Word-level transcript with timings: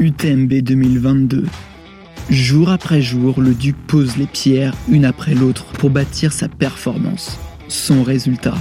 UTMB 0.00 0.62
2022. 0.62 1.44
Jour 2.30 2.70
après 2.70 3.02
jour, 3.02 3.38
le 3.38 3.52
Duc 3.52 3.76
pose 3.86 4.16
les 4.16 4.26
pierres 4.26 4.74
une 4.88 5.04
après 5.04 5.34
l'autre 5.34 5.66
pour 5.74 5.90
bâtir 5.90 6.32
sa 6.32 6.48
performance, 6.48 7.38
son 7.68 8.02
résultat. 8.02 8.54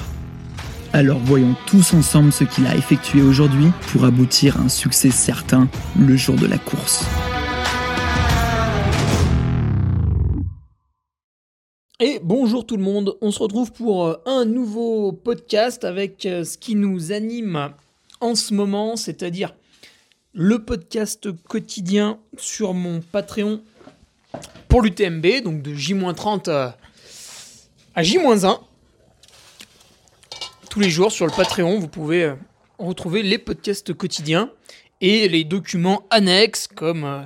Alors 0.91 1.19
voyons 1.19 1.55
tous 1.65 1.93
ensemble 1.93 2.33
ce 2.33 2.43
qu'il 2.43 2.67
a 2.67 2.75
effectué 2.75 3.21
aujourd'hui 3.21 3.67
pour 3.93 4.03
aboutir 4.03 4.57
à 4.57 4.63
un 4.63 4.67
succès 4.67 5.11
certain 5.11 5.69
le 5.97 6.17
jour 6.17 6.35
de 6.35 6.45
la 6.45 6.57
course. 6.57 7.05
Et 12.01 12.19
bonjour 12.21 12.65
tout 12.65 12.75
le 12.75 12.83
monde, 12.83 13.15
on 13.21 13.31
se 13.31 13.39
retrouve 13.39 13.71
pour 13.71 14.07
euh, 14.07 14.15
un 14.25 14.43
nouveau 14.43 15.13
podcast 15.13 15.85
avec 15.85 16.25
euh, 16.25 16.43
ce 16.43 16.57
qui 16.57 16.75
nous 16.75 17.13
anime 17.13 17.69
en 18.19 18.35
ce 18.35 18.53
moment, 18.53 18.97
c'est-à-dire 18.97 19.53
le 20.41 20.63
podcast 20.63 21.33
quotidien 21.49 22.17
sur 22.37 22.73
mon 22.73 23.01
Patreon 23.01 23.61
pour 24.69 24.81
l'UTMB, 24.81 25.43
donc 25.43 25.61
de 25.61 25.73
J-30 25.73 26.49
à, 27.93 28.01
J-1. 28.01 28.61
Tous 30.69 30.79
les 30.79 30.89
jours 30.89 31.11
sur 31.11 31.25
le 31.25 31.33
Patreon, 31.33 31.77
vous 31.79 31.89
pouvez 31.89 32.23
euh, 32.23 32.35
retrouver 32.77 33.21
les 33.21 33.37
podcasts 33.37 33.93
quotidiens 33.93 34.49
et 35.01 35.27
les 35.27 35.43
documents 35.43 36.03
annexes 36.09 36.67
comme 36.67 37.03
euh, 37.03 37.23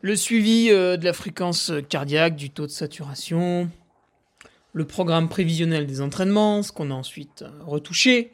le 0.00 0.16
suivi 0.16 0.70
euh, 0.70 0.96
de 0.96 1.04
la 1.04 1.12
fréquence 1.12 1.72
cardiaque, 1.90 2.36
du 2.36 2.48
taux 2.48 2.64
de 2.64 2.70
saturation, 2.70 3.68
le 4.72 4.86
programme 4.86 5.28
prévisionnel 5.28 5.86
des 5.86 6.00
entraînements, 6.00 6.62
ce 6.62 6.72
qu'on 6.72 6.90
a 6.90 6.94
ensuite 6.94 7.44
retouché, 7.66 8.32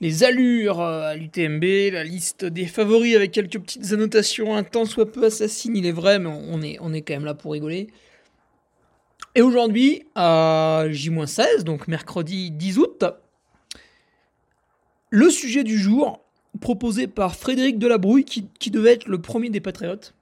les 0.00 0.24
allures 0.24 0.80
euh, 0.80 1.10
à 1.10 1.14
l'UTMB, 1.14 1.92
la 1.92 2.04
liste 2.04 2.44
des 2.44 2.66
favoris 2.66 3.14
avec 3.14 3.32
quelques 3.32 3.58
petites 3.58 3.92
annotations, 3.92 4.56
un 4.56 4.62
temps 4.62 4.86
soit 4.86 5.10
peu 5.10 5.24
assassine, 5.24 5.76
il 5.76 5.86
est 5.86 5.92
vrai, 5.92 6.18
mais 6.18 6.30
on 6.30 6.62
est, 6.62 6.78
on 6.80 6.92
quand 6.92 7.10
même 7.10 7.24
là 7.24 7.34
pour 7.34 7.52
rigoler. 7.52 7.88
Et 9.34 9.42
aujourd'hui, 9.42 10.06
à 10.14 10.86
J-16, 10.88 11.62
donc 11.62 11.86
mercredi 11.86 12.50
10 12.50 12.78
août, 12.78 13.04
le 15.10 15.30
sujet 15.30 15.64
du 15.64 15.78
jour, 15.78 16.24
proposé 16.60 17.06
par 17.06 17.36
Frédéric 17.36 17.78
Delabrouille, 17.78 18.24
qui, 18.24 18.48
qui 18.58 18.70
devait 18.70 18.92
être 18.92 19.06
le 19.06 19.20
premier 19.20 19.50
des 19.50 19.60
Patriotes. 19.60 20.14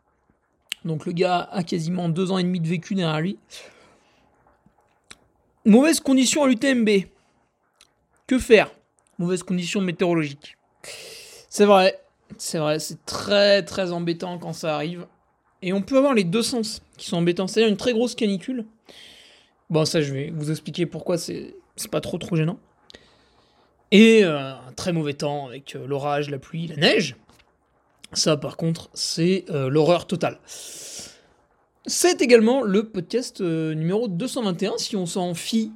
Donc 0.84 1.06
le 1.06 1.12
gars 1.12 1.48
a 1.52 1.62
quasiment 1.62 2.08
deux 2.08 2.32
ans 2.32 2.38
et 2.38 2.42
demi 2.42 2.60
de 2.60 2.68
vécu 2.68 2.94
derrière 2.94 3.20
lui. 3.20 3.38
Mauvaise 5.64 6.00
condition 6.00 6.44
à 6.44 6.48
l'UTMB. 6.48 6.88
Que 8.26 8.38
faire? 8.38 8.70
Mauvaise 9.18 9.42
conditions 9.42 9.80
météorologiques. 9.80 10.56
C'est 11.48 11.64
vrai, 11.64 12.00
c'est 12.36 12.58
vrai, 12.58 12.78
c'est 12.78 13.04
très 13.04 13.62
très 13.64 13.92
embêtant 13.92 14.38
quand 14.38 14.52
ça 14.52 14.74
arrive. 14.74 15.06
Et 15.62 15.72
on 15.72 15.82
peut 15.82 15.98
avoir 15.98 16.14
les 16.14 16.24
deux 16.24 16.42
sens 16.42 16.82
qui 16.96 17.06
sont 17.06 17.16
embêtants. 17.16 17.46
C'est-à-dire 17.46 17.70
une 17.70 17.76
très 17.76 17.92
grosse 17.92 18.14
canicule. 18.14 18.64
Bon, 19.70 19.84
ça, 19.84 20.00
je 20.00 20.12
vais 20.12 20.30
vous 20.30 20.50
expliquer 20.50 20.86
pourquoi 20.86 21.18
c'est 21.18 21.54
pas 21.90 22.00
trop 22.00 22.18
trop 22.18 22.36
gênant. 22.36 22.58
Et 23.90 24.24
euh, 24.24 24.52
un 24.52 24.72
très 24.76 24.92
mauvais 24.92 25.14
temps 25.14 25.46
avec 25.46 25.74
euh, 25.74 25.86
l'orage, 25.86 26.30
la 26.30 26.38
pluie, 26.38 26.66
la 26.66 26.76
neige. 26.76 27.16
Ça, 28.12 28.36
par 28.36 28.56
contre, 28.56 28.90
c'est 28.94 29.44
euh, 29.50 29.68
l'horreur 29.68 30.06
totale. 30.06 30.38
C'est 31.86 32.20
également 32.20 32.62
le 32.62 32.88
podcast 32.88 33.40
numéro 33.40 34.08
221, 34.08 34.76
si 34.76 34.94
on 34.94 35.06
s'en 35.06 35.32
fie 35.32 35.72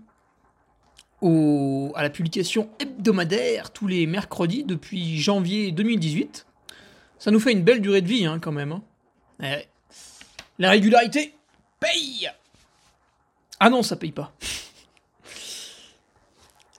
à 1.23 2.03
la 2.03 2.11
publication 2.11 2.69
hebdomadaire 2.79 3.71
tous 3.71 3.87
les 3.87 4.07
mercredis 4.07 4.65
depuis 4.65 5.19
janvier 5.19 5.71
2018. 5.71 6.47
Ça 7.19 7.31
nous 7.31 7.41
fait 7.41 7.53
une 7.53 7.63
belle 7.63 7.81
durée 7.81 8.03
de 8.03 8.09
vie 8.09 8.27
hein, 8.27 8.39
quand 8.41 8.53
même. 8.53 8.73
Hein. 8.73 8.83
Eh 9.43 9.69
la 10.59 10.71
régularité 10.71 11.35
paye 11.81 12.31
Ah 13.59 13.71
non, 13.71 13.83
ça 13.83 13.97
paye 13.97 14.13
pas. 14.13 14.33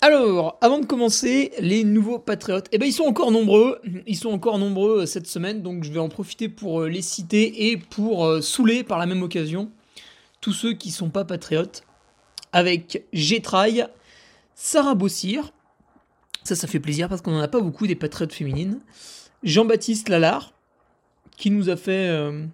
Alors, 0.01 0.57
avant 0.61 0.79
de 0.79 0.85
commencer, 0.85 1.53
les 1.59 1.83
nouveaux 1.83 2.19
patriotes, 2.19 2.67
eh 2.71 2.77
ben 2.77 2.85
ils 2.85 2.93
sont 2.93 3.05
encore 3.05 3.31
nombreux, 3.31 3.81
ils 4.05 4.17
sont 4.17 4.31
encore 4.31 4.59
nombreux 4.59 5.03
euh, 5.03 5.05
cette 5.05 5.27
semaine, 5.27 5.61
donc 5.61 5.85
je 5.85 5.91
vais 5.93 5.99
en 5.99 6.09
profiter 6.09 6.49
pour 6.49 6.81
euh, 6.81 6.89
les 6.89 7.01
citer 7.01 7.69
et 7.69 7.77
pour 7.77 8.25
euh, 8.25 8.41
saouler 8.41 8.83
par 8.83 8.99
la 8.99 9.05
même 9.05 9.23
occasion 9.23 9.71
tous 10.41 10.51
ceux 10.51 10.73
qui 10.73 10.91
sont 10.91 11.09
pas 11.09 11.23
patriotes 11.23 11.83
avec 12.51 13.05
Gétraille, 13.13 13.87
Sarah 14.55 14.95
Bossir, 14.95 15.53
ça, 16.43 16.55
ça 16.55 16.67
fait 16.67 16.79
plaisir 16.79 17.09
parce 17.09 17.21
qu'on 17.21 17.31
n'en 17.31 17.39
a 17.39 17.47
pas 17.47 17.61
beaucoup 17.61 17.87
des 17.87 17.95
patriotes 17.95 18.33
féminines. 18.33 18.79
Jean-Baptiste 19.43 20.09
Lalard, 20.09 20.53
qui 21.37 21.51
nous 21.51 21.69
a 21.69 21.75
fait 21.75 22.07
euh, 22.09 22.45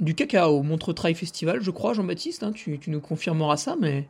du 0.00 0.14
caca 0.14 0.50
au 0.50 0.62
Montre 0.62 0.92
Trail 0.92 1.14
Festival, 1.14 1.60
je 1.62 1.70
crois, 1.70 1.94
Jean-Baptiste, 1.94 2.42
hein, 2.42 2.52
tu, 2.52 2.78
nous 2.88 3.00
confirmeras 3.00 3.56
ça, 3.56 3.76
mais 3.80 4.08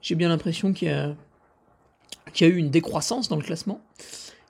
j'ai 0.00 0.14
bien 0.14 0.28
l'impression 0.28 0.72
qu'il 0.72 0.88
y 0.88 2.44
a 2.44 2.46
eu 2.46 2.56
une 2.56 2.70
décroissance 2.70 3.28
dans 3.28 3.36
le 3.36 3.42
classement. 3.42 3.80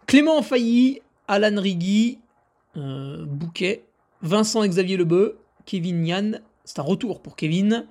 Clément 0.06 0.42
Failly, 0.42 1.00
Alan 1.28 1.60
Rigui, 1.60 2.18
euh, 2.76 3.24
Bouquet, 3.24 3.84
Vincent 4.20 4.66
Xavier 4.66 4.96
Lebeu, 4.96 5.38
Kevin 5.64 6.06
Yann, 6.06 6.40
c'est 6.64 6.78
un 6.78 6.82
retour 6.82 7.22
pour 7.22 7.36
Kevin, 7.36 7.86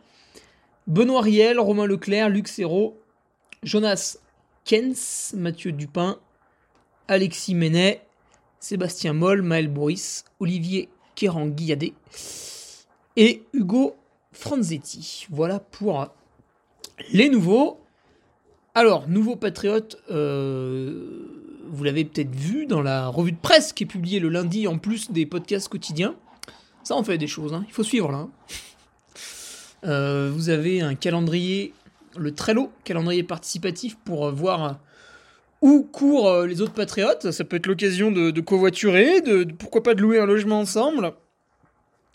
Benoît 0.87 1.21
Riel, 1.21 1.59
Romain 1.59 1.85
Leclerc, 1.85 2.29
Luc 2.29 2.47
Serrault, 2.47 3.00
Jonas 3.63 4.17
Kens, 4.65 5.35
Mathieu 5.37 5.71
Dupin, 5.71 6.17
Alexis 7.07 7.53
Menet, 7.53 8.01
Sébastien 8.59 9.13
Moll, 9.13 9.43
Maël 9.43 9.67
Boris, 9.67 10.25
Olivier 10.39 10.89
Kéran-Guilladé 11.13 11.93
et 13.17 13.43
Hugo 13.53 13.95
Franzetti. 14.31 15.27
Voilà 15.29 15.59
pour 15.59 16.07
les 17.13 17.29
nouveaux. 17.29 17.79
Alors, 18.73 19.07
nouveau 19.07 19.35
patriote, 19.35 19.97
euh, 20.09 21.61
vous 21.69 21.83
l'avez 21.83 22.05
peut-être 22.05 22.33
vu 22.33 22.65
dans 22.65 22.81
la 22.81 23.09
revue 23.09 23.33
de 23.33 23.37
presse 23.37 23.73
qui 23.73 23.83
est 23.83 23.87
publiée 23.87 24.19
le 24.19 24.29
lundi 24.29 24.67
en 24.67 24.79
plus 24.79 25.11
des 25.11 25.27
podcasts 25.27 25.69
quotidiens. 25.69 26.15
Ça 26.83 26.95
en 26.95 27.03
fait 27.03 27.19
des 27.19 27.27
choses, 27.27 27.53
hein. 27.53 27.63
il 27.67 27.73
faut 27.73 27.83
suivre 27.83 28.11
là. 28.11 28.17
Hein. 28.19 28.29
Euh, 29.83 30.31
vous 30.33 30.49
avez 30.49 30.81
un 30.81 30.95
calendrier 30.95 31.73
le 32.17 32.33
Trello, 32.33 32.71
calendrier 32.83 33.23
participatif, 33.23 33.97
pour 34.03 34.27
euh, 34.27 34.31
voir 34.31 34.63
euh, 34.63 34.73
où 35.61 35.83
courent 35.83 36.29
euh, 36.29 36.47
les 36.47 36.61
autres 36.61 36.73
patriotes. 36.73 37.31
Ça 37.31 37.43
peut 37.43 37.57
être 37.57 37.67
l'occasion 37.67 38.11
de, 38.11 38.39
covoiturer, 38.41 39.21
de, 39.21 39.43
pourquoi 39.43 39.83
pas 39.83 39.93
de 39.93 40.01
louer 40.01 40.19
un 40.19 40.25
logement 40.25 40.59
ensemble. 40.59 41.13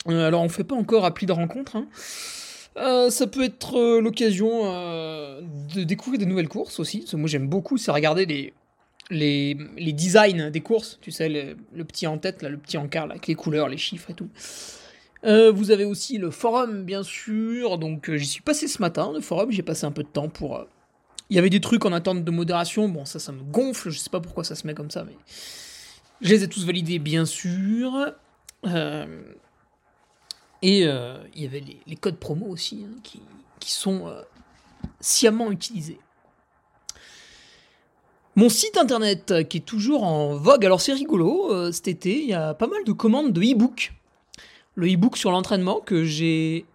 alors 0.07 0.41
on 0.41 0.49
fait 0.49 0.63
pas 0.63 0.75
encore 0.75 1.05
appli 1.05 1.25
de 1.25 1.33
rencontre. 1.33 1.75
Hein. 1.75 1.87
ça 3.09 3.27
peut 3.27 3.43
être 3.43 3.99
l'occasion 3.99 4.63
de 5.75 5.83
découvrir 5.83 6.19
des 6.19 6.25
nouvelles 6.25 6.49
courses 6.49 6.79
aussi. 6.79 7.05
moi 7.13 7.27
j'aime 7.27 7.47
beaucoup, 7.47 7.77
c'est 7.77 7.91
regarder 7.91 8.25
les, 8.25 8.53
les, 9.09 9.93
designs 9.93 10.49
des 10.49 10.61
courses. 10.61 10.99
Tu 11.01 11.11
sais, 11.11 11.29
le, 11.29 11.83
petit 11.83 12.07
en 12.07 12.17
tête, 12.17 12.41
là, 12.41 12.49
le 12.49 12.57
petit 12.57 12.77
encart, 12.77 13.09
avec 13.09 13.27
les 13.27 13.35
couleurs, 13.35 13.69
les 13.69 13.77
chiffres 13.77 14.11
et 14.11 14.13
tout. 14.13 14.29
Euh, 15.25 15.51
vous 15.51 15.71
avez 15.71 15.85
aussi 15.85 16.17
le 16.17 16.31
forum, 16.31 16.83
bien 16.83 17.03
sûr. 17.03 17.77
Donc, 17.77 18.09
euh, 18.09 18.17
j'y 18.17 18.27
suis 18.27 18.41
passé 18.41 18.67
ce 18.67 18.81
matin, 18.81 19.11
le 19.13 19.21
forum. 19.21 19.51
J'ai 19.51 19.63
passé 19.63 19.85
un 19.85 19.91
peu 19.91 20.03
de 20.03 20.07
temps 20.07 20.29
pour. 20.29 20.57
Euh, 20.57 20.65
il 21.29 21.35
y 21.35 21.39
avait 21.39 21.49
des 21.49 21.59
trucs 21.59 21.85
en 21.85 21.91
attente 21.91 22.23
de 22.23 22.31
modération. 22.31 22.87
Bon, 22.87 23.05
ça, 23.05 23.19
ça 23.19 23.31
me 23.31 23.41
gonfle. 23.43 23.89
Je 23.89 23.99
sais 23.99 24.09
pas 24.09 24.21
pourquoi 24.21 24.43
ça 24.43 24.55
se 24.55 24.65
met 24.67 24.73
comme 24.73 24.91
ça, 24.91 25.03
mais. 25.03 25.17
Je 26.21 26.29
les 26.29 26.43
ai 26.43 26.47
tous 26.47 26.65
validés, 26.65 26.99
bien 26.99 27.25
sûr. 27.25 28.13
Et 30.63 30.81
il 30.81 31.41
y 31.41 31.45
avait 31.45 31.63
les, 31.85 31.95
codes 31.95 32.17
promo 32.17 32.47
aussi, 32.47 32.85
hein, 32.87 32.99
qui, 33.03 33.71
sont 33.71 34.11
sciemment 34.99 35.51
utilisés. 35.51 35.99
Mon 38.35 38.49
site 38.49 38.77
internet 38.77 39.47
qui 39.47 39.57
est 39.57 39.65
toujours 39.65 40.03
en 40.03 40.35
vogue, 40.35 40.65
alors 40.65 40.81
c'est 40.81 40.93
rigolo, 40.93 41.71
cet 41.71 41.87
été, 41.87 42.19
il 42.19 42.29
y 42.29 42.33
a 42.33 42.55
pas 42.55 42.67
mal 42.67 42.83
de 42.83 42.91
commandes 42.93 43.31
de 43.31 43.41
e-book 43.41 43.93
le 44.77 44.93
e-book 44.93 45.17
sur 45.17 45.31
l'entraînement 45.31 45.79
que 45.79 46.05
j'ai 46.05 46.65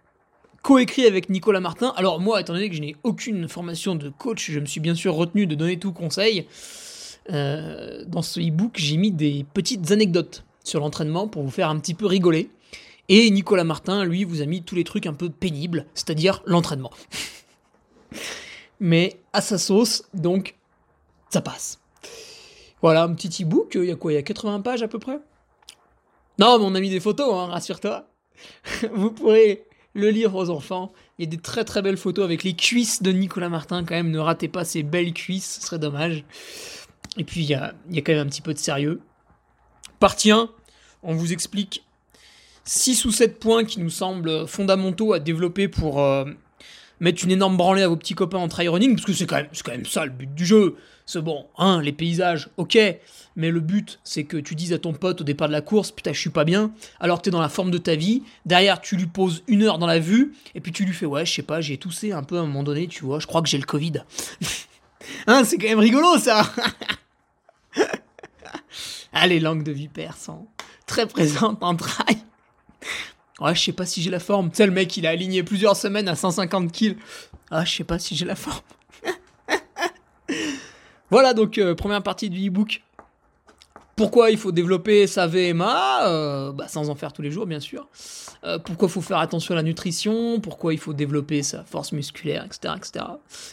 coécrit 0.61 1.05
avec 1.05 1.29
Nicolas 1.29 1.61
Martin. 1.61 1.93
Alors 1.95 2.19
moi, 2.19 2.41
étant 2.41 2.53
donné 2.53 2.69
que 2.69 2.75
je 2.75 2.81
n'ai 2.81 2.97
aucune 3.03 3.47
formation 3.47 3.95
de 3.95 4.09
coach, 4.09 4.51
je 4.51 4.59
me 4.59 4.65
suis 4.65 4.81
bien 4.81 4.93
sûr 4.93 5.15
retenu 5.15 5.47
de 5.47 5.55
donner 5.55 5.79
tout 5.79 5.93
conseil. 5.93 6.45
Euh, 7.31 8.03
dans 8.05 8.21
ce 8.21 8.41
e-book, 8.41 8.73
j'ai 8.75 8.97
mis 8.97 9.11
des 9.11 9.45
petites 9.53 9.91
anecdotes 9.91 10.43
sur 10.65 10.81
l'entraînement 10.81 11.29
pour 11.29 11.43
vous 11.43 11.49
faire 11.49 11.69
un 11.69 11.79
petit 11.79 11.93
peu 11.93 12.05
rigoler. 12.05 12.49
Et 13.07 13.29
Nicolas 13.31 13.63
Martin, 13.63 14.03
lui, 14.03 14.25
vous 14.25 14.41
a 14.41 14.45
mis 14.45 14.63
tous 14.63 14.75
les 14.75 14.83
trucs 14.83 15.07
un 15.07 15.13
peu 15.13 15.29
pénibles, 15.29 15.85
c'est-à-dire 15.93 16.43
l'entraînement. 16.45 16.91
Mais 18.81 19.17
à 19.31 19.39
sa 19.39 19.57
sauce, 19.57 20.03
donc 20.13 20.55
ça 21.29 21.39
passe. 21.39 21.79
Voilà, 22.81 23.03
un 23.03 23.13
petit 23.13 23.43
e-book, 23.43 23.71
il 23.75 23.85
y 23.85 23.91
a 23.91 23.95
quoi 23.95 24.11
Il 24.11 24.15
y 24.15 24.17
a 24.17 24.23
80 24.23 24.59
pages 24.59 24.83
à 24.83 24.89
peu 24.89 24.99
près? 24.99 25.19
Non, 26.39 26.59
mais 26.59 26.65
on 26.65 26.75
a 26.75 26.79
mis 26.79 26.89
des 26.89 26.99
photos, 26.99 27.33
hein, 27.33 27.47
rassure-toi. 27.47 28.07
Vous 28.93 29.11
pourrez 29.11 29.65
le 29.93 30.09
lire 30.09 30.35
aux 30.35 30.49
enfants. 30.49 30.91
Il 31.17 31.25
y 31.25 31.27
a 31.27 31.31
des 31.31 31.37
très 31.37 31.63
très 31.63 31.81
belles 31.81 31.97
photos 31.97 32.25
avec 32.25 32.43
les 32.43 32.53
cuisses 32.53 33.03
de 33.03 33.11
Nicolas 33.11 33.49
Martin, 33.49 33.83
quand 33.83 33.95
même. 33.95 34.09
Ne 34.09 34.19
ratez 34.19 34.47
pas 34.47 34.65
ces 34.65 34.83
belles 34.83 35.13
cuisses, 35.13 35.57
ce 35.59 35.61
serait 35.61 35.79
dommage. 35.79 36.23
Et 37.17 37.23
puis 37.23 37.41
il 37.41 37.49
y 37.49 37.53
a, 37.53 37.73
quand 37.97 38.11
même 38.11 38.25
un 38.25 38.29
petit 38.29 38.41
peu 38.41 38.53
de 38.53 38.59
sérieux. 38.59 39.01
Partie 39.99 40.31
1, 40.31 40.49
On 41.03 41.13
vous 41.13 41.31
explique 41.31 41.83
6 42.65 43.05
ou 43.05 43.11
7 43.11 43.39
points 43.39 43.65
qui 43.65 43.79
nous 43.79 43.89
semblent 43.89 44.47
fondamentaux 44.47 45.13
à 45.13 45.19
développer 45.19 45.67
pour 45.67 46.01
euh, 46.01 46.25
mettre 46.99 47.23
une 47.23 47.31
énorme 47.31 47.57
branlée 47.57 47.83
à 47.83 47.87
vos 47.87 47.95
petits 47.97 48.15
copains 48.15 48.39
en 48.39 48.47
trail 48.47 48.69
running, 48.69 48.95
parce 48.95 49.05
que 49.05 49.13
c'est 49.13 49.27
quand, 49.27 49.35
même, 49.35 49.49
quand 49.63 49.71
même 49.71 49.85
ça 49.85 50.05
le 50.05 50.11
but 50.11 50.33
du 50.33 50.45
jeu. 50.45 50.75
C'est 51.05 51.21
bon, 51.21 51.47
hein, 51.57 51.81
les 51.81 51.91
paysages, 51.91 52.49
ok, 52.55 52.77
mais 53.35 53.51
le 53.51 53.59
but, 53.59 53.99
c'est 54.05 54.23
que 54.23 54.37
tu 54.37 54.55
dises 54.55 54.71
à 54.71 54.79
ton 54.79 54.93
pote 54.93 55.19
au 55.19 55.23
départ 55.25 55.49
de 55.49 55.53
la 55.53 55.59
course, 55.61 55.91
putain, 55.91 56.13
je 56.13 56.19
suis 56.19 56.29
pas 56.29 56.45
bien, 56.45 56.71
alors 56.99 57.21
t'es 57.21 57.29
dans 57.29 57.41
la 57.41 57.49
forme 57.49 57.71
de 57.71 57.77
ta 57.77 57.95
vie, 57.95 58.23
derrière, 58.45 58.79
tu 58.79 58.95
lui 58.95 59.07
poses 59.07 59.43
une 59.47 59.63
heure 59.63 59.79
dans 59.79 59.87
la 59.87 59.99
vue, 59.99 60.33
et 60.55 60.61
puis 60.61 60.71
tu 60.71 60.85
lui 60.85 60.93
fais, 60.93 61.05
ouais, 61.05 61.25
je 61.25 61.33
sais 61.33 61.43
pas, 61.43 61.59
j'ai 61.59 61.77
toussé 61.77 62.13
un 62.13 62.23
peu 62.23 62.37
à 62.37 62.41
un 62.41 62.45
moment 62.45 62.63
donné, 62.63 62.87
tu 62.87 63.03
vois, 63.03 63.19
je 63.19 63.27
crois 63.27 63.41
que 63.41 63.49
j'ai 63.49 63.57
le 63.57 63.65
Covid. 63.65 64.03
hein, 65.27 65.43
c'est 65.43 65.57
quand 65.57 65.67
même 65.67 65.79
rigolo, 65.79 66.17
ça 66.17 66.49
Ah, 69.13 69.27
les 69.27 69.39
langues 69.39 69.63
de 69.63 69.71
vipère 69.71 70.17
sont 70.17 70.47
très 70.87 71.05
présentes 71.05 71.63
en 71.63 71.75
trail. 71.75 72.17
Ouais, 73.39 73.53
je 73.53 73.61
sais 73.61 73.73
pas 73.73 73.85
si 73.85 74.01
j'ai 74.01 74.09
la 74.09 74.19
forme. 74.19 74.49
Tu 74.49 74.57
sais, 74.57 74.65
le 74.65 74.71
mec, 74.71 74.95
il 74.97 75.05
a 75.05 75.11
aligné 75.11 75.43
plusieurs 75.43 75.75
semaines 75.75 76.07
à 76.07 76.15
150 76.15 76.71
kills. 76.71 76.97
Ah, 77.51 77.63
je 77.65 77.75
sais 77.75 77.83
pas 77.83 77.99
si 77.99 78.15
j'ai 78.15 78.25
la 78.25 78.35
forme. 78.35 78.61
Voilà, 81.13 81.35
donc, 81.35 81.59
euh, 81.59 81.75
première 81.75 82.01
partie 82.01 82.31
du 82.31 82.47
e-book. 82.47 82.81
Pourquoi 83.95 84.31
il 84.31 84.37
faut 84.39 84.51
développer 84.51 85.05
sa 85.05 85.27
VMA 85.27 86.07
euh, 86.07 86.51
bah, 86.51 86.67
Sans 86.67 86.89
en 86.89 86.95
faire 86.95 87.13
tous 87.13 87.21
les 87.21 87.29
jours, 87.29 87.45
bien 87.45 87.59
sûr. 87.59 87.87
Euh, 88.43 88.57
pourquoi 88.57 88.87
il 88.87 88.91
faut 88.91 89.01
faire 89.01 89.19
attention 89.19 89.53
à 89.53 89.57
la 89.57 89.61
nutrition 89.61 90.39
Pourquoi 90.39 90.73
il 90.73 90.79
faut 90.79 90.93
développer 90.93 91.43
sa 91.43 91.63
force 91.65 91.91
musculaire, 91.91 92.43
etc., 92.43 92.73
etc. 92.75 93.05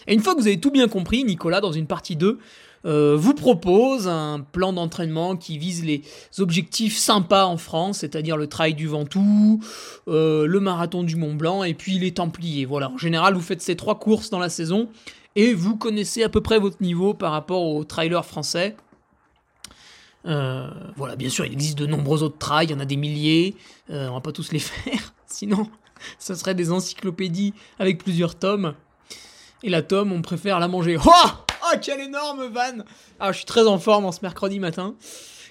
Et 0.07 0.15
une 0.15 0.21
fois 0.21 0.35
que 0.35 0.41
vous 0.41 0.47
avez 0.47 0.59
tout 0.59 0.71
bien 0.71 0.89
compris, 0.89 1.23
Nicolas, 1.23 1.61
dans 1.61 1.73
une 1.73 1.87
partie 1.87 2.17
2, 2.17 2.39
euh, 2.87 3.15
vous 3.15 3.35
propose 3.35 4.09
un 4.09 4.41
plan 4.41 4.73
d'entraînement 4.73 5.37
qui 5.37 5.59
vise 5.59 5.85
les 5.85 6.01
objectifs 6.39 6.97
sympas 6.97 7.45
en 7.45 7.59
France, 7.59 7.99
c'est-à-dire 7.99 8.39
le 8.39 8.47
trail 8.47 8.73
du 8.73 8.87
Ventoux, 8.87 9.61
le 10.07 10.59
marathon 10.61 11.03
du 11.03 11.17
Mont 11.17 11.35
Blanc 11.35 11.62
et 11.62 11.75
puis 11.75 11.99
les 11.99 12.12
Templiers. 12.12 12.65
Voilà, 12.65 12.89
en 12.89 12.97
général, 12.97 13.35
vous 13.35 13.43
faites 13.43 13.61
ces 13.61 13.77
trois 13.77 13.99
courses 13.99 14.31
dans 14.31 14.39
la 14.39 14.49
saison 14.49 14.89
et 15.37 15.55
vous 15.55 15.77
connaissez 15.77 16.23
à 16.23 16.29
peu 16.29 16.41
près 16.41 16.59
votre 16.59 16.82
niveau 16.82 17.15
par 17.15 17.32
rapport 17.32 17.62
aux 17.62 17.85
trailers 17.85 18.25
français. 18.25 18.77
Euh, 20.27 20.69
voilà, 20.97 21.17
bien 21.17 21.31
sûr, 21.31 21.47
il 21.47 21.53
existe 21.53 21.79
de 21.79 21.87
nombreux 21.87 22.23
autres 22.23 22.38
trails, 22.38 22.67
il 22.67 22.73
y 22.73 22.75
en 22.75 22.81
a 22.81 22.85
des 22.85 22.97
milliers, 22.97 23.56
on 23.88 24.12
va 24.12 24.21
pas 24.21 24.32
tous 24.32 24.53
les 24.53 24.59
faire, 24.59 25.15
sinon 25.27 25.69
ce 26.19 26.35
serait 26.35 26.55
des 26.55 26.73
encyclopédies 26.73 27.55
avec 27.79 28.03
plusieurs 28.03 28.35
tomes. 28.35 28.75
Et 29.62 29.69
la 29.69 29.82
tome, 29.82 30.12
on 30.12 30.23
préfère 30.23 30.59
la 30.59 30.69
manger. 30.69 30.97
Oh 31.05 31.11
Oh, 31.62 31.76
quelle 31.81 32.00
énorme 32.00 32.47
vanne 32.47 32.85
Ah, 33.19 33.33
je 33.33 33.38
suis 33.38 33.47
très 33.47 33.67
en 33.67 33.79
forme 33.79 34.06
en 34.06 34.12
ce 34.12 34.21
mercredi 34.23 34.59
matin. 34.59 34.94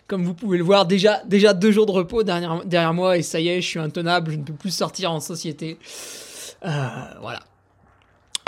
Comme 0.08 0.26
vous 0.26 0.34
pouvez 0.34 0.58
le 0.58 0.64
voir, 0.64 0.88
déjà, 0.88 1.22
deux 1.24 1.72
jours 1.72 1.86
de 1.86 1.92
repos 1.92 2.24
derrière, 2.24 2.66
derrière 2.66 2.96
moi 2.96 3.18
et 3.18 3.22
ça 3.22 3.40
y 3.40 3.48
est, 3.48 3.62
je 3.62 3.68
suis 3.68 3.80
intenable, 3.80 4.32
je 4.32 4.38
ne 4.38 4.44
peux 4.44 4.54
plus 4.54 4.72
sortir 4.72 5.12
en 5.12 5.20
société. 5.20 5.78
Euh, 6.66 6.88
voilà. 7.22 7.42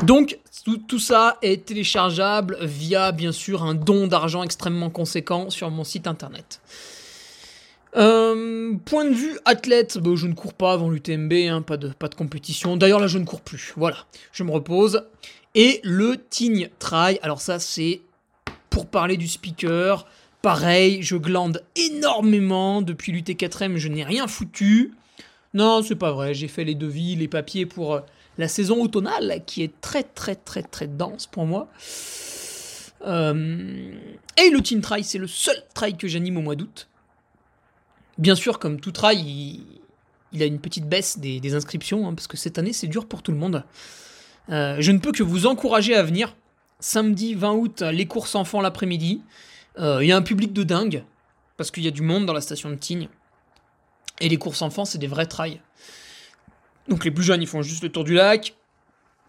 Donc, 0.03 0.39
tout, 0.87 0.99
ça 0.99 1.37
est 1.41 1.65
téléchargeable 1.65 2.57
via, 2.61 3.11
bien 3.11 3.31
sûr, 3.31 3.63
un 3.63 3.75
don 3.75 4.07
d'argent 4.07 4.43
extrêmement 4.43 4.89
conséquent 4.89 5.49
sur 5.49 5.69
mon 5.69 5.83
site 5.83 6.07
internet. 6.07 6.61
Euh, 7.97 8.73
point 8.85 9.05
de 9.05 9.13
vue 9.13 9.37
athlète, 9.45 9.97
bah, 9.97 10.11
je 10.15 10.27
ne 10.27 10.33
cours 10.33 10.53
pas 10.53 10.73
avant 10.73 10.89
l'UTMB, 10.89 11.33
hein, 11.49 11.61
pas, 11.61 11.77
de, 11.77 11.89
pas 11.89 12.07
de 12.07 12.15
compétition. 12.15 12.77
D'ailleurs, 12.77 12.99
là, 12.99 13.07
je 13.07 13.17
ne 13.17 13.25
cours 13.25 13.41
plus. 13.41 13.73
Voilà, 13.75 13.97
je 14.31 14.43
me 14.43 14.51
repose. 14.51 15.03
Et 15.53 15.81
le 15.83 16.15
Tign 16.29 16.69
Try, 16.79 17.19
alors 17.21 17.41
ça 17.41 17.59
c'est 17.59 18.01
pour 18.69 18.85
parler 18.87 19.17
du 19.17 19.27
speaker, 19.27 20.07
pareil, 20.41 21.03
je 21.03 21.17
glande 21.17 21.61
énormément 21.75 22.81
depuis 22.81 23.11
l'UT4M, 23.11 23.75
je 23.75 23.89
n'ai 23.89 24.05
rien 24.05 24.27
foutu. 24.27 24.93
Non, 25.53 25.83
c'est 25.83 25.97
pas 25.97 26.13
vrai, 26.13 26.33
j'ai 26.33 26.47
fait 26.47 26.63
les 26.63 26.75
devis, 26.75 27.17
les 27.17 27.27
papiers 27.27 27.65
pour 27.65 27.95
euh, 27.95 27.99
la 28.41 28.47
saison 28.47 28.81
automnale 28.81 29.43
qui 29.45 29.63
est 29.63 29.79
très 29.79 30.03
très 30.03 30.35
très 30.35 30.63
très 30.63 30.87
dense 30.87 31.27
pour 31.27 31.45
moi. 31.45 31.69
Euh, 33.05 33.93
et 34.37 34.49
le 34.49 34.61
Team 34.61 34.81
Try, 34.81 35.03
c'est 35.03 35.17
le 35.17 35.27
seul 35.27 35.55
trail 35.73 35.95
que 35.95 36.07
j'anime 36.07 36.37
au 36.37 36.41
mois 36.41 36.55
d'août. 36.55 36.89
Bien 38.17 38.35
sûr, 38.35 38.59
comme 38.59 38.79
tout 38.79 38.91
trail, 38.91 39.63
il, 40.33 40.43
a 40.43 40.45
une 40.45 40.59
petite 40.59 40.87
baisse 40.87 41.17
des, 41.19 41.55
inscriptions, 41.55 42.07
hein, 42.07 42.13
parce 42.13 42.27
que 42.27 42.37
cette 42.37 42.57
année 42.57 42.73
c'est 42.73 42.87
dur 42.87 43.07
pour 43.07 43.21
tout 43.23 43.31
le 43.31 43.37
monde. 43.37 43.63
Euh, 44.49 44.77
je 44.79 44.91
ne 44.91 44.97
peux 44.97 45.11
que 45.11 45.23
vous 45.23 45.45
encourager 45.45 45.95
à 45.95 46.03
venir. 46.03 46.35
Samedi 46.79 47.35
20 47.35 47.51
août, 47.53 47.81
les 47.81 48.07
courses 48.07 48.33
enfants 48.33 48.59
l'après-midi. 48.59 49.21
Euh, 49.77 49.99
il 50.01 50.07
y 50.07 50.11
a 50.11 50.17
un 50.17 50.23
public 50.23 50.51
de 50.51 50.63
dingue, 50.63 51.03
parce 51.57 51.69
qu'il 51.69 51.83
y 51.83 51.87
a 51.87 51.91
du 51.91 52.01
monde 52.01 52.25
dans 52.25 52.33
la 52.33 52.41
station 52.41 52.69
de 52.69 52.75
Tignes. 52.75 53.07
Et 54.19 54.29
les 54.29 54.37
courses 54.37 54.63
enfants, 54.63 54.85
c'est 54.85 54.97
des 54.97 55.07
vrais 55.07 55.27
trails. 55.27 55.61
Donc 56.87 57.05
les 57.05 57.11
plus 57.11 57.23
jeunes, 57.23 57.41
ils 57.41 57.47
font 57.47 57.61
juste 57.61 57.83
le 57.83 57.89
tour 57.89 58.03
du 58.03 58.13
lac. 58.13 58.55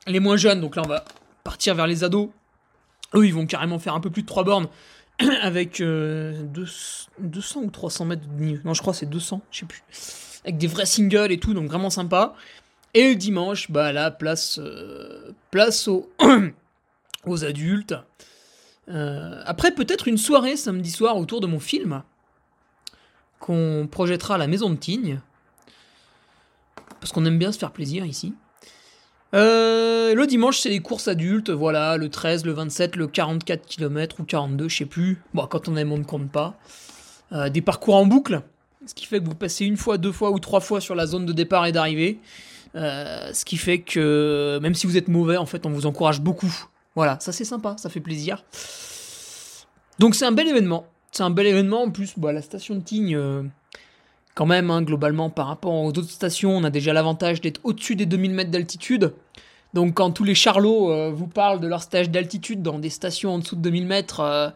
Les 0.06 0.20
moins 0.20 0.36
jeunes, 0.36 0.60
donc 0.60 0.76
là 0.76 0.82
on 0.84 0.88
va 0.88 1.04
partir 1.44 1.74
vers 1.74 1.86
les 1.86 2.04
ados. 2.04 2.28
Eux, 3.14 3.26
ils 3.26 3.34
vont 3.34 3.46
carrément 3.46 3.78
faire 3.78 3.94
un 3.94 4.00
peu 4.00 4.10
plus 4.10 4.22
de 4.22 4.26
3 4.26 4.44
bornes 4.44 4.68
avec 5.42 5.78
200 5.78 5.84
euh, 5.84 7.64
ou 7.64 7.70
300 7.70 8.04
mètres 8.06 8.26
de 8.26 8.42
niveau. 8.42 8.62
Non, 8.64 8.74
je 8.74 8.80
crois 8.80 8.94
c'est 8.94 9.06
200, 9.06 9.42
je 9.50 9.60
sais 9.60 9.66
plus. 9.66 9.82
Avec 10.44 10.58
des 10.58 10.66
vrais 10.66 10.86
singles 10.86 11.30
et 11.30 11.38
tout, 11.38 11.54
donc 11.54 11.68
vraiment 11.68 11.90
sympa. 11.90 12.34
Et 12.94 13.14
dimanche, 13.14 13.70
bah 13.70 13.92
là, 13.92 14.10
place, 14.10 14.58
euh, 14.58 15.32
aux 17.26 17.44
adultes. 17.44 17.94
Euh, 18.88 19.42
après, 19.46 19.72
peut-être 19.72 20.08
une 20.08 20.18
soirée 20.18 20.56
samedi 20.56 20.90
soir 20.90 21.16
autour 21.16 21.40
de 21.40 21.46
mon 21.46 21.60
film 21.60 22.02
qu'on 23.38 23.88
projettera 23.90 24.34
à 24.34 24.38
la 24.38 24.46
maison 24.46 24.70
de 24.70 24.76
Tignes. 24.76 25.20
Parce 27.02 27.12
qu'on 27.12 27.26
aime 27.26 27.38
bien 27.38 27.52
se 27.52 27.58
faire 27.58 27.72
plaisir 27.72 28.06
ici. 28.06 28.32
Euh, 29.34 30.14
le 30.14 30.26
dimanche, 30.26 30.58
c'est 30.58 30.70
les 30.70 30.80
courses 30.80 31.08
adultes, 31.08 31.50
voilà, 31.50 31.98
le 31.98 32.08
13, 32.08 32.46
le 32.46 32.52
27, 32.52 32.96
le 32.96 33.06
44 33.06 33.66
km 33.66 34.20
ou 34.20 34.24
42, 34.24 34.70
je 34.70 34.76
sais 34.78 34.86
plus. 34.86 35.20
Bon, 35.34 35.46
quand 35.46 35.68
on 35.68 35.76
aime, 35.76 35.92
on 35.92 35.98
ne 35.98 36.04
compte 36.04 36.30
pas. 36.30 36.54
des 37.50 37.60
parcours 37.60 37.96
en 37.96 38.06
boucle, 38.06 38.42
ce 38.86 38.94
qui 38.94 39.06
fait 39.06 39.20
que 39.20 39.24
vous 39.24 39.34
passez 39.34 39.64
une 39.64 39.76
fois, 39.76 39.98
deux 39.98 40.12
fois 40.12 40.30
ou 40.30 40.38
trois 40.38 40.60
fois 40.60 40.80
sur 40.80 40.94
la 40.94 41.06
zone 41.06 41.26
de 41.26 41.32
départ 41.32 41.66
et 41.66 41.72
d'arrivée. 41.72 42.18
Euh, 42.74 43.32
ce 43.32 43.44
qui 43.44 43.56
fait 43.56 43.80
que 43.80 44.58
même 44.62 44.74
si 44.74 44.86
vous 44.86 44.96
êtes 44.96 45.08
mauvais, 45.08 45.36
en 45.36 45.46
fait, 45.46 45.66
on 45.66 45.70
vous 45.70 45.86
encourage 45.86 46.20
beaucoup. 46.20 46.52
Voilà, 46.94 47.18
ça 47.20 47.32
c'est 47.32 47.44
sympa, 47.44 47.76
ça 47.78 47.88
fait 47.90 48.00
plaisir. 48.00 48.44
Donc 49.98 50.14
c'est 50.14 50.24
un 50.24 50.32
bel 50.32 50.48
événement. 50.48 50.86
C'est 51.10 51.22
un 51.22 51.30
bel 51.30 51.46
événement. 51.46 51.82
En 51.82 51.90
plus, 51.90 52.14
bah, 52.16 52.32
la 52.32 52.42
station 52.42 52.74
de 52.74 52.80
Tignes, 52.80 53.16
euh, 53.16 53.42
quand 54.34 54.46
même, 54.46 54.70
hein, 54.70 54.82
globalement, 54.82 55.30
par 55.30 55.46
rapport 55.46 55.74
aux 55.74 55.88
autres 55.88 56.10
stations, 56.10 56.56
on 56.56 56.64
a 56.64 56.70
déjà 56.70 56.92
l'avantage 56.92 57.40
d'être 57.40 57.60
au-dessus 57.64 57.96
des 57.96 58.06
2000 58.06 58.32
mètres 58.32 58.50
d'altitude. 58.50 59.12
Donc 59.74 59.94
quand 59.94 60.10
tous 60.10 60.24
les 60.24 60.34
charlots 60.34 60.90
euh, 60.90 61.10
vous 61.14 61.26
parlent 61.26 61.60
de 61.60 61.66
leur 61.66 61.82
stage 61.82 62.10
d'altitude 62.10 62.62
dans 62.62 62.78
des 62.78 62.90
stations 62.90 63.34
en 63.34 63.38
dessous 63.38 63.56
de 63.56 63.62
2000 63.62 63.86
mètres, 63.86 64.52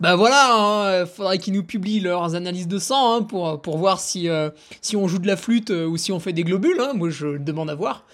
ben 0.00 0.16
voilà, 0.16 0.46
il 0.48 1.02
hein, 1.02 1.06
faudrait 1.06 1.38
qu'ils 1.38 1.52
nous 1.52 1.62
publient 1.62 2.00
leurs 2.00 2.34
analyses 2.34 2.68
de 2.68 2.78
sang 2.78 3.16
hein, 3.16 3.22
pour, 3.22 3.60
pour 3.60 3.76
voir 3.76 4.00
si, 4.00 4.30
euh, 4.30 4.48
si 4.80 4.96
on 4.96 5.06
joue 5.06 5.18
de 5.18 5.26
la 5.26 5.36
flûte 5.36 5.70
euh, 5.70 5.86
ou 5.86 5.98
si 5.98 6.10
on 6.10 6.18
fait 6.18 6.32
des 6.32 6.42
globules. 6.42 6.80
Hein. 6.80 6.92
Moi, 6.94 7.10
je 7.10 7.36
demande 7.36 7.68
à 7.68 7.74
voir. 7.74 8.04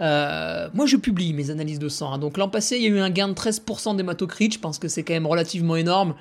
Euh, 0.00 0.68
moi, 0.74 0.86
je 0.86 0.96
publie 0.96 1.32
mes 1.32 1.50
analyses 1.50 1.78
de 1.78 1.88
sang. 1.88 2.18
Donc 2.18 2.36
l'an 2.36 2.48
passé, 2.48 2.76
il 2.76 2.82
y 2.82 2.86
a 2.86 2.88
eu 2.88 2.98
un 2.98 3.10
gain 3.10 3.28
de 3.28 3.34
13% 3.34 3.94
d'hématocrit. 3.94 4.50
Je 4.50 4.58
pense 4.58 4.80
que 4.80 4.88
c'est 4.88 5.04
quand 5.04 5.14
même 5.14 5.28
relativement 5.28 5.76
énorme 5.76 6.16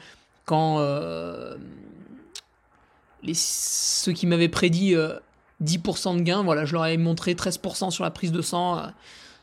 quand 0.45 0.79
ceux 3.33 4.11
qui 4.11 4.27
m'avaient 4.27 4.49
prédit 4.49 4.95
10% 5.63 6.17
de 6.17 6.21
gain, 6.21 6.43
voilà, 6.43 6.65
je 6.65 6.73
leur 6.73 6.83
avais 6.83 6.97
montré 6.97 7.33
13% 7.33 7.91
sur 7.91 8.03
la 8.03 8.11
prise 8.11 8.31
de 8.31 8.41
sang. 8.41 8.81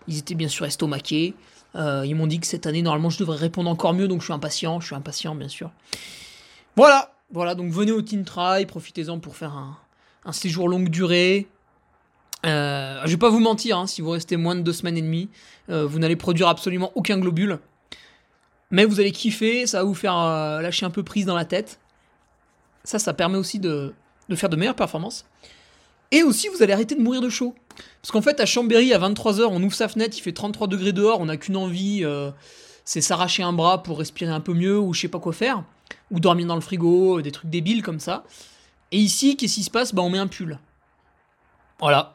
ils 0.08 0.18
étaient 0.18 0.34
bien 0.34 0.48
sûr 0.48 0.66
estomaqués. 0.66 1.34
Euh, 1.74 2.04
ils 2.06 2.14
m'ont 2.14 2.26
dit 2.26 2.40
que 2.40 2.46
cette 2.46 2.66
année, 2.66 2.82
normalement, 2.82 3.10
je 3.10 3.18
devrais 3.18 3.36
répondre 3.36 3.70
encore 3.70 3.94
mieux, 3.94 4.08
donc 4.08 4.20
je 4.20 4.26
suis 4.26 4.32
impatient, 4.32 4.80
je 4.80 4.86
suis 4.86 4.94
impatient, 4.94 5.34
bien 5.34 5.48
sûr. 5.48 5.70
Voilà, 6.76 7.12
voilà, 7.30 7.54
donc 7.54 7.70
venez 7.72 7.92
au 7.92 8.02
Try, 8.02 8.66
profitez-en 8.66 9.18
pour 9.18 9.36
faire 9.36 9.54
un, 10.24 10.32
séjour 10.32 10.68
longue 10.68 10.88
durée. 10.88 11.48
Euh, 12.44 13.00
je 13.04 13.10
vais 13.10 13.16
pas 13.16 13.30
vous 13.30 13.40
mentir, 13.40 13.78
hein, 13.78 13.86
si 13.86 14.02
vous 14.02 14.10
restez 14.10 14.36
moins 14.36 14.54
de 14.54 14.60
deux 14.60 14.72
semaines 14.72 14.96
et 14.96 15.02
demie, 15.02 15.28
euh, 15.70 15.86
vous 15.86 15.98
n'allez 15.98 16.16
produire 16.16 16.48
absolument 16.48 16.92
aucun 16.94 17.18
globule. 17.18 17.58
Mais 18.70 18.84
vous 18.84 19.00
allez 19.00 19.12
kiffer, 19.12 19.66
ça 19.66 19.78
va 19.78 19.84
vous 19.84 19.94
faire 19.94 20.16
euh, 20.16 20.60
lâcher 20.60 20.86
un 20.86 20.90
peu 20.90 21.02
prise 21.02 21.26
dans 21.26 21.36
la 21.36 21.44
tête. 21.44 21.78
Ça, 22.84 22.98
ça 22.98 23.14
permet 23.14 23.38
aussi 23.38 23.58
de, 23.58 23.94
faire 24.34 24.48
de 24.48 24.56
meilleures 24.56 24.74
performances. 24.74 25.24
Et 26.10 26.22
aussi, 26.22 26.48
vous 26.48 26.62
allez 26.62 26.72
arrêter 26.72 26.94
de 26.94 27.00
mourir 27.00 27.20
de 27.20 27.28
chaud. 27.28 27.54
Parce 28.02 28.12
qu'en 28.12 28.22
fait, 28.22 28.40
à 28.40 28.46
Chambéry, 28.46 28.92
à 28.92 28.98
23h, 28.98 29.46
on 29.50 29.62
ouvre 29.62 29.74
sa 29.74 29.88
fenêtre, 29.88 30.16
il 30.18 30.20
fait 30.20 30.32
33 30.32 30.66
degrés 30.66 30.92
dehors, 30.92 31.20
on 31.20 31.26
n'a 31.26 31.36
qu'une 31.36 31.56
envie, 31.56 32.04
euh, 32.04 32.30
c'est 32.84 33.00
s'arracher 33.00 33.42
un 33.42 33.52
bras 33.52 33.82
pour 33.82 33.98
respirer 33.98 34.30
un 34.30 34.40
peu 34.40 34.52
mieux, 34.52 34.78
ou 34.78 34.92
je 34.92 35.00
sais 35.00 35.08
pas 35.08 35.20
quoi 35.20 35.32
faire, 35.32 35.64
ou 36.10 36.20
dormir 36.20 36.46
dans 36.46 36.54
le 36.54 36.60
frigo, 36.60 37.18
euh, 37.18 37.22
des 37.22 37.32
trucs 37.32 37.48
débiles 37.48 37.82
comme 37.82 38.00
ça. 38.00 38.24
Et 38.90 38.98
ici, 38.98 39.36
qu'est-ce 39.36 39.54
qui 39.54 39.62
se 39.62 39.70
passe? 39.70 39.94
Bah, 39.94 40.02
on 40.02 40.10
met 40.10 40.18
un 40.18 40.26
pull. 40.26 40.58
Voilà. 41.80 42.14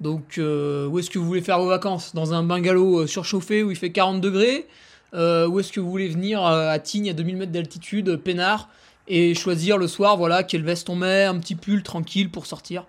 Donc, 0.00 0.38
euh, 0.38 0.86
où 0.86 0.98
est-ce 1.00 1.10
que 1.10 1.18
vous 1.18 1.26
voulez 1.26 1.42
faire 1.42 1.58
vos 1.58 1.68
vacances? 1.68 2.14
Dans 2.14 2.34
un 2.34 2.44
bungalow 2.44 3.06
surchauffé 3.06 3.64
où 3.64 3.70
il 3.70 3.76
fait 3.76 3.90
40 3.90 4.20
degrés? 4.20 4.68
Où 5.12 5.60
est-ce 5.60 5.72
que 5.72 5.78
vous 5.78 5.90
voulez 5.90 6.08
venir 6.08 6.44
à 6.44 6.76
Tignes, 6.80 7.10
à 7.10 7.12
2000 7.12 7.36
mètres 7.36 7.52
d'altitude, 7.52 8.16
peinard? 8.16 8.68
Et 9.08 9.34
choisir 9.34 9.78
le 9.78 9.88
soir, 9.88 10.16
voilà, 10.16 10.42
quelle 10.42 10.64
veste 10.64 10.88
on 10.88 10.96
met, 10.96 11.24
un 11.24 11.38
petit 11.38 11.54
pull 11.54 11.82
tranquille 11.82 12.30
pour 12.30 12.46
sortir. 12.46 12.86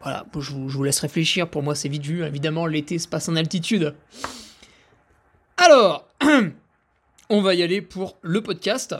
Voilà, 0.00 0.24
je 0.38 0.52
vous, 0.52 0.82
laisse 0.82 1.00
réfléchir, 1.00 1.48
pour 1.48 1.62
moi 1.62 1.74
c'est 1.74 1.88
vite 1.88 2.04
vu, 2.04 2.24
évidemment 2.24 2.66
l'été 2.66 2.98
se 2.98 3.08
passe 3.08 3.28
en 3.28 3.36
altitude. 3.36 3.94
Alors, 5.56 6.06
on 7.30 7.40
va 7.40 7.54
y 7.54 7.62
aller 7.62 7.80
pour 7.80 8.16
le 8.22 8.40
podcast. 8.40 8.94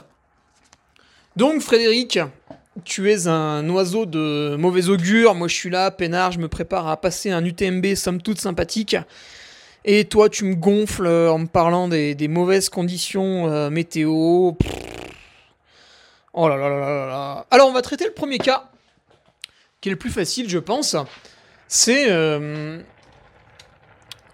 Donc 1.35 1.61
Frédéric, 1.61 2.19
tu 2.83 3.11
es 3.11 3.27
un 3.27 3.69
oiseau 3.69 4.05
de 4.05 4.55
mauvais 4.57 4.89
augure, 4.89 5.35
moi 5.35 5.47
je 5.47 5.55
suis 5.55 5.69
là, 5.69 5.91
peinard, 5.91 6.31
je 6.31 6.39
me 6.39 6.47
prépare 6.47 6.87
à 6.87 6.99
passer 6.99 7.31
un 7.31 7.45
UTMB 7.45 7.95
somme 7.95 8.21
toute 8.21 8.39
sympathique. 8.39 8.97
Et 9.85 10.03
toi, 10.03 10.27
tu 10.27 10.43
me 10.43 10.55
gonfles 10.55 11.07
en 11.07 11.39
me 11.39 11.45
parlant 11.45 11.87
des, 11.87 12.27
mauvaises 12.27 12.67
conditions 12.67 13.47
euh, 13.47 13.69
météo. 13.69 14.51
Oh 16.39 16.47
là 16.47 16.55
là 16.55 16.69
là 16.69 16.79
là 16.79 17.05
là. 17.07 17.47
Alors, 17.49 17.67
on 17.67 17.71
va 17.71 17.81
traiter 17.81 18.05
le 18.05 18.13
premier 18.13 18.37
cas, 18.37 18.69
qui 19.81 19.89
est 19.89 19.91
le 19.91 19.97
plus 19.97 20.11
facile, 20.11 20.47
je 20.47 20.59
pense. 20.59 20.95
C'est 21.67 22.11
euh, 22.11 22.79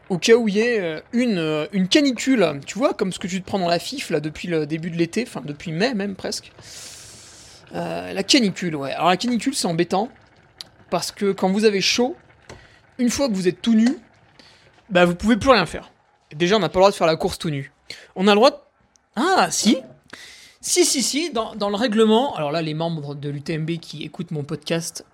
au 0.09 0.17
cas 0.17 0.35
où 0.35 0.49
il 0.49 0.55
y 0.55 0.59
ait 0.59 0.81
euh, 0.81 0.99
une, 1.13 1.69
une 1.71 1.87
canicule, 1.87 2.59
tu 2.65 2.77
vois, 2.77 2.93
comme 2.93 3.13
ce 3.13 3.19
que 3.19 3.27
tu 3.27 3.41
te 3.41 3.47
prends 3.47 3.57
dans 3.57 3.69
la 3.69 3.79
FIF 3.79 4.09
là, 4.09 4.19
depuis 4.19 4.49
le 4.49 4.65
début 4.65 4.89
de 4.91 4.97
l'été, 4.97 5.23
enfin 5.25 5.41
depuis 5.45 5.71
mai 5.71 5.93
même 5.93 6.15
presque. 6.15 6.51
la 7.71 8.23
canicule, 8.23 8.75
ouais. 8.75 8.91
Alors 8.91 9.07
la 9.07 9.15
canicule, 9.15 9.55
c'est 9.55 9.67
embêtant, 9.67 10.09
parce 10.89 11.13
que 11.13 11.31
quand 11.31 11.49
vous 11.51 11.63
avez 11.63 11.79
chaud, 11.79 12.17
une 12.97 13.11
fois 13.11 13.29
que 13.29 13.33
vous 13.33 13.47
êtes 13.47 13.61
tout 13.61 13.75
nu, 13.75 13.97
bah 14.89 15.05
vous 15.05 15.15
pouvez 15.15 15.37
plus 15.37 15.51
rien 15.51 15.65
faire. 15.65 15.89
Déjà, 16.35 16.57
on 16.57 16.59
n'a 16.59 16.67
pas 16.67 16.79
le 16.79 16.81
droit 16.81 16.91
de 16.91 16.95
faire 16.95 17.07
la 17.07 17.15
course 17.15 17.37
tout 17.37 17.49
nu. 17.49 17.71
On 18.17 18.27
a 18.27 18.31
le 18.31 18.35
droit 18.35 18.51
de... 18.51 18.57
Ah, 19.15 19.47
si 19.51 19.77
Si, 20.65 20.85
si, 20.85 21.03
si, 21.03 21.29
dans, 21.29 21.55
dans, 21.55 21.67
le 21.67 21.75
règlement, 21.75 22.33
alors 22.37 22.49
là, 22.49 22.61
les 22.61 22.73
membres 22.73 23.15
de 23.15 23.27
l'UTMB 23.27 23.79
qui 23.81 24.03
écoutent 24.03 24.31
mon 24.31 24.45
podcast 24.45 25.05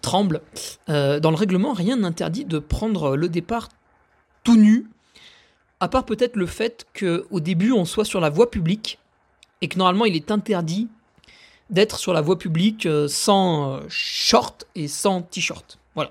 tremblent. 0.00 0.42
Euh, 0.88 1.20
dans 1.20 1.30
le 1.30 1.36
règlement, 1.36 1.72
rien 1.74 1.96
n'interdit 1.96 2.44
de 2.44 2.58
prendre 2.58 3.16
le 3.16 3.28
départ 3.28 3.68
tout 4.42 4.56
nu, 4.56 4.90
à 5.78 5.86
part 5.86 6.04
peut-être 6.04 6.34
le 6.34 6.46
fait 6.46 6.88
qu'au 6.98 7.38
début, 7.38 7.70
on 7.70 7.84
soit 7.84 8.04
sur 8.04 8.18
la 8.18 8.30
voie 8.30 8.50
publique, 8.50 8.98
et 9.60 9.68
que 9.68 9.78
normalement, 9.78 10.06
il 10.06 10.16
est 10.16 10.32
interdit 10.32 10.88
d'être 11.70 12.00
sur 12.00 12.12
la 12.12 12.20
voie 12.20 12.36
publique 12.36 12.84
euh, 12.86 13.06
sans 13.06 13.76
euh, 13.76 13.80
short 13.88 14.66
et 14.74 14.88
sans 14.88 15.22
t-shirt. 15.22 15.78
Voilà. 15.94 16.10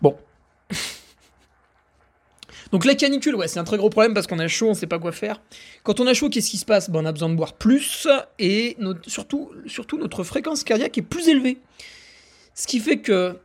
Bon. 0.00 0.16
Donc 2.72 2.84
la 2.84 2.94
canicule, 2.94 3.34
ouais, 3.36 3.48
c'est 3.48 3.60
un 3.60 3.64
très 3.64 3.76
gros 3.76 3.90
problème 3.90 4.12
parce 4.12 4.26
qu'on 4.26 4.38
a 4.38 4.48
chaud, 4.48 4.70
on 4.70 4.74
sait 4.74 4.86
pas 4.86 4.98
quoi 4.98 5.12
faire. 5.12 5.40
Quand 5.84 6.00
on 6.00 6.06
a 6.06 6.14
chaud, 6.14 6.28
qu'est-ce 6.28 6.50
qui 6.50 6.58
se 6.58 6.64
passe? 6.64 6.90
Ben, 6.90 7.00
On 7.00 7.06
a 7.06 7.12
besoin 7.12 7.28
de 7.28 7.34
boire 7.34 7.52
plus 7.52 8.08
et 8.38 8.76
surtout, 9.06 9.52
notre 9.98 10.24
fréquence 10.24 10.64
cardiaque 10.64 10.98
est 10.98 11.02
plus 11.02 11.28
élevée. 11.28 11.58
Ce 12.54 12.66
qui 12.66 12.80
fait 12.80 12.98
que, 12.98 13.38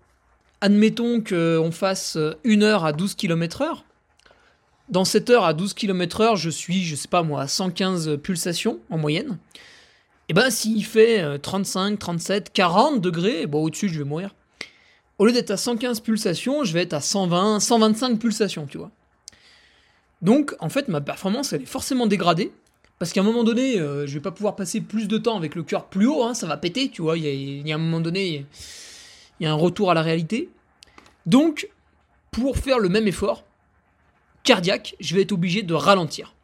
admettons 0.59 1.21
qu'on 1.21 1.71
fasse 1.71 2.17
une 2.43 2.63
heure 2.63 2.83
à 2.85 2.93
12 2.93 3.15
km 3.15 3.61
heure. 3.61 3.85
Dans 4.89 5.05
cette 5.05 5.29
heure 5.29 5.45
à 5.45 5.53
12 5.53 5.73
km 5.73 6.21
heure, 6.21 6.35
je 6.35 6.49
suis, 6.49 6.83
je 6.83 6.95
sais 6.95 7.07
pas 7.07 7.23
moi, 7.23 7.41
à 7.41 7.47
115 7.47 8.17
pulsations 8.23 8.79
en 8.89 8.97
moyenne. 8.97 9.37
Et 10.29 10.33
ben 10.33 10.49
s'il 10.49 10.83
fait 10.85 11.39
35, 11.39 11.99
37, 11.99 12.51
40 12.53 13.01
degrés, 13.01 13.47
bon 13.47 13.63
au-dessus 13.63 13.89
je 13.89 13.99
vais 13.99 14.05
mourir. 14.05 14.33
Au 15.19 15.25
lieu 15.25 15.33
d'être 15.33 15.51
à 15.51 15.57
115 15.57 15.99
pulsations, 15.99 16.63
je 16.63 16.73
vais 16.73 16.81
être 16.81 16.93
à 16.93 17.01
120, 17.01 17.59
125 17.59 18.17
pulsations, 18.17 18.65
tu 18.65 18.77
vois. 18.77 18.91
Donc, 20.21 20.55
en 20.59 20.69
fait, 20.69 20.87
ma 20.87 21.01
performance, 21.01 21.53
elle 21.53 21.63
est 21.63 21.65
forcément 21.65 22.07
dégradée. 22.07 22.51
Parce 22.99 23.13
qu'à 23.13 23.21
un 23.21 23.23
moment 23.23 23.43
donné, 23.43 23.79
euh, 23.79 24.05
je 24.05 24.13
vais 24.13 24.19
pas 24.19 24.31
pouvoir 24.31 24.55
passer 24.55 24.79
plus 24.79 25.07
de 25.07 25.17
temps 25.17 25.35
avec 25.35 25.55
le 25.55 25.63
cœur 25.63 25.85
plus 25.87 26.05
haut, 26.05 26.23
hein, 26.23 26.35
ça 26.35 26.45
va 26.45 26.57
péter, 26.57 26.89
tu 26.89 27.01
vois. 27.01 27.17
Il 27.17 27.67
y, 27.67 27.71
a 27.71 27.75
un 27.75 27.79
moment 27.79 27.99
donné, 27.99 28.45
il 29.39 29.43
y 29.43 29.47
a 29.47 29.51
un 29.51 29.55
retour 29.55 29.89
à 29.89 29.95
la 29.95 30.03
réalité. 30.03 30.49
Donc, 31.25 31.69
pour 32.29 32.57
faire 32.57 32.77
le 32.77 32.89
même 32.89 33.07
effort 33.07 33.43
cardiaque, 34.43 34.95
je 34.99 35.15
vais 35.15 35.23
être 35.23 35.31
obligé 35.31 35.63
de 35.63 35.73
ralentir. 35.73 36.35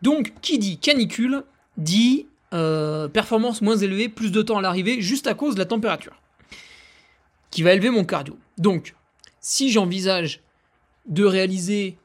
Donc, 0.00 0.32
qui 0.40 0.58
dit 0.58 0.78
canicule 0.78 1.44
dit 1.76 2.26
euh, 2.52 3.08
performance 3.08 3.60
moins 3.60 3.76
élevée, 3.76 4.08
plus 4.08 4.32
de 4.32 4.42
temps 4.42 4.58
à 4.58 4.62
l'arrivée, 4.62 5.02
juste 5.02 5.26
à 5.26 5.34
cause 5.34 5.54
de 5.54 5.58
la 5.58 5.66
température, 5.66 6.18
qui 7.50 7.62
va 7.62 7.74
élever 7.74 7.90
mon 7.90 8.04
cardio. 8.04 8.38
Donc, 8.58 8.94
si 9.40 9.70
j'envisage 9.70 10.40
de 11.06 11.24
réaliser 11.24 11.96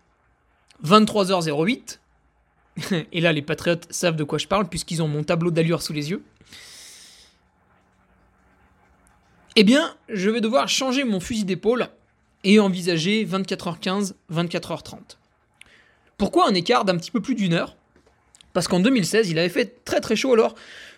23h08. 0.84 2.00
Et 3.12 3.22
là, 3.22 3.32
les 3.32 3.42
patriotes 3.42 3.88
savent 3.90 4.16
de 4.16 4.24
quoi 4.24 4.38
je 4.38 4.48
parle, 4.48 4.68
puisqu'ils 4.68 5.02
ont 5.02 5.08
mon 5.08 5.24
tableau 5.24 5.52
d'allure 5.52 5.82
sous 5.82 5.94
les 5.94 6.10
yeux. 6.12 6.24
Eh 9.56 9.64
bien, 9.64 9.96
je 10.10 10.30
vais 10.30 10.42
devoir 10.42 10.68
changer 10.68 11.06
mon 11.06 11.20
fusil 11.20 11.46
d'épaule 11.46 11.88
et 12.44 12.60
envisager 12.60 13.26
24h15, 13.26 14.14
24h30. 14.32 15.18
Pourquoi 16.18 16.48
un 16.50 16.54
écart 16.54 16.84
d'un 16.84 16.98
petit 16.98 17.12
peu 17.12 17.22
plus 17.22 17.36
d'une 17.36 17.54
heure? 17.54 17.78
Parce 18.54 18.68
qu'en 18.68 18.80
2016, 18.80 19.30
il 19.30 19.40
avait 19.40 19.50
fait 19.50 19.84
très 19.86 20.02
très 20.02 20.16
chaud 20.16 20.34
alors. 20.34 20.56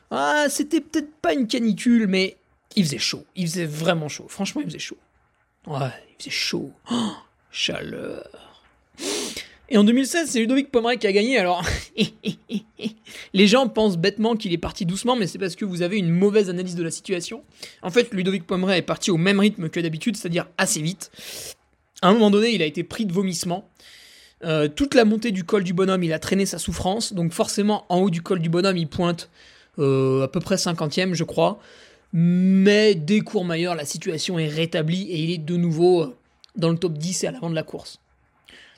Ah, 0.09 0.45
c'était 0.49 0.81
peut-être 0.81 1.11
pas 1.21 1.33
une 1.33 1.47
canicule, 1.47 2.07
mais 2.07 2.37
il 2.75 2.85
faisait 2.85 2.97
chaud. 2.97 3.25
Il 3.35 3.47
faisait 3.47 3.65
vraiment 3.65 4.09
chaud. 4.09 4.27
Franchement, 4.27 4.61
il 4.61 4.67
faisait 4.67 4.79
chaud. 4.79 4.97
Ouais, 5.65 5.91
il 6.11 6.23
faisait 6.23 6.35
chaud. 6.35 6.71
Oh, 6.91 7.13
chaleur. 7.51 8.46
Et 9.69 9.77
en 9.77 9.83
2016, 9.83 10.29
c'est 10.29 10.39
Ludovic 10.39 10.71
Pomeray 10.71 10.97
qui 10.97 11.07
a 11.07 11.11
gagné. 11.11 11.37
Alors, 11.37 11.61
les 13.33 13.47
gens 13.47 13.67
pensent 13.67 13.97
bêtement 13.97 14.35
qu'il 14.35 14.53
est 14.53 14.57
parti 14.57 14.85
doucement, 14.85 15.15
mais 15.15 15.27
c'est 15.27 15.39
parce 15.39 15.55
que 15.55 15.65
vous 15.65 15.81
avez 15.81 15.97
une 15.97 16.09
mauvaise 16.09 16.49
analyse 16.49 16.75
de 16.75 16.83
la 16.83 16.91
situation. 16.91 17.43
En 17.81 17.89
fait, 17.89 18.13
Ludovic 18.13 18.45
Pomeray 18.45 18.79
est 18.79 18.83
parti 18.83 19.11
au 19.11 19.17
même 19.17 19.39
rythme 19.39 19.69
que 19.69 19.79
d'habitude, 19.79 20.15
c'est-à-dire 20.15 20.47
assez 20.57 20.81
vite. 20.81 21.11
À 22.01 22.09
un 22.09 22.13
moment 22.13 22.31
donné, 22.31 22.51
il 22.51 22.61
a 22.61 22.65
été 22.65 22.83
pris 22.83 23.05
de 23.05 23.11
vomissement. 23.11 23.69
Euh, 24.43 24.67
toute 24.67 24.93
la 24.93 25.03
montée 25.03 25.31
du 25.31 25.43
col 25.43 25.63
du 25.63 25.73
bonhomme, 25.73 26.03
il 26.03 26.13
a 26.13 26.19
traîné 26.19 26.45
sa 26.45 26.59
souffrance. 26.59 27.13
Donc 27.13 27.33
forcément, 27.33 27.85
en 27.89 27.99
haut 27.99 28.09
du 28.09 28.21
col 28.21 28.39
du 28.39 28.49
bonhomme, 28.49 28.77
il 28.77 28.87
pointe 28.87 29.29
euh, 29.79 30.23
à 30.23 30.27
peu 30.27 30.39
près 30.39 30.55
50e, 30.55 31.13
je 31.13 31.23
crois. 31.23 31.59
Mais 32.13 32.95
dès 32.95 33.19
Courmayeur, 33.19 33.75
la 33.75 33.85
situation 33.85 34.39
est 34.39 34.47
rétablie 34.47 35.11
et 35.11 35.19
il 35.19 35.31
est 35.31 35.37
de 35.39 35.57
nouveau 35.57 36.03
euh, 36.03 36.15
dans 36.55 36.69
le 36.69 36.77
top 36.77 36.93
10 36.93 37.23
et 37.23 37.27
à 37.27 37.31
l'avant 37.31 37.49
de 37.49 37.55
la 37.55 37.63
course. 37.63 37.99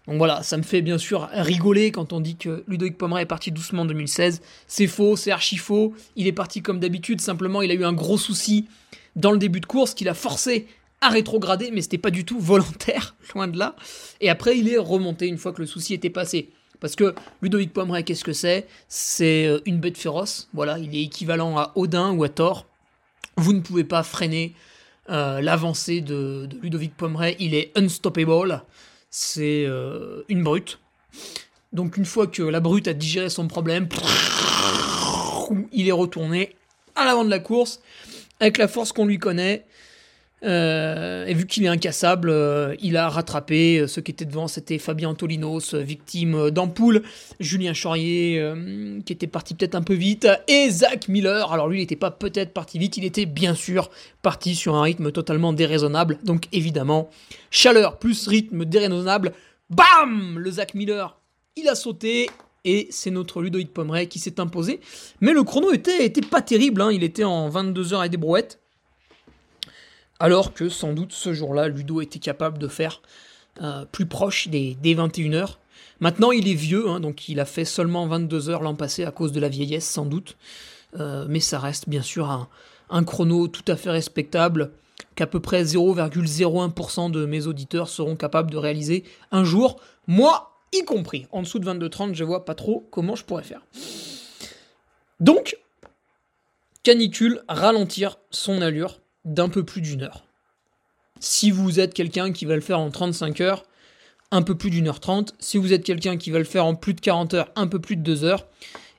Donc 0.09 0.17
voilà, 0.17 0.41
ça 0.41 0.57
me 0.57 0.63
fait 0.63 0.81
bien 0.81 0.97
sûr 0.97 1.29
rigoler 1.31 1.91
quand 1.91 2.13
on 2.13 2.19
dit 2.19 2.35
que 2.35 2.63
Ludovic 2.67 2.97
Pomeray 2.97 3.21
est 3.21 3.27
parti 3.27 3.51
doucement 3.51 3.83
en 3.83 3.85
2016. 3.85 4.41
C'est 4.65 4.87
faux, 4.87 5.15
c'est 5.15 5.29
archi 5.29 5.57
faux. 5.57 5.93
Il 6.15 6.25
est 6.25 6.31
parti 6.31 6.63
comme 6.63 6.79
d'habitude, 6.79 7.21
simplement 7.21 7.61
il 7.61 7.69
a 7.69 7.75
eu 7.75 7.85
un 7.85 7.93
gros 7.93 8.17
souci 8.17 8.67
dans 9.15 9.31
le 9.31 9.37
début 9.37 9.59
de 9.59 9.67
course 9.67 9.93
qui 9.93 10.05
l'a 10.05 10.15
forcé 10.15 10.65
à 10.99 11.09
rétrograder, 11.09 11.69
mais 11.71 11.83
c'était 11.83 11.99
pas 11.99 12.09
du 12.09 12.25
tout 12.25 12.39
volontaire, 12.39 13.15
loin 13.35 13.47
de 13.47 13.59
là. 13.59 13.75
Et 14.19 14.31
après, 14.31 14.57
il 14.57 14.67
est 14.67 14.79
remonté 14.79 15.27
une 15.27 15.37
fois 15.37 15.53
que 15.53 15.61
le 15.61 15.67
souci 15.67 15.93
était 15.93 16.09
passé. 16.09 16.49
Parce 16.79 16.95
que 16.95 17.13
Ludovic 17.43 17.71
Pomeray, 17.71 18.03
qu'est-ce 18.03 18.23
que 18.23 18.33
c'est? 18.33 18.65
C'est 18.87 19.45
euh, 19.45 19.59
une 19.67 19.79
bête 19.79 19.97
féroce. 19.97 20.49
Voilà, 20.55 20.79
il 20.79 20.95
est 20.95 21.03
équivalent 21.03 21.55
à 21.59 21.71
Odin 21.75 22.13
ou 22.13 22.23
à 22.23 22.29
Thor. 22.29 22.65
Vous 23.37 23.53
ne 23.53 23.59
pouvez 23.59 23.83
pas 23.83 24.01
freiner 24.01 24.55
euh, 25.11 25.39
l'avancée 25.39 26.01
de, 26.01 26.47
de, 26.49 26.57
Ludovic 26.63 26.95
Pomeray. 26.97 27.35
Il 27.37 27.53
est 27.53 27.71
unstoppable 27.77 28.63
c'est 29.09 29.65
euh, 29.65 30.23
une 30.29 30.43
brute. 30.43 30.79
Donc 31.73 31.97
une 31.97 32.05
fois 32.05 32.27
que 32.27 32.43
la 32.43 32.59
brute 32.59 32.87
a 32.87 32.93
digéré 32.93 33.29
son 33.29 33.47
problème, 33.47 33.87
il 35.71 35.87
est 35.87 35.93
retourné 35.93 36.55
à 36.95 37.05
l'avant 37.05 37.23
de 37.23 37.29
la 37.29 37.39
course 37.39 37.81
avec 38.39 38.57
la 38.57 38.67
force 38.67 38.91
qu'on 38.91 39.05
lui 39.05 39.19
connaît. 39.19 39.65
Euh, 40.43 41.25
et 41.25 41.33
vu 41.33 41.45
qu'il 41.45 41.65
est 41.65 41.67
incassable, 41.67 42.29
euh, 42.29 42.75
il 42.81 42.97
a 42.97 43.09
rattrapé. 43.09 43.85
Ceux 43.87 44.01
qui 44.01 44.11
étaient 44.11 44.25
devant, 44.25 44.47
c'était 44.47 44.77
Fabien 44.77 45.09
Antolinos, 45.09 45.73
victime 45.73 46.49
d'ampoule, 46.51 47.03
Julien 47.39 47.73
Chaurier, 47.73 48.41
qui 49.05 49.13
était 49.13 49.27
parti 49.27 49.53
peut-être 49.53 49.75
un 49.75 49.81
peu 49.81 49.93
vite, 49.93 50.27
et 50.47 50.69
Zach 50.69 51.07
Miller. 51.07 51.51
Alors 51.51 51.67
lui, 51.67 51.77
il 51.77 51.81
n'était 51.81 51.95
pas 51.95 52.11
peut-être 52.11 52.53
parti 52.53 52.79
vite, 52.79 52.97
il 52.97 53.05
était 53.05 53.25
bien 53.25 53.53
sûr 53.53 53.89
parti 54.21 54.55
sur 54.55 54.75
un 54.75 54.81
rythme 54.81 55.11
totalement 55.11 55.53
déraisonnable. 55.53 56.19
Donc 56.23 56.45
évidemment, 56.51 57.09
chaleur 57.51 57.99
plus 57.99 58.27
rythme 58.27 58.65
déraisonnable, 58.65 59.33
bam 59.69 60.37
Le 60.37 60.51
Zach 60.51 60.73
Miller, 60.73 61.17
il 61.55 61.67
a 61.67 61.75
sauté. 61.75 62.29
Et 62.65 62.87
c'est 62.91 63.09
notre 63.09 63.41
Ludovic 63.41 63.73
Pomeray 63.73 64.07
qui 64.07 64.19
s'est 64.19 64.39
imposé. 64.41 64.81
Mais 65.21 65.31
le 65.31 65.43
chrono 65.43 65.71
était, 65.71 66.05
était 66.05 66.21
pas 66.21 66.41
terrible, 66.41 66.81
hein. 66.81 66.91
il 66.91 67.03
était 67.03 67.23
en 67.23 67.47
22 67.47 67.93
heures 67.93 68.03
et 68.03 68.09
des 68.09 68.17
brouettes 68.17 68.59
alors 70.19 70.53
que 70.53 70.69
sans 70.69 70.93
doute 70.93 71.13
ce 71.13 71.33
jour-là, 71.33 71.67
Ludo 71.67 72.01
était 72.01 72.19
capable 72.19 72.57
de 72.57 72.67
faire 72.67 73.01
euh, 73.61 73.85
plus 73.85 74.05
proche 74.05 74.47
des, 74.47 74.77
21 74.83 75.33
heures. 75.33 75.59
Maintenant, 75.99 76.31
il 76.31 76.47
est 76.47 76.55
vieux, 76.55 76.87
hein, 76.89 76.99
donc 76.99 77.27
il 77.29 77.39
a 77.39 77.45
fait 77.45 77.65
seulement 77.65 78.07
22 78.07 78.49
heures 78.49 78.61
l'an 78.61 78.75
passé 78.75 79.03
à 79.03 79.11
cause 79.11 79.31
de 79.31 79.39
la 79.39 79.49
vieillesse, 79.49 79.87
sans 79.87 80.05
doute. 80.05 80.37
Euh, 80.99 81.25
mais 81.27 81.39
ça 81.39 81.59
reste 81.59 81.87
bien 81.87 82.01
sûr 82.01 82.29
un, 82.29 82.47
un 82.89 83.03
chrono 83.03 83.47
tout 83.47 83.69
à 83.69 83.75
fait 83.75 83.91
respectable 83.91 84.71
qu'à 85.15 85.27
peu 85.27 85.39
près 85.39 85.63
0,01% 85.63 87.11
de 87.11 87.25
mes 87.25 87.47
auditeurs 87.47 87.89
seront 87.89 88.15
capables 88.15 88.51
de 88.51 88.57
réaliser 88.57 89.03
un 89.31 89.43
jour, 89.43 89.79
moi 90.07 90.59
y 90.71 90.83
compris. 90.83 91.27
En 91.31 91.41
dessous 91.41 91.59
de 91.59 91.69
22,30, 91.69 92.13
je 92.13 92.23
vois 92.23 92.45
pas 92.45 92.55
trop 92.55 92.87
comment 92.91 93.15
je 93.15 93.23
pourrais 93.23 93.43
faire. 93.43 93.61
Donc, 95.19 95.57
canicule, 96.83 97.43
ralentir 97.47 98.17
son 98.31 98.61
allure 98.61 98.99
d'un 99.33 99.49
peu 99.49 99.63
plus 99.63 99.81
d'une 99.81 100.03
heure. 100.03 100.25
Si 101.19 101.51
vous 101.51 101.79
êtes 101.79 101.93
quelqu'un 101.93 102.31
qui 102.31 102.45
va 102.45 102.55
le 102.55 102.61
faire 102.61 102.79
en 102.79 102.89
35 102.89 103.41
heures, 103.41 103.63
un 104.31 104.41
peu 104.41 104.55
plus 104.55 104.69
d'une 104.69 104.87
heure 104.87 104.99
trente. 104.99 105.33
Si 105.39 105.57
vous 105.57 105.73
êtes 105.73 105.83
quelqu'un 105.83 106.17
qui 106.17 106.31
va 106.31 106.39
le 106.39 106.45
faire 106.45 106.65
en 106.65 106.75
plus 106.75 106.93
de 106.93 107.01
40 107.01 107.33
heures, 107.33 107.51
un 107.55 107.67
peu 107.67 107.79
plus 107.79 107.95
de 107.95 108.01
2 108.01 108.23
heures. 108.23 108.47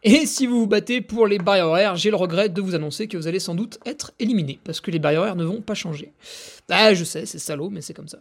Et 0.03 0.27
si 0.27 0.47
vous 0.47 0.61
vous 0.61 0.67
battez 0.67 1.03
pour 1.03 1.27
les 1.27 1.39
barrières 1.39 1.67
horaires, 1.67 1.97
j'ai 1.97 2.11
le 2.11 2.17
regret 2.17 2.49
de 2.49 2.61
vous 2.61 2.75
annoncer 2.75 3.07
que 3.07 3.17
vous 3.17 3.27
allez 3.27 3.39
sans 3.39 3.55
doute 3.55 3.79
être 3.85 4.13
éliminé, 4.19 4.59
parce 4.65 4.81
que 4.81 4.91
les 4.91 4.99
barrières 4.99 5.37
ne 5.37 5.45
vont 5.45 5.61
pas 5.61 5.75
changer. 5.75 6.13
Ah, 6.71 6.95
je 6.95 7.05
sais, 7.05 7.27
c'est 7.27 7.39
salaud, 7.39 7.69
mais 7.69 7.83
c'est 7.83 7.93
comme 7.93 8.09
ça. 8.09 8.19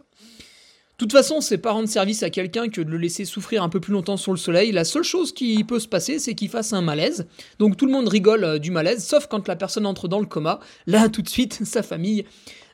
De 1.00 1.06
toute 1.06 1.12
façon, 1.12 1.40
c'est 1.40 1.56
pas 1.56 1.72
rendre 1.72 1.88
service 1.88 2.22
à 2.22 2.28
quelqu'un 2.28 2.68
que 2.68 2.82
de 2.82 2.90
le 2.90 2.98
laisser 2.98 3.24
souffrir 3.24 3.62
un 3.62 3.70
peu 3.70 3.80
plus 3.80 3.94
longtemps 3.94 4.18
sur 4.18 4.32
le 4.32 4.36
soleil. 4.36 4.70
La 4.70 4.84
seule 4.84 5.02
chose 5.02 5.32
qui 5.32 5.64
peut 5.64 5.80
se 5.80 5.88
passer, 5.88 6.18
c'est 6.18 6.34
qu'il 6.34 6.50
fasse 6.50 6.74
un 6.74 6.82
malaise. 6.82 7.26
Donc 7.58 7.78
tout 7.78 7.86
le 7.86 7.92
monde 7.92 8.06
rigole 8.06 8.44
euh, 8.44 8.58
du 8.58 8.70
malaise, 8.70 9.02
sauf 9.02 9.26
quand 9.26 9.48
la 9.48 9.56
personne 9.56 9.86
entre 9.86 10.08
dans 10.08 10.20
le 10.20 10.26
coma. 10.26 10.60
Là, 10.86 11.08
tout 11.08 11.22
de 11.22 11.28
suite, 11.30 11.60
sa 11.64 11.82
famille 11.82 12.26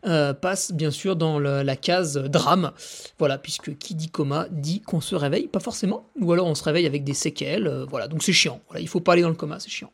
euh, 0.06 0.34
passe 0.34 0.72
bien 0.72 0.90
sûr 0.90 1.14
dans 1.14 1.38
la 1.38 1.76
case 1.76 2.14
drame. 2.16 2.72
Voilà, 3.20 3.38
puisque 3.38 3.78
qui 3.78 3.94
dit 3.94 4.08
coma 4.08 4.48
dit 4.50 4.80
qu'on 4.80 5.00
se 5.00 5.14
réveille, 5.14 5.46
pas 5.46 5.60
forcément. 5.60 6.10
Ou 6.20 6.32
alors 6.32 6.48
on 6.48 6.56
se 6.56 6.64
réveille 6.64 6.86
avec 6.86 7.04
des 7.04 7.14
séquelles. 7.14 7.68
Euh, 7.68 7.84
voilà, 7.88 8.08
donc 8.08 8.24
c'est 8.24 8.32
chiant. 8.32 8.60
Il 8.76 8.88
faut 8.88 8.98
pas 8.98 9.12
aller 9.12 9.22
dans 9.22 9.28
le 9.28 9.36
coma, 9.36 9.60
c'est 9.60 9.70
chiant. 9.70 9.92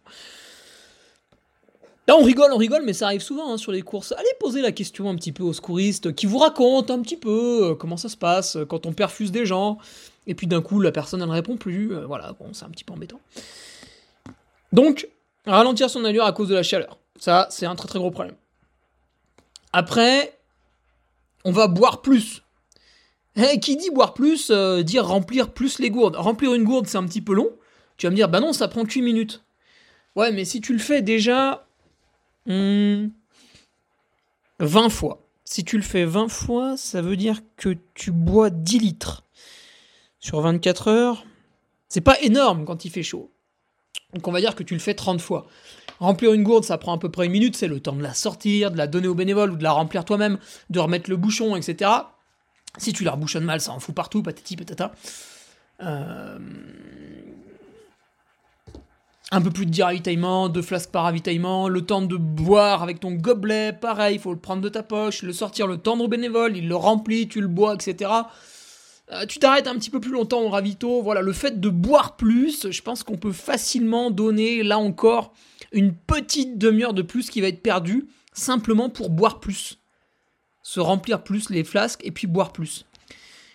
Là, 2.08 2.16
on 2.16 2.24
rigole, 2.24 2.52
on 2.52 2.56
rigole, 2.56 2.82
mais 2.84 2.94
ça 2.94 3.06
arrive 3.06 3.20
souvent 3.20 3.52
hein, 3.52 3.56
sur 3.56 3.70
les 3.70 3.82
courses. 3.82 4.12
Allez 4.12 4.28
poser 4.40 4.60
la 4.60 4.72
question 4.72 5.08
un 5.08 5.14
petit 5.14 5.30
peu 5.30 5.44
aux 5.44 5.52
secouristes 5.52 6.12
qui 6.14 6.26
vous 6.26 6.38
racontent 6.38 6.92
un 6.92 7.00
petit 7.00 7.16
peu 7.16 7.70
euh, 7.70 7.74
comment 7.76 7.96
ça 7.96 8.08
se 8.08 8.16
passe 8.16 8.56
euh, 8.56 8.64
quand 8.64 8.86
on 8.86 8.92
perfuse 8.92 9.30
des 9.30 9.46
gens. 9.46 9.78
Et 10.26 10.34
puis 10.34 10.48
d'un 10.48 10.62
coup, 10.62 10.80
la 10.80 10.90
personne 10.90 11.20
ne 11.20 11.26
répond 11.26 11.56
plus. 11.56 11.94
Euh, 11.94 12.04
voilà, 12.06 12.32
bon, 12.32 12.52
c'est 12.52 12.64
un 12.64 12.70
petit 12.70 12.82
peu 12.82 12.92
embêtant. 12.92 13.20
Donc, 14.72 15.08
ralentir 15.46 15.90
son 15.90 16.04
allure 16.04 16.24
à 16.24 16.32
cause 16.32 16.48
de 16.48 16.56
la 16.56 16.64
chaleur. 16.64 16.98
Ça, 17.20 17.46
c'est 17.50 17.66
un 17.66 17.76
très 17.76 17.86
très 17.86 18.00
gros 18.00 18.10
problème. 18.10 18.34
Après, 19.72 20.36
on 21.44 21.52
va 21.52 21.68
boire 21.68 22.02
plus. 22.02 22.42
Eh, 23.36 23.60
qui 23.60 23.76
dit 23.76 23.90
boire 23.90 24.12
plus, 24.12 24.50
dire 24.50 25.06
remplir 25.06 25.52
plus 25.52 25.78
les 25.78 25.90
gourdes. 25.90 26.16
Remplir 26.16 26.52
une 26.52 26.64
gourde, 26.64 26.86
c'est 26.88 26.98
un 26.98 27.06
petit 27.06 27.22
peu 27.22 27.32
long. 27.32 27.50
Tu 27.96 28.06
vas 28.06 28.10
me 28.10 28.16
dire, 28.16 28.28
bah 28.28 28.40
non, 28.40 28.52
ça 28.52 28.66
prend 28.66 28.84
8 28.84 29.02
minutes. 29.02 29.42
Ouais, 30.16 30.32
mais 30.32 30.44
si 30.44 30.60
tu 30.60 30.72
le 30.72 30.78
fais 30.78 31.00
déjà 31.00 31.64
20 32.46 33.10
hmm. 34.58 34.90
fois. 34.90 35.26
Si 35.44 35.64
tu 35.64 35.76
le 35.76 35.82
fais 35.82 36.04
20 36.04 36.28
fois, 36.28 36.76
ça 36.76 37.02
veut 37.02 37.16
dire 37.16 37.40
que 37.56 37.76
tu 37.94 38.10
bois 38.10 38.50
10 38.50 38.78
litres 38.78 39.24
sur 40.18 40.40
24 40.40 40.88
heures. 40.88 41.24
C'est 41.88 42.00
pas 42.00 42.18
énorme 42.20 42.64
quand 42.64 42.84
il 42.84 42.90
fait 42.90 43.02
chaud. 43.02 43.30
Donc 44.14 44.26
on 44.28 44.32
va 44.32 44.40
dire 44.40 44.54
que 44.54 44.62
tu 44.62 44.74
le 44.74 44.80
fais 44.80 44.94
30 44.94 45.20
fois. 45.20 45.46
Remplir 45.98 46.32
une 46.32 46.42
gourde, 46.42 46.64
ça 46.64 46.78
prend 46.78 46.94
à 46.94 46.98
peu 46.98 47.10
près 47.10 47.26
une 47.26 47.32
minute, 47.32 47.56
c'est 47.56 47.68
le 47.68 47.80
temps 47.80 47.94
de 47.94 48.02
la 48.02 48.14
sortir, 48.14 48.70
de 48.70 48.76
la 48.76 48.86
donner 48.86 49.08
au 49.08 49.14
bénévole 49.14 49.52
ou 49.52 49.56
de 49.56 49.62
la 49.62 49.72
remplir 49.72 50.04
toi-même, 50.04 50.38
de 50.70 50.80
remettre 50.80 51.08
le 51.08 51.16
bouchon, 51.16 51.54
etc. 51.54 51.90
Si 52.78 52.92
tu 52.92 53.04
la 53.04 53.12
rebouchonnes 53.12 53.44
mal, 53.44 53.60
ça 53.60 53.72
en 53.72 53.78
fout 53.78 53.94
partout, 53.94 54.22
patati 54.22 54.56
patata. 54.56 54.92
Euh, 55.82 56.38
un 59.32 59.40
peu 59.40 59.50
plus 59.50 59.64
de 59.64 59.82
ravitaillement, 59.82 60.50
deux 60.50 60.60
flasques 60.60 60.90
par 60.90 61.04
ravitaillement, 61.04 61.66
le 61.66 61.80
temps 61.80 62.02
de 62.02 62.16
boire 62.16 62.82
avec 62.82 63.00
ton 63.00 63.12
gobelet, 63.12 63.72
pareil, 63.72 64.16
il 64.16 64.20
faut 64.20 64.30
le 64.30 64.38
prendre 64.38 64.60
de 64.60 64.68
ta 64.68 64.82
poche, 64.82 65.22
le 65.22 65.32
sortir, 65.32 65.66
le 65.66 65.78
tendre 65.78 66.04
au 66.04 66.08
bénévole, 66.08 66.54
il 66.54 66.68
le 66.68 66.76
remplit, 66.76 67.28
tu 67.28 67.40
le 67.40 67.48
bois, 67.48 67.74
etc. 67.74 68.10
Euh, 69.10 69.24
tu 69.24 69.38
t'arrêtes 69.38 69.66
un 69.66 69.74
petit 69.76 69.88
peu 69.88 70.00
plus 70.00 70.12
longtemps 70.12 70.42
au 70.42 70.50
ravito, 70.50 71.00
voilà, 71.00 71.22
le 71.22 71.32
fait 71.32 71.58
de 71.60 71.70
boire 71.70 72.16
plus, 72.16 72.70
je 72.70 72.82
pense 72.82 73.02
qu'on 73.02 73.16
peut 73.16 73.32
facilement 73.32 74.10
donner, 74.10 74.62
là 74.62 74.78
encore, 74.78 75.32
une 75.72 75.94
petite 75.94 76.58
demi-heure 76.58 76.92
de 76.92 77.00
plus 77.00 77.30
qui 77.30 77.40
va 77.40 77.48
être 77.48 77.62
perdue, 77.62 78.08
simplement 78.34 78.90
pour 78.90 79.08
boire 79.08 79.40
plus. 79.40 79.78
Se 80.62 80.78
remplir 80.78 81.24
plus 81.24 81.48
les 81.48 81.64
flasques 81.64 82.02
et 82.04 82.10
puis 82.10 82.26
boire 82.26 82.52
plus. 82.52 82.84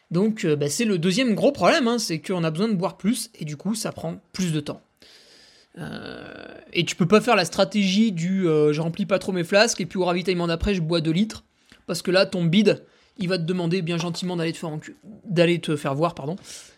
Donc 0.09 0.43
euh, 0.43 0.55
bah, 0.55 0.69
c'est 0.69 0.85
le 0.85 0.97
deuxième 0.97 1.35
gros 1.35 1.51
problème, 1.51 1.87
hein, 1.87 1.99
c'est 1.99 2.19
qu'on 2.19 2.43
a 2.43 2.49
besoin 2.49 2.67
de 2.67 2.73
boire 2.73 2.97
plus 2.97 3.29
et 3.39 3.45
du 3.45 3.57
coup 3.57 3.75
ça 3.75 3.91
prend 3.91 4.19
plus 4.33 4.51
de 4.51 4.59
temps. 4.59 4.81
Euh, 5.77 6.57
et 6.73 6.85
tu 6.85 6.95
peux 6.95 7.07
pas 7.07 7.21
faire 7.21 7.35
la 7.35 7.45
stratégie 7.45 8.11
du 8.11 8.47
euh, 8.47 8.73
je 8.73 8.81
remplis 8.81 9.05
pas 9.05 9.19
trop 9.19 9.31
mes 9.31 9.43
flasques 9.43 9.79
et 9.79 9.85
puis 9.85 9.99
au 9.99 10.05
ravitaillement 10.05 10.47
d'après 10.47 10.73
je 10.73 10.81
bois 10.81 11.01
2 11.01 11.11
litres 11.11 11.43
parce 11.85 12.01
que 12.01 12.09
là 12.09 12.25
ton 12.25 12.43
bide 12.45 12.83
il 13.19 13.29
va 13.29 13.37
te 13.37 13.43
demander 13.43 13.83
bien 13.83 13.97
gentiment 13.97 14.35
d'aller 14.35 15.59
te 15.59 15.75
faire 15.75 15.93
voir 15.93 16.15
pardon. 16.15 16.35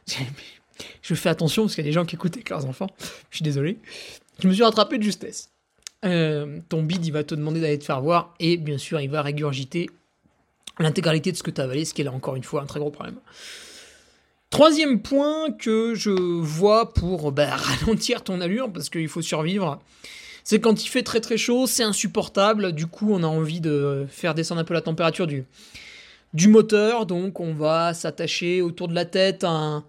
je 1.01 1.15
fais 1.15 1.29
attention 1.29 1.63
parce 1.63 1.75
qu'il 1.75 1.83
y 1.83 1.88
a 1.88 1.89
des 1.89 1.93
gens 1.93 2.05
qui 2.05 2.15
écoutent 2.15 2.35
avec 2.35 2.49
leurs 2.49 2.65
enfants. 2.65 2.88
Je 3.29 3.38
suis 3.38 3.43
désolé. 3.43 3.77
Je 4.41 4.47
me 4.47 4.53
suis 4.53 4.63
rattrapé 4.63 4.97
de 4.97 5.03
justesse. 5.03 5.49
Euh, 6.05 6.59
ton 6.69 6.83
bide 6.83 7.05
il 7.05 7.12
va 7.12 7.23
te 7.23 7.35
demander 7.35 7.59
d'aller 7.62 7.79
te 7.79 7.83
faire 7.83 8.01
voir 8.01 8.33
et 8.39 8.57
bien 8.57 8.77
sûr 8.77 8.99
il 9.01 9.09
va 9.09 9.21
régurgiter 9.21 9.89
l'intégralité 10.77 11.31
de 11.31 11.38
ce 11.38 11.43
que 11.43 11.51
tu 11.51 11.59
as 11.59 11.65
avalé, 11.65 11.83
ce 11.83 11.93
qui 11.93 12.01
est 12.01 12.05
là 12.05 12.13
encore 12.13 12.35
une 12.35 12.43
fois 12.43 12.62
un 12.62 12.65
très 12.65 12.79
gros 12.79 12.91
problème. 12.91 13.19
Troisième 14.49 14.99
point 14.99 15.51
que 15.51 15.93
je 15.93 16.09
vois 16.09 16.91
pour 16.93 17.31
bah, 17.31 17.55
ralentir 17.55 18.23
ton 18.23 18.41
allure, 18.41 18.71
parce 18.71 18.89
qu'il 18.89 19.07
faut 19.07 19.21
survivre, 19.21 19.79
c'est 20.43 20.59
quand 20.59 20.83
il 20.83 20.88
fait 20.88 21.03
très 21.03 21.19
très 21.19 21.38
chaud, 21.38 21.67
c'est 21.67 21.83
insupportable, 21.83 22.71
du 22.73 22.88
coup 22.88 23.13
on 23.13 23.21
a 23.21 23.27
envie 23.27 23.62
de 23.62 24.07
faire 24.09 24.33
descendre 24.33 24.62
un 24.62 24.63
peu 24.63 24.73
la 24.73 24.81
température 24.81 25.27
du, 25.27 25.45
moteur, 26.47 27.05
donc 27.05 27.39
on 27.39 27.53
va 27.53 27.93
s'attacher 27.93 28.63
autour 28.63 28.88
de 28.88 28.95
la 28.95 29.05
tête 29.05 29.43
un, 29.43 29.85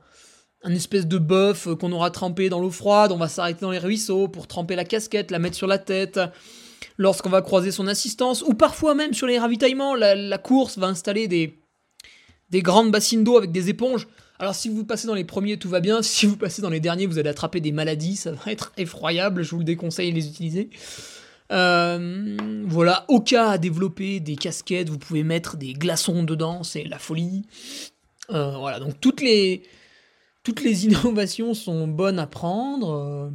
espèce 0.67 1.07
de 1.07 1.17
bœuf 1.17 1.69
qu'on 1.77 1.93
aura 1.93 2.11
trempé 2.11 2.51
dans 2.51 2.61
l'eau 2.61 2.71
froide, 2.71 3.13
on 3.13 3.17
va 3.17 3.29
s'arrêter 3.29 3.63
dans 3.63 3.71
les 3.71 3.79
ruisseaux 3.79 4.29
pour 4.29 4.47
tremper 4.47 4.77
la 4.77 4.85
casquette, 4.85 5.31
la 5.31 5.39
mettre 5.39 5.57
sur 5.57 5.69
la 5.69 5.79
tête, 5.79 6.21
lorsqu'on 6.99 7.31
va 7.31 7.41
croiser 7.41 7.71
son 7.71 7.87
assistance, 7.87 8.43
ou 8.43 8.53
parfois 8.53 8.95
même 8.95 9.15
sur 9.15 9.27
les 9.27 9.39
ravitaillements, 9.39 9.95
la, 9.95 10.37
course 10.37 10.77
va 10.77 10.89
installer 10.89 11.29
des 11.29 12.63
grandes 12.63 12.91
bassines 12.91 13.25
d'eau 13.25 13.39
avec 13.39 13.53
des 13.53 13.71
éponges. 13.71 14.07
Alors 14.41 14.55
si 14.55 14.71
vous 14.71 14.87
passez 14.87 15.07
dans 15.07 15.15
les 15.15 15.25
premiers, 15.25 15.59
tout 15.59 15.69
va 15.69 15.81
bien. 15.81 16.01
Si 16.21 16.25
vous 16.27 16.37
passez 16.37 16.63
dans 16.63 16.71
les 16.71 16.81
derniers, 16.81 17.07
vous 17.07 17.19
allez 17.19 17.29
attraper 17.29 17.61
des 17.61 17.73
maladies. 17.73 18.17
Ça 18.17 18.33
va 18.33 18.51
être 18.51 18.73
effroyable. 18.79 19.43
Je 19.43 19.51
vous 19.51 19.59
le 19.59 19.65
déconseille 19.65 20.11
de 20.11 20.17
les 20.17 20.27
utiliser. 20.27 20.71
Euh, 21.53 22.37
voilà, 22.65 23.05
au 23.09 23.21
cas 23.21 23.51
à 23.51 23.59
développer 23.59 24.21
des 24.21 24.37
casquettes, 24.37 24.89
vous 24.89 24.99
pouvez 24.99 25.25
mettre 25.25 25.57
des 25.57 25.73
glaçons 25.75 26.23
dedans, 26.23 26.63
c'est 26.63 26.85
la 26.85 27.01
folie. 27.01 27.43
Euh, 28.31 28.57
voilà, 28.57 28.79
donc 28.79 29.01
toutes 29.01 29.21
les, 29.21 29.65
toutes 30.45 30.63
les 30.63 30.87
innovations 30.87 31.53
sont 31.53 31.89
bonnes 31.89 32.21
à 32.21 32.29
prendre. 32.29 33.33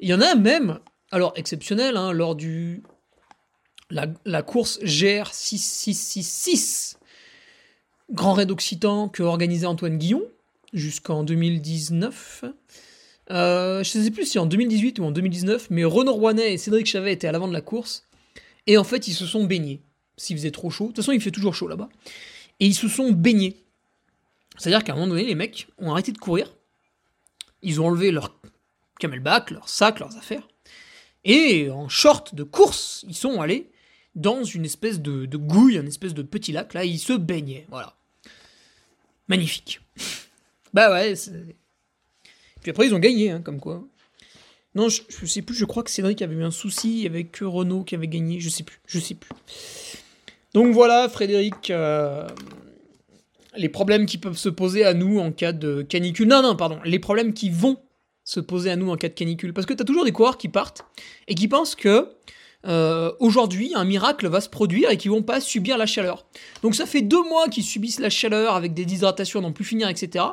Il 0.00 0.08
y 0.08 0.14
en 0.14 0.20
a 0.20 0.34
même, 0.34 0.80
alors 1.10 1.32
exceptionnel, 1.34 1.96
hein, 1.96 2.12
lors 2.12 2.36
du 2.36 2.82
la, 3.88 4.06
la 4.26 4.42
course 4.42 4.78
GR6666 4.82 6.98
Grand 8.12 8.32
Raid 8.32 8.50
Occitan 8.50 9.08
que 9.08 9.22
organisait 9.22 9.66
Antoine 9.66 9.98
Guillon 9.98 10.22
jusqu'en 10.72 11.22
2019. 11.22 12.44
Euh, 13.30 13.84
je 13.84 13.98
ne 13.98 14.04
sais 14.04 14.10
plus 14.10 14.26
si 14.26 14.38
en 14.38 14.46
2018 14.46 14.98
ou 14.98 15.04
en 15.04 15.12
2019, 15.12 15.68
mais 15.70 15.84
Renaud 15.84 16.14
Rouanet 16.14 16.54
et 16.54 16.58
Cédric 16.58 16.86
Chavet 16.86 17.12
étaient 17.12 17.28
à 17.28 17.32
l'avant 17.32 17.48
de 17.48 17.52
la 17.52 17.60
course. 17.60 18.06
Et 18.66 18.76
en 18.76 18.84
fait, 18.84 19.06
ils 19.08 19.14
se 19.14 19.26
sont 19.26 19.44
baignés. 19.44 19.80
S'il 20.16 20.36
faisait 20.36 20.50
trop 20.50 20.70
chaud. 20.70 20.84
De 20.84 20.88
toute 20.88 20.96
façon, 20.96 21.12
il 21.12 21.20
fait 21.20 21.30
toujours 21.30 21.54
chaud 21.54 21.68
là-bas. 21.68 21.88
Et 22.58 22.66
ils 22.66 22.74
se 22.74 22.88
sont 22.88 23.10
baignés. 23.10 23.56
C'est-à-dire 24.58 24.84
qu'à 24.84 24.92
un 24.92 24.96
moment 24.96 25.08
donné, 25.08 25.24
les 25.24 25.34
mecs 25.34 25.68
ont 25.78 25.92
arrêté 25.92 26.12
de 26.12 26.18
courir. 26.18 26.52
Ils 27.62 27.80
ont 27.80 27.86
enlevé 27.86 28.10
leur 28.10 28.34
camelback, 28.98 29.50
leur 29.50 29.68
sac, 29.68 30.00
leurs 30.00 30.16
affaires. 30.16 30.46
Et 31.24 31.70
en 31.70 31.88
short 31.88 32.34
de 32.34 32.42
course, 32.42 33.04
ils 33.08 33.14
sont 33.14 33.40
allés 33.40 33.70
dans 34.14 34.42
une 34.42 34.64
espèce 34.64 35.00
de, 35.00 35.26
gouille, 35.36 35.78
un 35.78 35.86
espèce 35.86 36.14
de 36.14 36.22
petit 36.22 36.52
lac. 36.52 36.74
Là, 36.74 36.84
ils 36.84 36.98
se 36.98 37.12
baignaient. 37.12 37.66
Voilà. 37.70 37.96
Magnifique. 39.30 39.80
bah 40.74 40.90
ouais. 40.90 41.14
Puis 42.60 42.70
après, 42.70 42.86
ils 42.86 42.94
ont 42.94 42.98
gagné, 42.98 43.30
hein, 43.30 43.40
comme 43.40 43.60
quoi. 43.60 43.82
Non, 44.74 44.88
je, 44.88 45.02
je, 45.08 45.24
sais 45.24 45.42
plus, 45.42 45.54
je 45.54 45.64
crois 45.64 45.82
que 45.82 45.90
Cédric 45.90 46.20
avait 46.20 46.34
eu 46.34 46.44
un 46.44 46.50
souci 46.50 47.06
avec 47.06 47.38
Renault 47.40 47.84
qui 47.84 47.94
avait 47.94 48.08
gagné, 48.08 48.40
je 48.40 48.48
sais 48.48 48.64
plus, 48.64 48.80
je 48.86 48.98
sais 48.98 49.14
plus. 49.14 49.30
Donc 50.52 50.74
voilà, 50.74 51.08
Frédéric, 51.08 51.70
euh, 51.70 52.26
les 53.56 53.68
problèmes 53.68 54.04
qui 54.04 54.18
peuvent 54.18 54.36
se 54.36 54.48
poser 54.48 54.84
à 54.84 54.94
nous 54.94 55.18
en 55.20 55.30
cas 55.32 55.52
de 55.52 55.82
canicule. 55.82 56.28
Non, 56.28 56.42
non, 56.42 56.56
pardon, 56.56 56.80
les 56.84 56.98
problèmes 56.98 57.32
qui 57.32 57.50
vont 57.50 57.78
se 58.24 58.40
poser 58.40 58.70
à 58.70 58.76
nous 58.76 58.90
en 58.90 58.96
cas 58.96 59.08
de 59.08 59.14
canicule. 59.14 59.52
Parce 59.52 59.66
que 59.66 59.74
tu 59.74 59.82
as 59.82 59.84
toujours 59.84 60.04
des 60.04 60.12
coureurs 60.12 60.38
qui 60.38 60.48
partent 60.48 60.84
et 61.26 61.34
qui 61.34 61.48
pensent 61.48 61.74
que 61.74 62.08
euh, 62.66 63.12
aujourd'hui, 63.20 63.72
un 63.74 63.84
miracle 63.84 64.28
va 64.28 64.40
se 64.40 64.48
produire 64.48 64.90
et 64.90 64.96
qu'ils 64.96 65.10
vont 65.10 65.22
pas 65.22 65.40
subir 65.40 65.78
la 65.78 65.86
chaleur. 65.86 66.26
Donc 66.62 66.74
ça 66.74 66.86
fait 66.86 67.00
deux 67.00 67.22
mois 67.22 67.48
qu'ils 67.48 67.64
subissent 67.64 68.00
la 68.00 68.10
chaleur 68.10 68.54
avec 68.54 68.74
des 68.74 68.84
déshydratations, 68.84 69.40
n'en 69.40 69.52
plus 69.52 69.64
finir, 69.64 69.88
etc. 69.88 70.24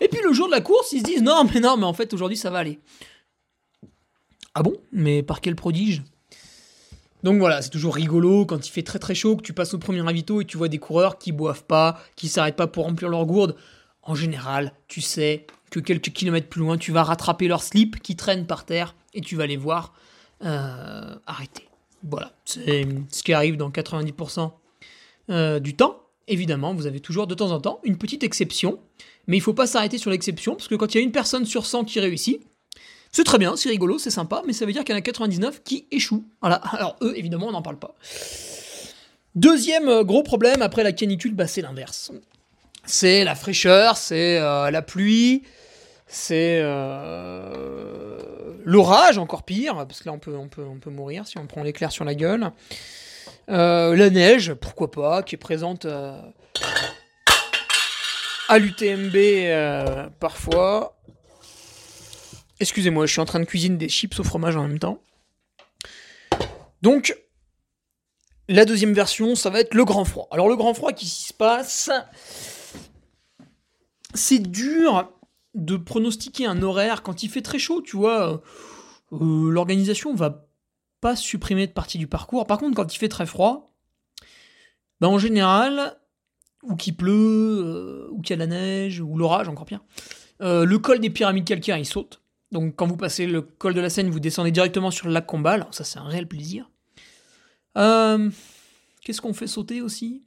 Et 0.00 0.08
puis 0.08 0.20
le 0.24 0.32
jour 0.32 0.46
de 0.46 0.52
la 0.52 0.60
course, 0.60 0.92
ils 0.92 1.00
se 1.00 1.04
disent 1.04 1.22
non, 1.22 1.44
mais 1.52 1.60
non, 1.60 1.76
mais 1.76 1.84
en 1.84 1.92
fait 1.92 2.12
aujourd'hui 2.14 2.38
ça 2.38 2.50
va 2.50 2.58
aller. 2.58 2.78
Ah 4.54 4.62
bon? 4.62 4.74
Mais 4.92 5.22
par 5.22 5.40
quel 5.40 5.56
prodige? 5.56 6.02
Donc 7.22 7.38
voilà, 7.38 7.62
c'est 7.62 7.70
toujours 7.70 7.94
rigolo 7.94 8.44
quand 8.44 8.66
il 8.66 8.70
fait 8.70 8.82
très 8.82 8.98
très 8.98 9.14
chaud, 9.14 9.36
que 9.36 9.42
tu 9.42 9.52
passes 9.52 9.74
au 9.74 9.78
premier 9.78 10.02
ravito 10.02 10.40
et 10.40 10.44
tu 10.44 10.56
vois 10.56 10.68
des 10.68 10.78
coureurs 10.78 11.18
qui 11.18 11.32
boivent 11.32 11.64
pas, 11.64 11.98
qui 12.16 12.28
s'arrêtent 12.28 12.56
pas 12.56 12.66
pour 12.66 12.84
remplir 12.84 13.08
leur 13.08 13.24
gourde. 13.26 13.56
En 14.02 14.14
général, 14.14 14.74
tu 14.88 15.00
sais 15.00 15.46
que 15.70 15.80
quelques 15.80 16.12
kilomètres 16.12 16.48
plus 16.48 16.60
loin, 16.60 16.76
tu 16.76 16.92
vas 16.92 17.02
rattraper 17.02 17.48
leur 17.48 17.62
slip 17.62 18.00
qui 18.00 18.14
traîne 18.14 18.46
par 18.46 18.66
terre 18.66 18.94
et 19.14 19.22
tu 19.22 19.36
vas 19.36 19.46
les 19.46 19.56
voir 19.56 19.94
euh, 20.44 21.14
arrêter. 21.26 21.66
Voilà, 22.04 22.32
c'est 22.44 22.86
ce 23.10 23.22
qui 23.22 23.32
arrive 23.32 23.56
dans 23.56 23.70
90% 23.70 24.52
euh, 25.30 25.58
du 25.58 25.74
temps. 25.74 26.02
Évidemment, 26.28 26.74
vous 26.74 26.86
avez 26.86 27.00
toujours 27.00 27.26
de 27.26 27.34
temps 27.34 27.50
en 27.50 27.60
temps 27.60 27.80
une 27.82 27.96
petite 27.96 28.22
exception, 28.22 28.78
mais 29.26 29.38
il 29.38 29.40
faut 29.40 29.54
pas 29.54 29.66
s'arrêter 29.66 29.98
sur 29.98 30.10
l'exception, 30.10 30.54
parce 30.54 30.68
que 30.68 30.74
quand 30.74 30.94
il 30.94 30.98
y 30.98 31.00
a 31.00 31.04
une 31.04 31.12
personne 31.12 31.46
sur 31.46 31.66
100 31.66 31.84
qui 31.84 32.00
réussit, 32.00 32.40
c'est 33.10 33.24
très 33.24 33.38
bien, 33.38 33.56
c'est 33.56 33.68
rigolo, 33.68 33.98
c'est 33.98 34.10
sympa, 34.10 34.42
mais 34.46 34.52
ça 34.52 34.66
veut 34.66 34.72
dire 34.72 34.84
qu'il 34.84 34.92
y 34.92 34.96
en 34.96 34.98
a 34.98 35.02
99 35.02 35.62
qui 35.64 35.86
échouent. 35.90 36.24
Voilà, 36.40 36.56
alors 36.72 36.96
eux, 37.00 37.14
évidemment, 37.16 37.46
on 37.46 37.52
n'en 37.52 37.62
parle 37.62 37.78
pas. 37.78 37.94
Deuxième 39.34 39.88
euh, 39.88 40.04
gros 40.04 40.22
problème 40.22 40.62
après 40.62 40.82
la 40.82 40.92
canicule, 40.92 41.34
bah, 41.34 41.46
c'est 41.46 41.62
l'inverse. 41.62 42.12
C'est 42.84 43.24
la 43.24 43.34
fraîcheur, 43.34 43.96
c'est 43.96 44.38
euh, 44.38 44.70
la 44.70 44.82
pluie, 44.82 45.42
c'est 46.06 46.60
euh, 46.62 48.18
l'orage, 48.64 49.18
encore 49.18 49.42
pire, 49.42 49.74
parce 49.86 50.00
que 50.00 50.08
là 50.08 50.12
on 50.12 50.18
peut, 50.18 50.36
on 50.36 50.48
peut, 50.48 50.64
on 50.64 50.78
peut 50.78 50.90
mourir 50.90 51.26
si 51.26 51.38
on 51.38 51.46
prend 51.46 51.62
l'éclair 51.62 51.92
sur 51.92 52.04
la 52.04 52.14
gueule. 52.14 52.50
Euh, 53.48 53.96
la 53.96 54.10
neige, 54.10 54.54
pourquoi 54.54 54.90
pas, 54.90 55.22
qui 55.22 55.34
est 55.34 55.38
présente 55.38 55.86
euh, 55.86 56.20
à 58.48 58.58
l'UTMB 58.58 60.10
parfois. 60.20 60.96
Excusez-moi, 62.60 63.06
je 63.06 63.12
suis 63.12 63.20
en 63.20 63.26
train 63.26 63.40
de 63.40 63.44
cuisiner 63.44 63.76
des 63.76 63.88
chips 63.88 64.18
au 64.20 64.24
fromage 64.24 64.56
en 64.56 64.62
même 64.62 64.78
temps. 64.78 65.00
Donc, 66.82 67.16
la 68.48 68.66
deuxième 68.66 68.92
version, 68.92 69.34
ça 69.34 69.50
va 69.50 69.60
être 69.60 69.74
le 69.74 69.84
grand 69.84 70.04
froid. 70.04 70.28
Alors 70.30 70.48
le 70.48 70.56
grand 70.56 70.74
froid, 70.74 70.92
qui 70.92 71.06
se 71.06 71.32
passe? 71.32 71.90
C'est 74.14 74.38
dur 74.38 75.10
de 75.54 75.76
pronostiquer 75.76 76.46
un 76.46 76.62
horaire 76.62 77.02
quand 77.02 77.22
il 77.22 77.28
fait 77.28 77.42
très 77.42 77.58
chaud, 77.58 77.80
tu 77.82 77.96
vois. 77.96 78.42
Euh, 79.12 79.50
L'organisation 79.50 80.14
va 80.14 80.46
pas 81.00 81.16
supprimer 81.16 81.66
de 81.66 81.72
partie 81.72 81.98
du 81.98 82.06
parcours. 82.06 82.46
Par 82.46 82.58
contre, 82.58 82.74
quand 82.76 82.94
il 82.94 82.98
fait 82.98 83.08
très 83.08 83.26
froid, 83.26 83.74
ben 85.00 85.08
en 85.08 85.18
général, 85.18 85.98
ou 86.62 86.76
qu'il 86.76 86.96
pleut, 86.96 87.62
euh, 87.64 88.08
ou 88.10 88.20
qu'il 88.20 88.30
y 88.30 88.40
a 88.40 88.44
de 88.44 88.50
la 88.50 88.58
neige, 88.58 89.00
ou 89.00 89.16
l'orage, 89.16 89.48
encore 89.48 89.66
pire, 89.66 89.80
euh, 90.40 90.64
le 90.64 90.78
col 90.78 90.98
des 90.98 91.10
pyramides 91.10 91.44
calcaires, 91.44 91.78
il 91.78 91.86
saute. 91.86 92.20
Donc 92.50 92.74
quand 92.76 92.86
vous 92.86 92.96
passez 92.96 93.26
le 93.26 93.42
col 93.42 93.74
de 93.74 93.80
la 93.80 93.90
Seine, 93.90 94.10
vous 94.10 94.20
descendez 94.20 94.50
directement 94.50 94.90
sur 94.90 95.06
le 95.06 95.12
lac 95.12 95.26
Combal. 95.26 95.66
Ça, 95.70 95.84
c'est 95.84 95.98
un 95.98 96.08
réel 96.08 96.26
plaisir. 96.26 96.70
Qu'est-ce 97.74 99.20
qu'on 99.20 99.34
fait 99.34 99.46
sauter 99.46 99.82
aussi? 99.82 100.22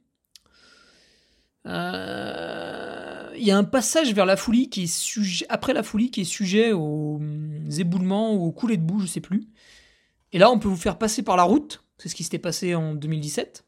Il 3.38 3.46
y 3.46 3.50
a 3.50 3.56
un 3.58 3.64
passage 3.64 4.12
vers 4.12 4.26
la 4.26 4.36
Foulie 4.36 4.68
qui 4.68 4.84
est 4.84 4.86
sujet, 4.86 5.46
après 5.48 5.72
la 5.72 5.82
Foulie 5.82 6.10
qui 6.10 6.22
est 6.22 6.24
sujet 6.24 6.72
aux 6.72 7.16
hum, 7.16 7.68
éboulements 7.78 8.34
ou 8.34 8.46
aux 8.46 8.52
coulées 8.52 8.76
de 8.76 8.82
boue, 8.82 9.00
je 9.00 9.06
sais 9.06 9.20
plus. 9.20 9.48
Et 10.32 10.38
là, 10.38 10.50
on 10.50 10.58
peut 10.58 10.68
vous 10.68 10.76
faire 10.76 10.98
passer 10.98 11.22
par 11.22 11.36
la 11.36 11.44
route. 11.44 11.82
C'est 11.98 12.08
ce 12.08 12.14
qui 12.14 12.24
s'était 12.24 12.38
passé 12.38 12.74
en 12.74 12.94
2017. 12.94 13.64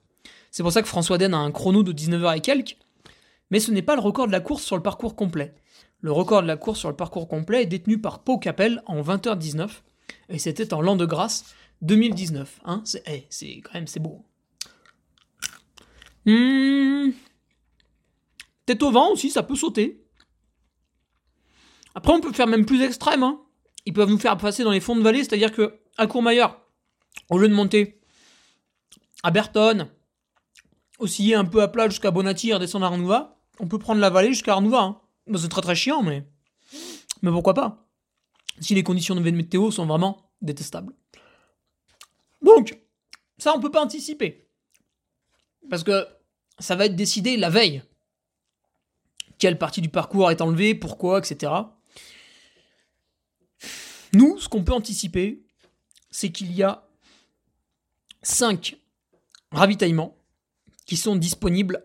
C'est 0.51 0.63
pour 0.63 0.73
ça 0.73 0.83
que 0.83 0.89
François 0.89 1.19
Den 1.19 1.35
a 1.35 1.39
un 1.39 1.51
chrono 1.53 1.83
de 1.83 1.93
19h 1.93 2.37
et 2.37 2.41
quelques. 2.41 2.77
Mais 3.51 3.61
ce 3.61 3.71
n'est 3.71 3.83
pas 3.83 3.95
le 3.95 4.01
record 4.01 4.27
de 4.27 4.33
la 4.33 4.41
course 4.41 4.63
sur 4.63 4.77
le 4.77 4.83
parcours 4.83 5.17
complet. 5.17 5.55
Le 6.01 6.13
record 6.13 6.43
de 6.43 6.47
la 6.47 6.57
course 6.57 6.79
sur 6.79 6.89
le 6.89 6.97
parcours 6.97 7.29
complet 7.29 7.63
est 7.63 7.67
détenu 7.67 7.99
par 7.99 8.21
Pau 8.21 8.39
Capel 8.39 8.83
en 8.87 9.03
20h19. 9.03 9.69
Et 10.29 10.39
c'était 10.39 10.73
en 10.75 10.81
l'an 10.81 10.97
de 10.97 11.07
grâce 11.07 11.45
2019. 11.83 12.61
Hein 12.65 12.83
c'est 12.85 13.03
eh, 13.07 13.27
c'est- 13.31 13.61
quand 13.63 13.75
même 13.75 13.87
c'est 13.87 14.01
beau. 14.01 14.25
Hmm. 16.27 17.11
Au 18.83 18.91
vent 18.91 19.11
aussi, 19.11 19.31
ça 19.31 19.43
peut 19.43 19.57
sauter. 19.57 20.07
Après, 21.95 22.13
on 22.13 22.21
peut 22.21 22.33
faire 22.33 22.47
même 22.47 22.67
plus 22.67 22.83
extrême. 22.83 23.23
hein. 23.23 23.41
Ils 23.87 23.93
peuvent 23.93 24.11
nous 24.11 24.19
faire 24.19 24.37
passer 24.37 24.63
dans 24.63 24.71
les 24.71 24.81
fonds 24.81 24.97
de 24.97 25.03
vallée, 25.03 25.25
c'est-à-dire 25.25 25.53
que 25.53 25.81
à 25.97 26.07
Courmayeur, 26.07 26.61
au 27.31 27.39
lieu 27.39 27.49
de 27.49 27.55
monter 27.55 28.01
à 29.23 29.31
Berton, 29.31 29.89
osciller 30.99 31.35
un 31.35 31.45
peu 31.45 31.63
à 31.63 31.69
plat 31.69 31.89
jusqu'à 31.89 32.11
Bonatti 32.11 32.51
et 32.51 32.55
redescendre 32.55 32.85
à 32.87 32.89
Arnouva, 32.89 33.39
on 33.59 33.67
peut 33.67 33.79
prendre 33.79 34.01
la 34.01 34.11
vallée 34.11 34.29
jusqu'à 34.29 34.53
Arnouva. 34.53 34.81
hein. 34.83 35.01
C'est 35.37 35.49
très 35.49 35.63
très 35.63 35.75
chiant, 35.75 36.03
mais 36.03 36.27
mais 37.23 37.31
pourquoi 37.31 37.55
pas? 37.55 37.87
Si 38.61 38.75
les 38.75 38.83
conditions 38.83 39.15
de 39.15 39.21
météo 39.21 39.71
sont 39.71 39.87
vraiment 39.87 40.31
détestables. 40.43 40.95
Donc, 42.43 42.79
ça, 43.39 43.55
on 43.57 43.61
peut 43.61 43.71
pas 43.71 43.83
anticiper. 43.83 44.49
Parce 45.69 45.83
que 45.83 46.07
ça 46.59 46.77
va 46.77 46.87
être 46.87 46.97
décidé 46.97 47.37
la 47.37 47.51
veille. 47.51 47.83
Quelle 49.41 49.59
partie 49.59 49.81
du 49.81 49.89
parcours 49.89 50.31
est 50.31 50.43
enlevée, 50.43 50.75
pourquoi, 50.75 51.19
etc. 51.19 51.51
Nous, 54.13 54.39
ce 54.39 54.49
qu'on 54.51 54.63
peut 54.63 54.75
anticiper, 54.75 55.43
c'est 56.11 56.31
qu'il 56.31 56.53
y 56.53 56.63
a 56.63 56.87
5 58.23 58.77
ravitaillements 59.51 60.19
qui 60.85 60.99
sont 60.99 61.17
disponibles 61.17 61.83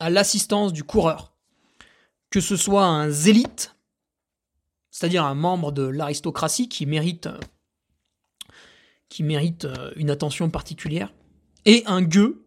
à 0.00 0.08
l'assistance 0.08 0.72
du 0.72 0.84
coureur. 0.84 1.34
Que 2.30 2.40
ce 2.40 2.56
soit 2.56 2.86
un 2.86 3.10
zélite, 3.10 3.76
c'est-à-dire 4.90 5.24
un 5.24 5.34
membre 5.34 5.70
de 5.70 5.82
l'aristocratie 5.82 6.70
qui 6.70 6.86
mérite, 6.86 7.28
qui 9.10 9.22
mérite 9.22 9.66
euh, 9.66 9.92
une 9.96 10.10
attention 10.10 10.48
particulière, 10.48 11.12
et 11.66 11.82
un 11.84 12.00
gueux. 12.00 12.46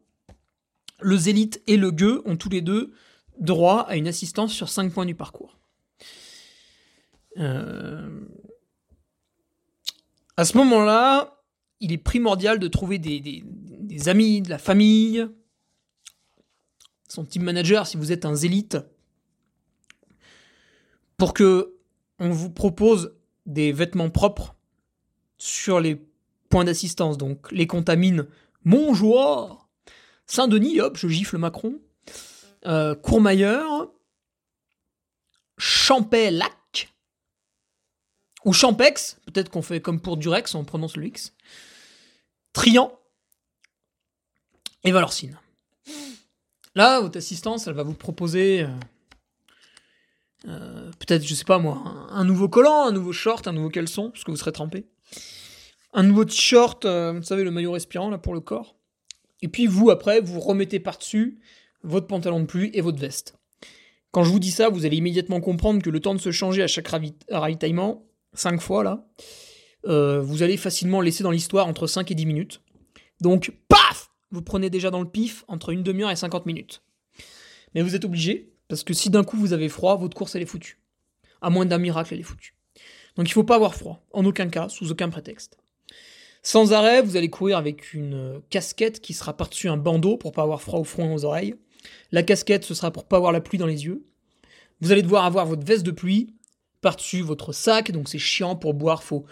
Le 1.01 1.15
zélite 1.17 1.61
et 1.67 1.77
le 1.77 1.91
gueux 1.91 2.23
ont 2.25 2.35
tous 2.35 2.49
les 2.49 2.61
deux 2.61 2.95
droit 3.39 3.81
à 3.87 3.95
une 3.95 4.07
assistance 4.07 4.53
sur 4.53 4.69
5 4.69 4.91
points 4.93 5.05
du 5.05 5.15
parcours. 5.15 5.57
Euh, 7.37 8.25
À 10.35 10.45
ce 10.45 10.57
moment-là, 10.57 11.41
il 11.79 11.91
est 11.91 11.97
primordial 11.97 12.59
de 12.59 12.67
trouver 12.67 12.99
des, 12.99 14.09
amis, 14.09 14.41
de 14.41 14.49
la 14.49 14.57
famille, 14.57 15.27
son 17.07 17.25
team 17.25 17.43
manager 17.43 17.87
si 17.87 17.97
vous 17.97 18.11
êtes 18.11 18.25
un 18.25 18.35
zélite, 18.35 18.77
pour 21.17 21.33
que 21.33 21.75
on 22.19 22.29
vous 22.29 22.49
propose 22.49 23.15
des 23.45 23.71
vêtements 23.71 24.09
propres 24.09 24.55
sur 25.37 25.79
les 25.79 26.01
points 26.49 26.65
d'assistance. 26.65 27.17
Donc 27.17 27.51
les 27.51 27.67
contamines 27.67 28.27
Montjoie, 28.63 29.67
Saint-Denis, 30.25 30.81
hop, 30.81 30.97
je 30.97 31.07
gifle 31.07 31.37
Macron, 31.37 31.79
euh, 32.67 32.95
Courmayeur, 32.95 33.91
Champais-Lac, 35.57 36.93
ou 38.45 38.53
Champex, 38.53 39.19
peut-être 39.25 39.49
qu'on 39.49 39.61
fait 39.61 39.81
comme 39.81 39.99
pour 39.99 40.17
Durex, 40.17 40.53
on 40.55 40.63
prononce 40.63 40.95
le 40.95 41.07
X, 41.07 41.33
Trian, 42.53 42.97
et 44.83 44.91
Valorcine. 44.91 45.39
Là, 46.75 47.01
votre 47.01 47.17
assistance, 47.17 47.67
elle 47.67 47.73
va 47.73 47.83
vous 47.83 47.95
proposer 47.95 48.61
euh, 48.61 48.67
euh, 50.47 50.91
peut-être, 50.99 51.25
je 51.25 51.33
sais 51.33 51.43
pas 51.43 51.57
moi, 51.57 51.81
un, 51.85 52.07
un 52.09 52.23
nouveau 52.23 52.47
collant, 52.47 52.85
un 52.85 52.91
nouveau 52.91 53.11
short, 53.11 53.47
un 53.47 53.53
nouveau 53.53 53.69
caleçon, 53.69 54.11
parce 54.11 54.23
que 54.23 54.31
vous 54.31 54.37
serez 54.37 54.51
trempé. 54.51 54.85
Un 55.93 56.03
nouveau 56.03 56.25
t-shirt, 56.25 56.85
euh, 56.85 57.13
vous 57.13 57.23
savez, 57.23 57.43
le 57.43 57.51
maillot 57.51 57.71
respirant 57.71 58.09
là 58.09 58.17
pour 58.17 58.33
le 58.33 58.39
corps. 58.39 58.75
Et 59.41 59.47
puis 59.47 59.67
vous, 59.67 59.89
après, 59.89 60.21
vous 60.21 60.39
remettez 60.39 60.79
par-dessus 60.79 61.39
votre 61.83 62.07
pantalon 62.07 62.39
de 62.41 62.45
pluie 62.45 62.69
et 62.73 62.81
votre 62.81 62.99
veste. 62.99 63.35
Quand 64.11 64.23
je 64.23 64.31
vous 64.31 64.39
dis 64.39 64.51
ça, 64.51 64.69
vous 64.69 64.85
allez 64.85 64.97
immédiatement 64.97 65.41
comprendre 65.41 65.81
que 65.81 65.89
le 65.89 65.99
temps 65.99 66.15
de 66.15 66.19
se 66.19 66.31
changer 66.31 66.63
à 66.63 66.67
chaque 66.67 66.87
ravi- 66.87 67.13
ravitaillement, 67.29 68.05
5 68.33 68.61
fois 68.61 68.83
là, 68.83 69.05
euh, 69.85 70.21
vous 70.21 70.43
allez 70.43 70.57
facilement 70.57 71.01
laisser 71.01 71.23
dans 71.23 71.31
l'histoire 71.31 71.67
entre 71.67 71.87
5 71.87 72.09
et 72.11 72.15
10 72.15 72.25
minutes. 72.25 72.61
Donc, 73.21 73.51
paf 73.67 74.09
Vous 74.31 74.41
prenez 74.41 74.69
déjà 74.69 74.91
dans 74.91 75.01
le 75.01 75.09
pif 75.09 75.43
entre 75.47 75.69
une 75.69 75.83
demi-heure 75.83 76.11
et 76.11 76.15
50 76.15 76.45
minutes. 76.45 76.81
Mais 77.75 77.81
vous 77.81 77.95
êtes 77.95 78.05
obligé, 78.05 78.51
parce 78.67 78.83
que 78.83 78.93
si 78.93 79.09
d'un 79.09 79.23
coup 79.23 79.37
vous 79.37 79.53
avez 79.53 79.69
froid, 79.69 79.95
votre 79.97 80.17
course 80.17 80.35
elle 80.35 80.41
est 80.41 80.47
foutue. 80.47 80.79
À 81.41 81.49
moins 81.49 81.65
d'un 81.65 81.77
miracle, 81.77 82.13
elle 82.13 82.19
est 82.19 82.23
foutue. 82.23 82.53
Donc 83.15 83.27
il 83.29 83.33
faut 83.33 83.43
pas 83.43 83.55
avoir 83.55 83.75
froid, 83.75 84.03
en 84.13 84.25
aucun 84.25 84.47
cas, 84.49 84.69
sous 84.69 84.91
aucun 84.91 85.09
prétexte. 85.09 85.57
Sans 86.43 86.71
arrêt, 86.73 87.01
vous 87.01 87.17
allez 87.17 87.29
courir 87.29 87.57
avec 87.57 87.93
une 87.93 88.13
euh, 88.13 88.39
casquette 88.49 89.01
qui 89.01 89.13
sera 89.13 89.35
par-dessus 89.35 89.69
un 89.69 89.77
bandeau 89.77 90.17
pour 90.17 90.31
pas 90.31 90.43
avoir 90.43 90.61
froid 90.61 90.79
au 90.79 90.83
front 90.83 91.09
et 91.09 91.13
aux 91.13 91.25
oreilles. 91.25 91.55
La 92.11 92.23
casquette, 92.23 92.63
ce 92.63 92.73
sera 92.73 92.91
pour 92.91 93.07
pas 93.07 93.17
avoir 93.17 93.31
la 93.31 93.41
pluie 93.41 93.57
dans 93.57 93.67
les 93.67 93.85
yeux. 93.85 94.05
Vous 94.81 94.91
allez 94.91 95.01
devoir 95.01 95.25
avoir 95.25 95.45
votre 95.45 95.65
veste 95.65 95.85
de 95.85 95.91
pluie 95.91 96.35
par-dessus 96.81 97.21
votre 97.21 97.53
sac, 97.53 97.91
donc 97.91 98.07
c'est 98.07 98.19
chiant 98.19 98.55
pour 98.55 98.73
boire, 98.73 99.03
faut 99.03 99.25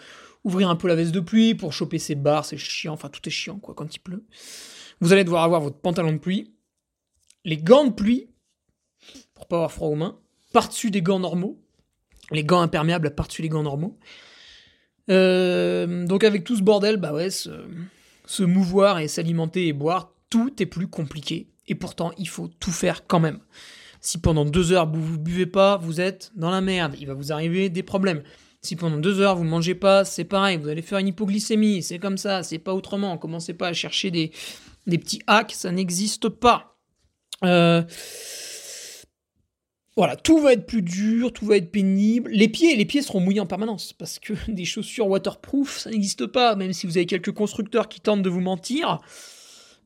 ouvrir 0.44 0.68
un 0.68 0.76
peu 0.76 0.88
la 0.88 0.94
veste 0.94 1.12
de 1.12 1.20
pluie 1.20 1.54
pour 1.54 1.72
choper 1.72 1.98
ses 1.98 2.14
barres, 2.14 2.44
c'est 2.44 2.58
chiant, 2.58 2.92
enfin 2.92 3.08
tout 3.08 3.20
est 3.26 3.30
chiant 3.30 3.58
quoi 3.58 3.74
quand 3.74 3.94
il 3.94 4.00
pleut. 4.00 4.24
Vous 5.00 5.12
allez 5.12 5.24
devoir 5.24 5.44
avoir 5.44 5.60
votre 5.60 5.78
pantalon 5.78 6.12
de 6.12 6.18
pluie, 6.18 6.52
les 7.44 7.56
gants 7.56 7.86
de 7.86 7.92
pluie 7.92 8.28
pour 9.34 9.46
pas 9.46 9.56
avoir 9.56 9.72
froid 9.72 9.88
aux 9.88 9.94
mains, 9.94 10.18
par-dessus 10.52 10.90
des 10.90 11.02
gants 11.02 11.20
normaux, 11.20 11.62
les 12.30 12.44
gants 12.44 12.60
imperméables 12.60 13.14
par-dessus 13.14 13.42
les 13.42 13.48
gants 13.48 13.62
normaux. 13.62 13.98
Euh, 15.10 16.04
donc 16.06 16.24
avec 16.24 16.42
tout 16.44 16.56
ce 16.56 16.62
bordel, 16.62 16.96
bah 16.96 17.12
ouais, 17.12 17.30
se, 17.30 17.50
se 18.24 18.42
mouvoir 18.42 18.98
et 18.98 19.08
s'alimenter 19.08 19.68
et 19.68 19.72
boire, 19.72 20.12
tout 20.30 20.52
est 20.60 20.66
plus 20.66 20.88
compliqué. 20.88 21.48
Et 21.68 21.74
pourtant, 21.74 22.12
il 22.18 22.28
faut 22.28 22.48
tout 22.48 22.72
faire 22.72 23.06
quand 23.06 23.20
même. 23.20 23.40
Si 24.00 24.18
pendant 24.18 24.44
deux 24.44 24.72
heures 24.72 24.90
vous 24.90 25.12
ne 25.12 25.16
buvez 25.16 25.46
pas, 25.46 25.78
vous 25.78 26.00
êtes 26.00 26.30
dans 26.36 26.50
la 26.50 26.60
merde. 26.60 26.94
Il 27.00 27.06
va 27.06 27.14
vous 27.14 27.32
arriver 27.32 27.68
des 27.68 27.82
problèmes. 27.82 28.22
Si 28.62 28.76
pendant 28.76 28.98
deux 28.98 29.20
heures 29.20 29.36
vous 29.36 29.44
ne 29.44 29.50
mangez 29.50 29.74
pas, 29.74 30.04
c'est 30.04 30.24
pareil, 30.24 30.58
vous 30.58 30.68
allez 30.68 30.82
faire 30.82 30.98
une 30.98 31.08
hypoglycémie. 31.08 31.82
C'est 31.82 31.98
comme 31.98 32.18
ça, 32.18 32.42
c'est 32.42 32.58
pas 32.58 32.74
autrement. 32.74 33.18
Commencez 33.18 33.54
pas 33.54 33.68
à 33.68 33.72
chercher 33.72 34.10
des, 34.10 34.30
petits 34.86 35.22
hacks, 35.26 35.52
ça 35.52 35.70
n'existe 35.72 36.28
pas. 36.28 36.76
Euh, 37.44 37.82
voilà, 39.96 40.16
tout 40.16 40.38
va 40.40 40.52
être 40.52 40.66
plus 40.66 40.82
dur, 40.82 41.32
tout 41.32 41.46
va 41.46 41.56
être 41.56 41.70
pénible. 41.70 42.30
Les 42.30 42.48
pieds, 42.48 42.76
les 42.76 42.84
pieds 42.84 43.02
seront 43.02 43.20
mouillés 43.20 43.40
en 43.40 43.46
permanence 43.46 43.92
parce 43.92 44.18
que 44.18 44.34
des 44.48 44.64
chaussures 44.64 45.08
waterproof, 45.08 45.78
ça 45.78 45.90
n'existe 45.90 46.26
pas. 46.26 46.54
Même 46.54 46.72
si 46.72 46.86
vous 46.86 46.96
avez 46.96 47.06
quelques 47.06 47.32
constructeurs 47.32 47.88
qui 47.88 48.00
tentent 48.00 48.22
de 48.22 48.30
vous 48.30 48.40
mentir, 48.40 49.00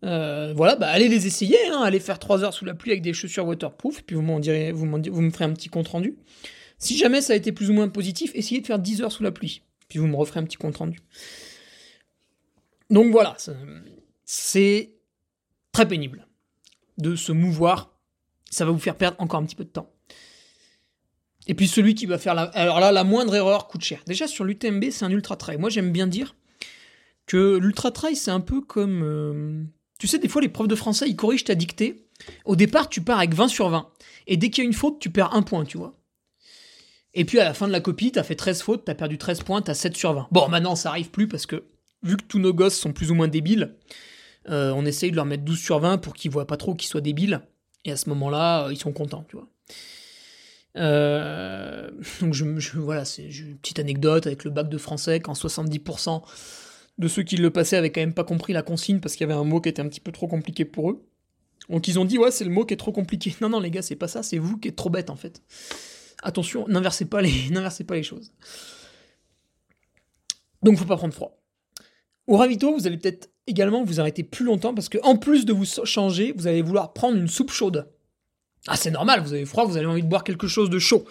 euh, 0.05 0.53
voilà, 0.57 0.77
bah 0.77 0.89
allez 0.89 1.09
les 1.09 1.27
essayer, 1.27 1.59
hein, 1.69 1.83
allez 1.83 2.01
faire 2.01 2.19
3 2.19 2.43
heures 2.45 2.55
sous 2.55 2.65
la 2.65 2.75
pluie 2.75 2.91
avec 2.91 3.03
des 3.03 3.13
chaussures 3.13 3.47
waterproof, 3.47 4.03
puis 4.03 4.17
vous 4.17 4.23
me 4.23 5.31
ferez 5.31 5.45
un 5.45 5.53
petit 5.53 5.69
compte 5.69 5.89
rendu. 5.89 6.17
Si 6.79 6.97
jamais 6.97 7.21
ça 7.21 7.35
a 7.35 7.37
été 7.37 7.53
plus 7.53 7.71
ou 7.71 7.75
moins 7.75 7.89
positif, 7.89 8.33
essayez 8.35 8.61
de 8.61 8.67
faire 8.67 8.79
10 8.79 9.03
heures 9.03 9.13
sous 9.13 9.23
la 9.23 9.33
pluie, 9.33 9.63
puis 9.89 9.99
vous 9.99 10.07
me 10.07 10.17
referez 10.17 10.41
un 10.41 10.45
petit 10.45 10.57
compte 10.57 10.79
rendu. 10.79 11.01
Donc 12.89 13.13
voilà, 13.13 13.37
c'est 14.25 14.95
très 15.73 15.87
pénible 15.87 16.27
de 16.99 17.17
se 17.17 17.33
mouvoir. 17.33 17.99
Ça 18.51 18.65
va 18.65 18.73
vous 18.73 18.79
faire 18.79 18.97
perdre 18.97 19.17
encore 19.21 19.41
un 19.41 19.45
petit 19.45 19.55
peu 19.55 19.65
de 19.65 19.69
temps. 19.69 19.93
Et 21.47 21.55
puis 21.55 21.69
celui 21.69 21.95
qui 21.95 22.07
va 22.07 22.19
faire 22.19 22.35
la... 22.35 22.43
Alors 22.43 22.81
là, 22.81 22.93
la 22.93 23.05
moindre 23.05 23.35
erreur 23.35 23.69
coûte 23.69 23.83
cher. 23.83 24.03
Déjà 24.07 24.27
sur 24.27 24.45
l'UTMB, 24.45 24.91
c'est 24.91 25.05
un 25.05 25.11
ultra 25.11 25.37
trail. 25.37 25.59
Moi, 25.59 25.71
j'aime 25.71 25.93
bien 25.93 26.07
dire 26.07 26.35
que 27.27 27.57
l'ultra 27.57 27.91
trail, 27.91 28.17
c'est 28.17 28.31
un 28.31 28.41
peu 28.41 28.61
comme... 28.61 29.03
Euh, 29.03 29.65
tu 30.01 30.07
sais, 30.07 30.19
des 30.19 30.29
fois, 30.29 30.41
les 30.41 30.49
profs 30.49 30.67
de 30.67 30.75
français, 30.75 31.05
ils 31.07 31.15
corrigent 31.15 31.45
ta 31.45 31.55
dictée. 31.55 32.07
Au 32.47 32.57
départ, 32.57 32.89
tu 32.89 33.03
pars 33.03 33.19
avec 33.19 33.35
20 33.35 33.49
sur 33.49 33.69
20. 33.69 33.87
Et 34.27 34.39
dès 34.39 34.49
qu'il 34.49 34.65
y 34.65 34.67
a 34.67 34.69
une 34.69 34.75
faute, 34.75 34.99
tu 34.99 35.11
perds 35.11 35.35
un 35.35 35.43
point, 35.43 35.65
tu 35.67 35.77
vois. 35.77 35.95
Et 37.13 37.27
puis 37.27 37.39
à 37.39 37.45
la 37.45 37.53
fin 37.53 37.67
de 37.67 37.73
la 37.73 37.81
copie, 37.81 38.11
t'as 38.11 38.23
fait 38.23 38.35
13 38.35 38.63
fautes, 38.63 38.85
t'as 38.87 38.95
perdu 38.95 39.19
13 39.19 39.43
points, 39.43 39.61
t'as 39.61 39.75
7 39.75 39.95
sur 39.95 40.15
20. 40.15 40.29
Bon, 40.31 40.49
maintenant, 40.49 40.75
ça 40.75 40.89
arrive 40.89 41.11
plus 41.11 41.29
parce 41.29 41.45
que, 41.45 41.65
vu 42.03 42.17
que 42.17 42.23
tous 42.23 42.39
nos 42.39 42.55
gosses 42.55 42.79
sont 42.79 42.95
plus 42.95 43.11
ou 43.11 43.15
moins 43.15 43.29
débiles, 43.29 43.75
euh, 44.49 44.73
on 44.75 44.87
essaye 44.87 45.11
de 45.11 45.17
leur 45.17 45.27
mettre 45.27 45.45
12 45.45 45.59
sur 45.59 45.81
20 45.81 45.99
pour 45.99 46.15
qu'ils 46.15 46.31
voient 46.31 46.47
pas 46.47 46.57
trop 46.57 46.75
qu'ils 46.75 46.89
soient 46.89 47.03
débiles. 47.03 47.43
Et 47.85 47.93
à 47.93 47.97
ce 47.97 48.09
moment-là, 48.09 48.67
euh, 48.67 48.73
ils 48.73 48.79
sont 48.79 48.93
contents, 48.93 49.27
tu 49.29 49.37
vois. 49.37 49.49
Euh, 50.77 51.91
donc 52.23 52.33
je, 52.33 52.79
voilà, 52.79 53.05
c'est 53.05 53.25
une 53.25 53.59
petite 53.59 53.81
anecdote 53.81 54.27
avec 54.27 54.45
le 54.45 54.51
bac 54.51 54.71
de 54.71 54.79
français 54.79 55.21
quand 55.21 55.35
70% 55.35 56.23
de 57.01 57.09
ceux 57.09 57.23
qui 57.23 57.37
le 57.37 57.51
passaient 57.51 57.77
avaient 57.77 57.91
quand 57.91 58.03
même 58.03 58.15
pas 58.15 58.25
compris 58.25 58.53
la 58.53 58.63
consigne 58.63 59.01
parce 59.01 59.17
qu'il 59.17 59.27
y 59.27 59.31
avait 59.31 59.39
un 59.39 59.45
mot 59.45 59.61
qui 59.61 59.71
était 59.71 59.81
un 59.81 59.89
petit 59.89 60.01
peu 60.01 60.13
trop 60.13 60.29
compliqué 60.29 60.65
pour 60.67 60.91
eux. 60.91 61.03
Donc 61.71 61.89
ils 61.89 61.99
ont 61.99 62.05
dit 62.05 62.19
ouais 62.19 62.31
c'est 62.31 62.45
le 62.45 62.51
mot 62.51 62.65
qui 62.65 62.75
est 62.75 62.77
trop 62.77 62.93
compliqué. 62.93 63.35
Non 63.41 63.49
non 63.49 63.59
les 63.59 63.71
gars 63.71 63.83
c'est 63.83 63.97
pas 63.97 64.07
ça, 64.07 64.23
c'est 64.23 64.39
vous 64.39 64.59
qui 64.59 64.69
êtes 64.69 64.77
trop 64.77 64.91
bête 64.91 65.09
en 65.11 65.17
fait. 65.17 65.43
Attention, 66.23 66.69
n'inversez 66.69 67.07
pas 67.07 67.23
les, 67.23 67.33
pas 67.89 67.95
les 67.95 68.03
choses. 68.03 68.33
Donc 70.63 70.77
faut 70.77 70.85
pas 70.85 70.99
prendre 70.99 71.15
froid. 71.15 71.41
Au 72.27 72.37
ravito, 72.37 72.73
vous 72.75 72.87
allez 72.87 72.99
peut-être 72.99 73.31
également 73.47 73.83
vous 73.83 73.99
arrêter 73.99 74.23
plus 74.23 74.45
longtemps 74.45 74.75
parce 74.75 74.91
que 74.91 74.99
en 75.03 75.17
plus 75.17 75.47
de 75.47 75.55
vous 75.55 75.65
changer, 75.85 76.35
vous 76.37 76.47
allez 76.47 76.61
vouloir 76.61 76.93
prendre 76.93 77.17
une 77.17 77.29
soupe 77.29 77.51
chaude. 77.51 77.91
Ah, 78.67 78.77
c'est 78.77 78.91
normal, 78.91 79.23
vous 79.23 79.33
avez 79.33 79.47
froid, 79.47 79.65
vous 79.65 79.79
avez 79.79 79.87
envie 79.87 80.03
de 80.03 80.09
boire 80.09 80.23
quelque 80.23 80.47
chose 80.47 80.69
de 80.69 80.79
chaud. 80.79 81.07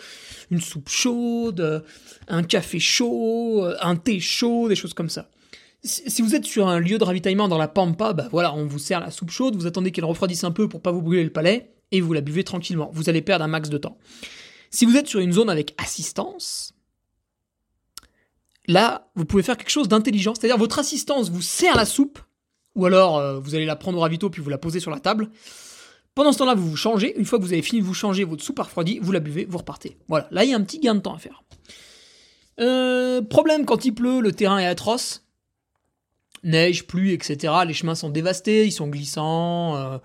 Une 0.52 0.62
soupe 0.62 0.88
chaude, 0.88 1.84
un 2.28 2.44
café 2.44 2.80
chaud, 2.80 3.68
un 3.82 3.96
thé 3.96 4.20
chaud, 4.20 4.70
des 4.70 4.76
choses 4.76 4.94
comme 4.94 5.10
ça. 5.10 5.32
Si 5.82 6.22
vous 6.22 6.36
êtes 6.36 6.46
sur 6.46 6.68
un 6.68 6.80
lieu 6.80 6.98
de 6.98 7.04
ravitaillement 7.04 7.48
dans 7.48 7.58
la 7.58 7.70
pampa, 7.70 8.12
bah 8.12 8.28
voilà, 8.32 8.54
on 8.54 8.66
vous 8.66 8.80
sert 8.80 9.00
la 9.00 9.12
soupe 9.12 9.32
chaude, 9.32 9.56
vous 9.56 9.66
attendez 9.66 9.92
qu'elle 9.92 10.06
refroidisse 10.06 10.44
un 10.44 10.52
peu 10.52 10.68
pour 10.68 10.82
pas 10.82 10.92
vous 10.92 11.02
brûler 11.02 11.24
le 11.24 11.32
palais, 11.32 11.74
et 11.92 12.02
vous 12.02 12.12
la 12.14 12.22
buvez 12.22 12.44
tranquillement. 12.44 12.90
Vous 12.94 13.10
allez 13.10 13.22
perdre 13.22 13.46
un 13.46 13.48
max 13.48 13.70
de 13.70 13.78
temps. 13.78 13.98
Si 14.72 14.86
vous 14.86 14.98
êtes 14.98 15.08
sur 15.08 15.20
une 15.20 15.32
zone 15.32 15.50
avec 15.50 15.74
assistance, 15.78 16.74
là, 18.68 19.10
vous 19.16 19.26
pouvez 19.26 19.42
faire 19.42 19.58
quelque 19.58 19.70
chose 19.70 19.88
d'intelligent. 19.88 20.36
C'est-à-dire, 20.36 20.58
votre 20.58 20.80
assistance 20.80 21.30
vous 21.30 21.42
sert 21.42 21.76
la 21.76 21.86
soupe, 21.86 22.20
ou 22.76 22.86
alors 22.86 23.18
euh, 23.18 23.40
vous 23.40 23.56
allez 23.56 23.66
la 23.66 23.76
prendre 23.76 23.98
au 23.98 24.02
ravito 24.02 24.30
puis 24.30 24.42
vous 24.42 24.50
la 24.50 24.58
posez 24.58 24.80
sur 24.80 24.92
la 24.92 25.00
table. 25.00 25.30
Pendant 26.14 26.34
ce 26.34 26.40
temps-là, 26.40 26.56
vous 26.56 26.70
vous 26.70 26.76
changez. 26.76 27.18
Une 27.18 27.26
fois 27.26 27.40
que 27.40 27.44
vous 27.44 27.54
avez 27.54 27.62
fini 27.62 27.82
de 27.82 27.86
vous 27.86 27.94
changer, 27.94 28.26
votre 28.26 28.44
soupe 28.44 28.60
a 28.60 28.64
refroidi, 28.64 29.00
vous 29.00 29.12
la 29.12 29.22
buvez, 29.22 29.46
vous 29.46 29.58
repartez. 29.58 29.98
Voilà, 30.08 30.28
là, 30.32 30.44
il 30.44 30.52
y 30.52 30.54
a 30.54 30.58
un 30.58 30.64
petit 30.64 30.80
gain 30.80 30.96
de 30.96 31.00
temps 31.00 31.16
à 31.16 31.20
faire. 31.20 31.44
Euh, 32.60 33.22
problème 33.22 33.66
quand 33.66 33.86
il 33.86 33.94
pleut, 33.94 34.20
le 34.20 34.34
terrain 34.34 34.60
est 34.60 34.66
atroce. 34.66 35.24
Neige, 36.44 36.86
pluie, 36.86 37.14
etc. 37.14 37.54
Les 37.68 37.74
chemins 37.74 37.96
sont 37.96 38.10
dévastés, 38.10 38.66
ils 38.66 38.72
sont 38.72 38.88
glissants, 38.88 39.76
euh, 39.76 39.98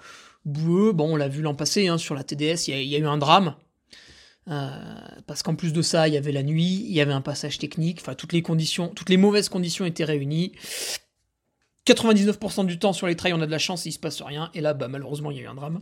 boueux. 0.45 0.93
Bon, 0.93 1.13
on 1.13 1.17
l'a 1.17 1.29
vu 1.29 1.43
l'an 1.43 1.55
passé 1.55 1.89
hein, 1.89 1.99
sur 1.99 2.15
la 2.15 2.25
TDS, 2.25 2.69
il 2.69 2.85
y, 2.85 2.97
a 2.97 2.99
eu 2.99 3.07
un 3.07 3.19
drame. 3.19 3.55
Euh, 4.51 4.71
parce 5.27 5.43
qu'en 5.43 5.55
plus 5.55 5.73
de 5.73 5.83
ça, 5.83 6.09
il 6.09 6.15
y 6.15 6.17
avait 6.17 6.33
la 6.33 6.43
nuit, 6.43 6.85
il 6.87 6.93
y 6.93 7.01
avait 7.01 7.13
un 7.13 7.23
passage 7.23 7.59
technique, 7.59 8.01
enfin 8.01 8.15
toutes 8.15 8.35
les 8.35 8.43
conditions, 8.43 8.89
toutes 8.89 9.09
les 9.09 9.17
mauvaises 9.17 9.49
conditions 9.49 9.85
étaient 9.87 10.05
réunies. 10.05 10.53
99% 11.87 12.67
du 12.67 12.79
temps 12.79 12.93
sur 12.93 13.07
les 13.07 13.17
trails, 13.17 13.35
on 13.35 13.41
a 13.41 13.47
de 13.47 13.51
la 13.51 13.59
chance, 13.59 13.87
il 13.87 13.93
se 13.93 13.99
passe 13.99 14.21
rien. 14.23 14.51
Et 14.55 14.61
là, 14.61 14.75
bah, 14.75 14.89
malheureusement, 14.89 15.31
il 15.31 15.37
y 15.37 15.41
a 15.41 15.43
eu 15.45 15.47
un 15.47 15.55
drame. 15.55 15.81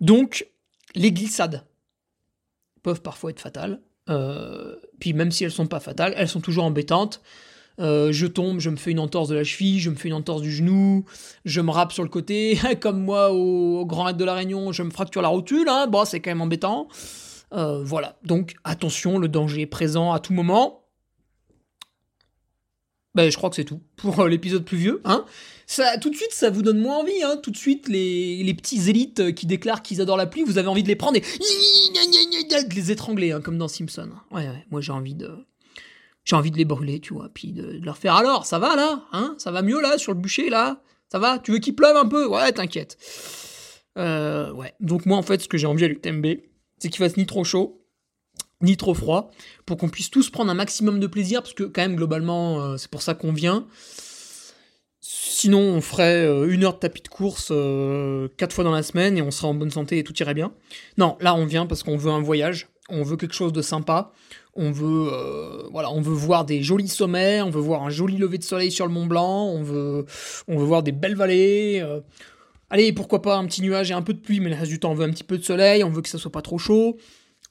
Donc, 0.00 0.46
les 0.94 1.12
glissades 1.12 1.64
peuvent 2.82 3.02
parfois 3.02 3.30
être 3.30 3.40
fatales. 3.40 3.80
Euh, 4.08 4.76
puis 5.00 5.12
même 5.12 5.30
si 5.30 5.44
elles 5.44 5.52
sont 5.52 5.66
pas 5.66 5.80
fatales, 5.80 6.14
elles 6.16 6.28
sont 6.28 6.40
toujours 6.40 6.64
embêtantes. 6.64 7.20
Euh, 7.80 8.12
je 8.12 8.26
tombe, 8.26 8.58
je 8.60 8.70
me 8.70 8.76
fais 8.76 8.90
une 8.90 8.98
entorse 8.98 9.28
de 9.28 9.34
la 9.34 9.44
cheville, 9.44 9.78
je 9.78 9.90
me 9.90 9.94
fais 9.94 10.08
une 10.08 10.14
entorse 10.14 10.42
du 10.42 10.50
genou, 10.50 11.04
je 11.44 11.60
me 11.60 11.70
rappe 11.70 11.92
sur 11.92 12.02
le 12.02 12.08
côté, 12.08 12.58
comme 12.80 13.00
moi 13.00 13.32
au, 13.32 13.86
Grand 13.86 14.04
Raid 14.04 14.16
de 14.16 14.24
la 14.24 14.34
Réunion, 14.34 14.72
je 14.72 14.82
me 14.82 14.90
fracture 14.90 15.22
la 15.22 15.28
rotule, 15.28 15.68
hein. 15.68 15.88
c'est 16.04 16.20
quand 16.20 16.30
même 16.30 16.40
embêtant. 16.40 16.88
Euh, 17.54 17.82
voilà, 17.82 18.18
donc 18.24 18.54
attention, 18.64 19.18
le 19.18 19.28
danger 19.28 19.62
est 19.62 19.66
présent 19.66 20.12
à 20.12 20.18
tout 20.18 20.32
moment. 20.32 20.84
Ben, 23.14 23.30
je 23.30 23.36
crois 23.36 23.50
que 23.50 23.56
c'est 23.56 23.64
tout 23.64 23.80
pour 23.96 24.20
euh, 24.20 24.28
l'épisode 24.28 24.64
plus 24.64 24.76
vieux. 24.76 25.00
Hein. 25.04 25.24
Ça, 25.66 25.98
tout 25.98 26.10
de 26.10 26.14
suite, 26.14 26.32
ça 26.32 26.50
vous 26.50 26.62
donne 26.62 26.78
moins 26.78 26.98
envie. 26.98 27.22
Hein. 27.24 27.36
Tout 27.42 27.50
de 27.50 27.56
suite, 27.56 27.88
les, 27.88 28.42
les 28.44 28.54
petits 28.54 28.88
élites 28.88 29.34
qui 29.34 29.46
déclarent 29.46 29.82
qu'ils 29.82 30.00
adorent 30.00 30.16
la 30.16 30.26
pluie, 30.26 30.42
vous 30.42 30.58
avez 30.58 30.68
envie 30.68 30.82
de 30.82 30.88
les 30.88 30.94
prendre 30.94 31.16
et 31.16 31.20
de 31.20 32.74
les 32.74 32.92
étrangler, 32.92 33.32
hein, 33.32 33.40
comme 33.40 33.58
dans 33.58 33.68
Simpson. 33.68 34.10
Moi 34.30 34.80
j'ai 34.80 34.92
envie 34.92 35.14
de. 35.14 35.30
J'ai 36.28 36.36
envie 36.36 36.50
de 36.50 36.58
les 36.58 36.66
brûler, 36.66 37.00
tu 37.00 37.14
vois, 37.14 37.30
puis 37.32 37.52
de, 37.52 37.80
leur 37.82 37.96
faire 37.96 38.14
alors, 38.14 38.44
ça 38.44 38.58
va 38.58 38.76
là 38.76 39.02
hein 39.12 39.34
Ça 39.38 39.50
va 39.50 39.62
mieux 39.62 39.80
là, 39.80 39.96
sur 39.96 40.12
le 40.12 40.20
bûcher 40.20 40.50
là 40.50 40.82
Ça 41.10 41.18
va 41.18 41.38
Tu 41.38 41.52
veux 41.52 41.58
qu'il 41.58 41.74
pleuve 41.74 41.96
un 41.96 42.06
peu 42.06 42.26
Ouais, 42.26 42.52
t'inquiète. 42.52 42.98
Euh, 43.96 44.52
ouais, 44.52 44.74
donc 44.78 45.06
moi 45.06 45.16
en 45.16 45.22
fait, 45.22 45.40
ce 45.40 45.48
que 45.48 45.56
j'ai 45.56 45.66
envie 45.66 45.86
à 45.86 45.88
l'UTMB, 45.88 46.26
c'est 46.78 46.90
qu'il 46.90 46.98
fasse 46.98 47.16
ni 47.16 47.24
trop 47.24 47.44
chaud, 47.44 47.82
ni 48.60 48.76
trop 48.76 48.92
froid, 48.92 49.30
pour 49.64 49.78
qu'on 49.78 49.88
puisse 49.88 50.10
tous 50.10 50.28
prendre 50.28 50.50
un 50.50 50.54
maximum 50.54 51.00
de 51.00 51.06
plaisir, 51.06 51.40
parce 51.40 51.54
que 51.54 51.64
quand 51.64 51.80
même 51.80 51.96
globalement 51.96 52.60
euh, 52.60 52.76
c'est 52.76 52.90
pour 52.90 53.00
ça 53.00 53.14
qu'on 53.14 53.32
vient. 53.32 53.66
Sinon 55.00 55.60
on 55.60 55.80
ferait 55.80 56.26
euh, 56.26 56.52
une 56.52 56.62
heure 56.62 56.74
de 56.74 56.78
tapis 56.78 57.00
de 57.00 57.08
course 57.08 57.50
quatre 58.36 58.52
fois 58.52 58.64
dans 58.64 58.72
la 58.72 58.82
semaine 58.82 59.16
et 59.16 59.22
on 59.22 59.30
serait 59.30 59.48
en 59.48 59.54
bonne 59.54 59.70
santé 59.70 59.96
et 59.96 60.04
tout 60.04 60.14
irait 60.20 60.34
bien. 60.34 60.52
Non, 60.98 61.16
là 61.20 61.34
on 61.34 61.46
vient 61.46 61.64
parce 61.64 61.82
qu'on 61.82 61.96
veut 61.96 62.10
un 62.10 62.20
voyage, 62.20 62.68
on 62.90 63.02
veut 63.02 63.16
quelque 63.16 63.34
chose 63.34 63.54
de 63.54 63.62
sympa, 63.62 64.12
on 64.58 64.70
veut 64.70 65.10
voilà, 65.72 65.90
on 65.90 66.00
veut 66.00 66.14
voir 66.14 66.44
des 66.44 66.62
jolis 66.62 66.88
sommets, 66.88 67.40
on 67.40 67.50
veut 67.50 67.60
voir 67.60 67.82
un 67.82 67.90
joli 67.90 68.16
lever 68.16 68.38
de 68.38 68.44
soleil 68.44 68.70
sur 68.70 68.86
le 68.86 68.92
Mont 68.92 69.06
Blanc, 69.06 69.46
on 69.46 69.62
veut 69.62 70.04
voir 70.48 70.82
des 70.82 70.92
belles 70.92 71.16
vallées. 71.16 71.82
Allez, 72.70 72.92
pourquoi 72.92 73.22
pas 73.22 73.36
un 73.36 73.46
petit 73.46 73.62
nuage 73.62 73.90
et 73.90 73.94
un 73.94 74.02
peu 74.02 74.12
de 74.12 74.20
pluie, 74.20 74.40
mais 74.40 74.50
le 74.50 74.56
reste 74.56 74.70
du 74.70 74.78
temps 74.78 74.90
on 74.90 74.94
veut 74.94 75.06
un 75.06 75.10
petit 75.10 75.24
peu 75.24 75.38
de 75.38 75.42
soleil, 75.42 75.82
on 75.84 75.90
veut 75.90 76.02
que 76.02 76.08
ça 76.08 76.18
soit 76.18 76.32
pas 76.32 76.42
trop 76.42 76.58
chaud. 76.58 76.98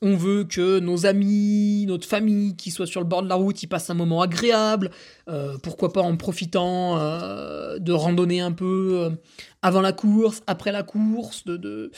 On 0.02 0.16
veut 0.16 0.44
que 0.44 0.80
nos 0.80 1.08
amis, 1.08 1.86
notre 1.88 2.08
famille 2.08 2.56
qui 2.56 2.70
soit 2.70 2.86
sur 2.86 3.02
le 3.02 3.08
bord 3.08 3.24
de 3.24 3.30
la 3.30 3.36
route, 3.36 3.64
ils 3.64 3.68
passent 3.68 3.90
un 3.90 3.96
moment 3.96 4.22
agréable. 4.22 4.92
Euh, 5.28 5.58
pourquoi 5.64 5.92
pas 5.92 6.02
en 6.02 6.16
profitant 6.18 7.00
euh, 7.00 7.80
de 7.80 7.92
randonner 7.94 8.40
un 8.40 8.52
peu 8.52 8.92
euh, 8.94 9.10
avant 9.64 9.82
la 9.82 9.94
course, 9.94 10.44
après 10.46 10.72
la 10.72 10.84
course, 10.84 11.46
de, 11.46 11.92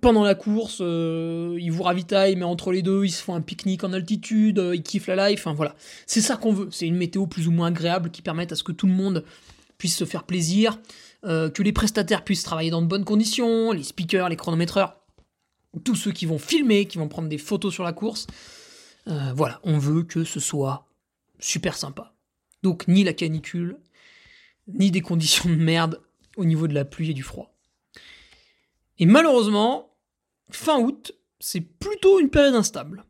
pendant 0.00 0.24
la 0.24 0.34
course, 0.34 0.80
ils 0.80 1.70
vous 1.70 1.82
ravitaillent, 1.82 2.36
mais 2.36 2.44
entre 2.44 2.72
les 2.72 2.82
deux, 2.82 3.04
ils 3.04 3.10
se 3.10 3.22
font 3.22 3.34
un 3.34 3.40
pique-nique 3.40 3.84
en 3.84 3.92
altitude, 3.92 4.62
ils 4.72 4.82
kiffent 4.82 5.08
la 5.08 5.30
life. 5.30 5.40
Enfin 5.40 5.54
voilà, 5.54 5.74
c'est 6.06 6.20
ça 6.20 6.36
qu'on 6.36 6.52
veut. 6.52 6.68
C'est 6.70 6.86
une 6.86 6.96
météo 6.96 7.26
plus 7.26 7.48
ou 7.48 7.50
moins 7.50 7.68
agréable 7.68 8.10
qui 8.10 8.22
permette 8.22 8.52
à 8.52 8.56
ce 8.56 8.62
que 8.62 8.72
tout 8.72 8.86
le 8.86 8.92
monde 8.92 9.24
puisse 9.78 9.96
se 9.96 10.04
faire 10.04 10.24
plaisir, 10.24 10.78
que 11.22 11.62
les 11.62 11.72
prestataires 11.72 12.24
puissent 12.24 12.44
travailler 12.44 12.70
dans 12.70 12.82
de 12.82 12.86
bonnes 12.86 13.04
conditions, 13.04 13.72
les 13.72 13.82
speakers, 13.82 14.28
les 14.28 14.36
chronométreurs 14.36 15.02
tous 15.80 15.94
ceux 15.94 16.12
qui 16.12 16.26
vont 16.26 16.38
filmer, 16.38 16.86
qui 16.86 16.98
vont 16.98 17.08
prendre 17.08 17.28
des 17.28 17.38
photos 17.38 17.72
sur 17.72 17.84
la 17.84 17.92
course. 17.92 18.26
Euh, 19.08 19.32
voilà, 19.34 19.60
on 19.64 19.78
veut 19.78 20.02
que 20.02 20.24
ce 20.24 20.40
soit 20.40 20.86
super 21.38 21.76
sympa. 21.76 22.14
Donc 22.62 22.86
ni 22.88 23.04
la 23.04 23.12
canicule, 23.12 23.78
ni 24.68 24.90
des 24.90 25.00
conditions 25.00 25.48
de 25.48 25.56
merde 25.56 26.00
au 26.36 26.44
niveau 26.44 26.68
de 26.68 26.74
la 26.74 26.84
pluie 26.84 27.10
et 27.10 27.14
du 27.14 27.22
froid. 27.22 27.51
Et 29.02 29.06
malheureusement, 29.06 29.96
fin 30.52 30.78
août, 30.78 31.10
c'est 31.40 31.60
plutôt 31.60 32.20
une 32.20 32.30
période 32.30 32.54
instable. 32.54 33.04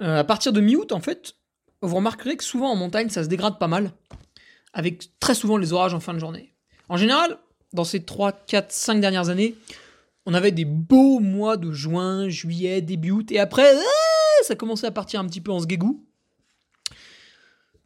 Euh, 0.00 0.18
à 0.18 0.24
partir 0.24 0.52
de 0.52 0.60
mi-août, 0.60 0.90
en 0.90 0.98
fait, 0.98 1.36
vous 1.80 1.94
remarquerez 1.94 2.36
que 2.36 2.42
souvent 2.42 2.72
en 2.72 2.74
montagne, 2.74 3.08
ça 3.08 3.22
se 3.22 3.28
dégrade 3.28 3.60
pas 3.60 3.68
mal, 3.68 3.92
avec 4.72 5.16
très 5.20 5.36
souvent 5.36 5.56
les 5.56 5.72
orages 5.72 5.94
en 5.94 6.00
fin 6.00 6.12
de 6.12 6.18
journée. 6.18 6.52
En 6.88 6.96
général, 6.96 7.38
dans 7.72 7.84
ces 7.84 8.04
3, 8.04 8.32
4, 8.32 8.72
5 8.72 9.00
dernières 9.00 9.28
années, 9.28 9.54
On 10.26 10.34
avait 10.34 10.50
des 10.50 10.64
beaux 10.64 11.20
mois 11.20 11.56
de 11.56 11.70
juin, 11.70 12.28
juillet, 12.28 12.82
début 12.82 13.12
août, 13.12 13.30
et 13.30 13.38
après, 13.38 13.76
ah, 13.76 14.42
ça 14.42 14.56
commençait 14.56 14.88
à 14.88 14.90
partir 14.90 15.20
un 15.20 15.26
petit 15.26 15.40
peu 15.40 15.52
en 15.52 15.60
sgégou. 15.60 16.04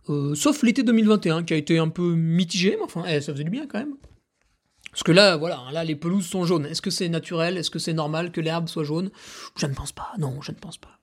Euh, 0.09 0.35
sauf 0.35 0.63
l'été 0.63 0.83
2021 0.85 1.45
qui 1.45 1.53
a 1.53 1.57
été 1.59 1.79
un 1.79 1.91
peu 1.91 2.15
mitigé, 2.15 2.77
mais 2.79 2.85
enfin, 2.85 3.05
eh, 3.07 3.21
ça 3.21 3.35
faisait 3.35 3.45
du 3.45 3.51
bien 3.51 3.67
quand 3.67 3.79
même. 3.79 3.97
Parce 4.95 5.03
que 5.03 5.11
là, 5.11 5.37
voilà, 5.37 5.65
là, 5.73 5.83
les 5.83 5.97
pelouses 5.97 6.27
sont 6.27 6.45
jaunes. 6.45 6.67
Est-ce 6.67 6.81
que 6.81 6.91
c'est 6.91 7.09
naturel? 7.09 7.59
Est-ce 7.59 7.69
que 7.69 7.81
c'est 7.81 7.93
normal 7.93 8.31
que 8.31 8.41
l'herbe 8.41 8.69
soit 8.69 8.85
jaune? 8.85 9.11
Je 9.57 9.67
ne 9.67 9.75
pense 9.75 9.91
pas. 9.91 10.13
Non, 10.19 10.41
je 10.41 10.53
ne 10.53 10.57
pense 10.57 10.79
pas. 10.79 11.01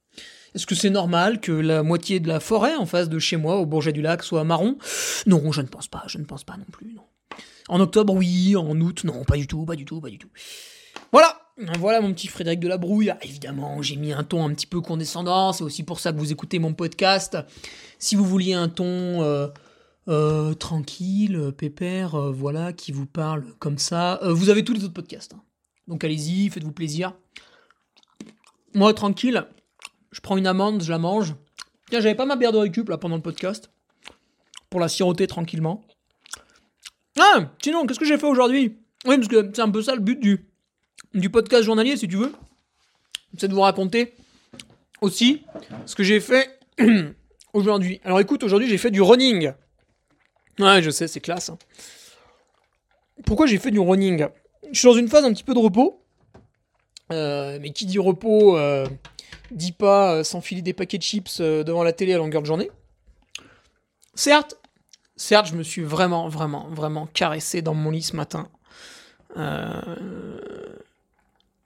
Est-ce 0.55 0.65
que 0.65 0.75
c'est 0.75 0.89
normal 0.89 1.41
que 1.41 1.51
la 1.51 1.83
moitié 1.83 2.21
de 2.21 2.29
la 2.29 2.39
forêt 2.39 2.73
en 2.75 2.85
face 2.85 3.09
de 3.09 3.19
chez 3.19 3.35
moi, 3.35 3.57
au 3.57 3.65
Bourget 3.65 3.91
du 3.91 4.01
Lac, 4.01 4.23
soit 4.23 4.45
marron? 4.45 4.77
Non, 5.25 5.51
je 5.51 5.59
ne 5.59 5.67
pense 5.67 5.89
pas. 5.89 6.03
Je 6.07 6.19
ne 6.19 6.23
pense 6.23 6.45
pas 6.45 6.55
non 6.55 6.65
plus. 6.71 6.93
Non. 6.93 7.03
En 7.67 7.81
octobre, 7.81 8.13
oui. 8.13 8.55
En 8.55 8.79
août, 8.79 9.03
non, 9.03 9.25
pas 9.25 9.35
du 9.35 9.45
tout, 9.45 9.65
pas 9.65 9.75
du 9.75 9.83
tout, 9.83 9.99
pas 9.99 10.09
du 10.09 10.17
tout. 10.19 10.29
Voilà 11.11 11.37
voilà 11.77 12.01
mon 12.01 12.13
petit 12.13 12.27
Frédéric 12.27 12.59
de 12.59 12.67
la 12.67 12.77
Brouille. 12.77 13.13
évidemment, 13.21 13.81
j'ai 13.81 13.95
mis 13.95 14.13
un 14.13 14.23
ton 14.23 14.45
un 14.45 14.53
petit 14.53 14.65
peu 14.65 14.81
condescendant. 14.81 15.53
C'est 15.53 15.63
aussi 15.63 15.83
pour 15.83 15.99
ça 15.99 16.11
que 16.11 16.17
vous 16.17 16.31
écoutez 16.31 16.59
mon 16.59 16.73
podcast. 16.73 17.37
Si 17.99 18.15
vous 18.15 18.25
vouliez 18.25 18.53
un 18.53 18.69
ton 18.69 19.21
euh, 19.21 19.47
euh, 20.07 20.53
tranquille, 20.53 21.51
pépère, 21.57 22.15
euh, 22.15 22.31
voilà, 22.31 22.73
qui 22.73 22.91
vous 22.91 23.05
parle 23.05 23.45
comme 23.59 23.77
ça, 23.77 24.19
vous 24.23 24.49
avez 24.49 24.63
tous 24.63 24.73
les 24.73 24.83
autres 24.83 24.93
podcasts. 24.93 25.33
Hein. 25.33 25.41
Donc 25.87 26.03
allez-y, 26.03 26.49
faites-vous 26.49 26.71
plaisir. 26.71 27.13
Moi, 28.73 28.93
tranquille, 28.93 29.45
je 30.11 30.21
prends 30.21 30.37
une 30.37 30.47
amande, 30.47 30.83
je 30.83 30.91
la 30.91 30.97
mange. 30.97 31.35
Tiens, 31.89 31.99
j'avais 31.99 32.15
pas 32.15 32.25
ma 32.25 32.35
bière 32.35 32.51
de 32.51 32.57
récup 32.57 32.87
là 32.89 32.97
pendant 32.97 33.17
le 33.17 33.21
podcast. 33.21 33.69
Pour 34.69 34.79
la 34.79 34.87
siroter 34.87 35.27
tranquillement. 35.27 35.83
Ah, 37.19 37.51
sinon, 37.61 37.85
qu'est-ce 37.85 37.99
que 37.99 38.05
j'ai 38.05 38.17
fait 38.17 38.27
aujourd'hui? 38.27 38.77
Oui, 39.05 39.17
parce 39.17 39.27
que 39.27 39.51
c'est 39.53 39.61
un 39.61 39.69
peu 39.69 39.81
ça 39.81 39.95
le 39.95 40.01
but 40.01 40.19
du, 40.19 40.45
du 41.13 41.29
podcast 41.29 41.63
journalier, 41.63 41.97
si 41.97 42.07
tu 42.07 42.15
veux. 42.15 42.31
C'est 43.37 43.49
de 43.49 43.53
vous 43.53 43.61
raconter 43.61 44.13
aussi 45.01 45.43
ce 45.85 45.95
que 45.95 46.03
j'ai 46.03 46.19
fait 46.19 46.59
aujourd'hui. 47.53 47.99
Alors 48.03 48.19
écoute, 48.19 48.43
aujourd'hui 48.43 48.69
j'ai 48.69 48.77
fait 48.77 48.91
du 48.91 49.01
running. 49.01 49.51
Ouais, 50.59 50.81
je 50.81 50.89
sais, 50.89 51.07
c'est 51.07 51.21
classe. 51.21 51.49
Hein. 51.49 51.57
Pourquoi 53.25 53.45
j'ai 53.47 53.57
fait 53.57 53.71
du 53.71 53.79
running? 53.79 54.27
Je 54.71 54.79
suis 54.79 54.87
dans 54.87 54.93
une 54.93 55.07
phase 55.07 55.25
un 55.25 55.33
petit 55.33 55.43
peu 55.43 55.53
de 55.53 55.59
repos. 55.59 56.01
Euh, 57.11 57.59
mais 57.61 57.71
qui 57.71 57.85
dit 57.85 57.99
repos 57.99 58.57
euh, 58.57 58.87
dit 59.51 59.73
pas 59.73 60.13
euh, 60.13 60.23
s'enfiler 60.23 60.61
des 60.61 60.71
paquets 60.73 60.97
de 60.97 61.03
chips 61.03 61.41
devant 61.41 61.83
la 61.83 61.91
télé 61.91 62.13
à 62.13 62.17
longueur 62.17 62.41
de 62.41 62.47
journée. 62.47 62.71
Certes, 64.15 64.55
certes, 65.17 65.47
je 65.47 65.55
me 65.55 65.63
suis 65.63 65.81
vraiment, 65.81 66.29
vraiment, 66.29 66.69
vraiment 66.69 67.07
caressé 67.07 67.61
dans 67.61 67.73
mon 67.73 67.91
lit 67.91 68.03
ce 68.03 68.15
matin. 68.15 68.49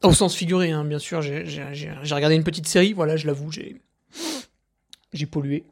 Au 0.03 0.13
sens 0.13 0.35
figuré, 0.35 0.71
hein, 0.71 0.83
bien 0.83 0.99
sûr. 0.99 1.21
J'ai 1.21 1.35
regardé 2.11 2.35
une 2.35 2.43
petite 2.43 2.67
série, 2.67 2.93
voilà, 2.93 3.17
je 3.17 3.27
l'avoue, 3.27 3.51
j'ai 3.51 3.81
j'ai 5.13 5.25
pollué. 5.25 5.63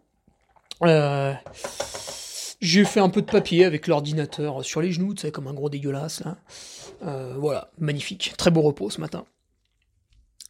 J'ai 2.63 2.85
fait 2.85 2.99
un 2.99 3.09
peu 3.09 3.21
de 3.21 3.29
papier 3.29 3.65
avec 3.65 3.87
l'ordinateur 3.87 4.63
sur 4.65 4.81
les 4.81 4.91
genoux, 4.91 5.13
tu 5.13 5.21
sais, 5.21 5.31
comme 5.31 5.47
un 5.47 5.53
gros 5.53 5.69
dégueulasse. 5.69 6.23
Euh, 7.05 7.35
voilà, 7.37 7.69
magnifique. 7.77 8.33
Très 8.37 8.51
beau 8.51 8.61
repos 8.61 8.89
ce 8.89 8.99
matin. 8.99 9.25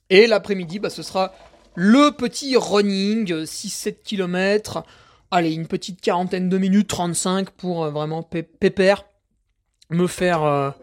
Et 0.09 0.27
l'après-midi, 0.27 0.79
bah, 0.79 0.89
ce 0.89 1.03
sera 1.03 1.33
le 1.75 2.11
petit 2.11 2.55
running, 2.55 3.43
6-7 3.43 4.03
km. 4.03 4.85
Allez, 5.31 5.53
une 5.53 5.67
petite 5.67 5.99
quarantaine 5.99 6.49
de 6.49 6.57
minutes, 6.57 6.87
35 6.87 7.49
pour 7.49 7.83
euh, 7.83 7.89
vraiment 7.89 8.23
pépère. 8.23 9.05
Me 9.89 10.07
faire 10.07 10.75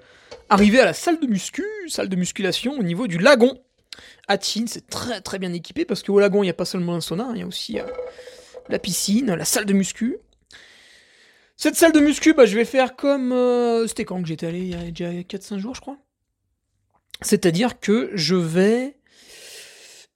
Arrivé 0.53 0.81
à 0.81 0.85
la 0.85 0.95
salle 0.95 1.21
de 1.21 1.29
muscu, 1.29 1.65
salle 1.87 2.09
de 2.09 2.17
musculation 2.17 2.73
au 2.77 2.83
niveau 2.83 3.07
du 3.07 3.19
lagon. 3.19 3.57
À 4.27 4.37
c'est 4.41 4.89
très 4.89 5.21
très 5.21 5.39
bien 5.39 5.53
équipé 5.53 5.85
parce 5.85 6.03
qu'au 6.03 6.19
lagon, 6.19 6.43
il 6.43 6.47
n'y 6.47 6.51
a 6.51 6.55
pas 6.55 6.65
seulement 6.65 6.97
un 6.97 7.01
sauna, 7.01 7.29
il 7.35 7.39
y 7.41 7.43
a 7.43 7.47
aussi 7.47 7.79
euh, 7.79 7.85
la 8.69 8.81
piscine, 8.81 9.33
la 9.33 9.45
salle 9.45 9.65
de 9.65 9.73
muscu. 9.73 10.19
Cette 11.61 11.77
salle 11.77 11.93
de 11.93 12.01
muscu, 12.01 12.33
bah, 12.33 12.47
je 12.47 12.57
vais 12.57 12.65
faire 12.65 12.97
comme. 12.97 13.33
Euh, 13.33 13.87
c'était 13.87 14.05
quand 14.05 14.21
que 14.23 14.27
j'étais 14.27 14.47
allé 14.47 14.61
Il 14.61 14.71
y 14.71 14.75
a 14.75 14.91
déjà 14.91 15.11
4-5 15.11 15.59
jours, 15.59 15.75
je 15.75 15.81
crois. 15.81 15.99
C'est-à-dire 17.21 17.79
que 17.81 18.11
je 18.15 18.35
vais 18.35 18.99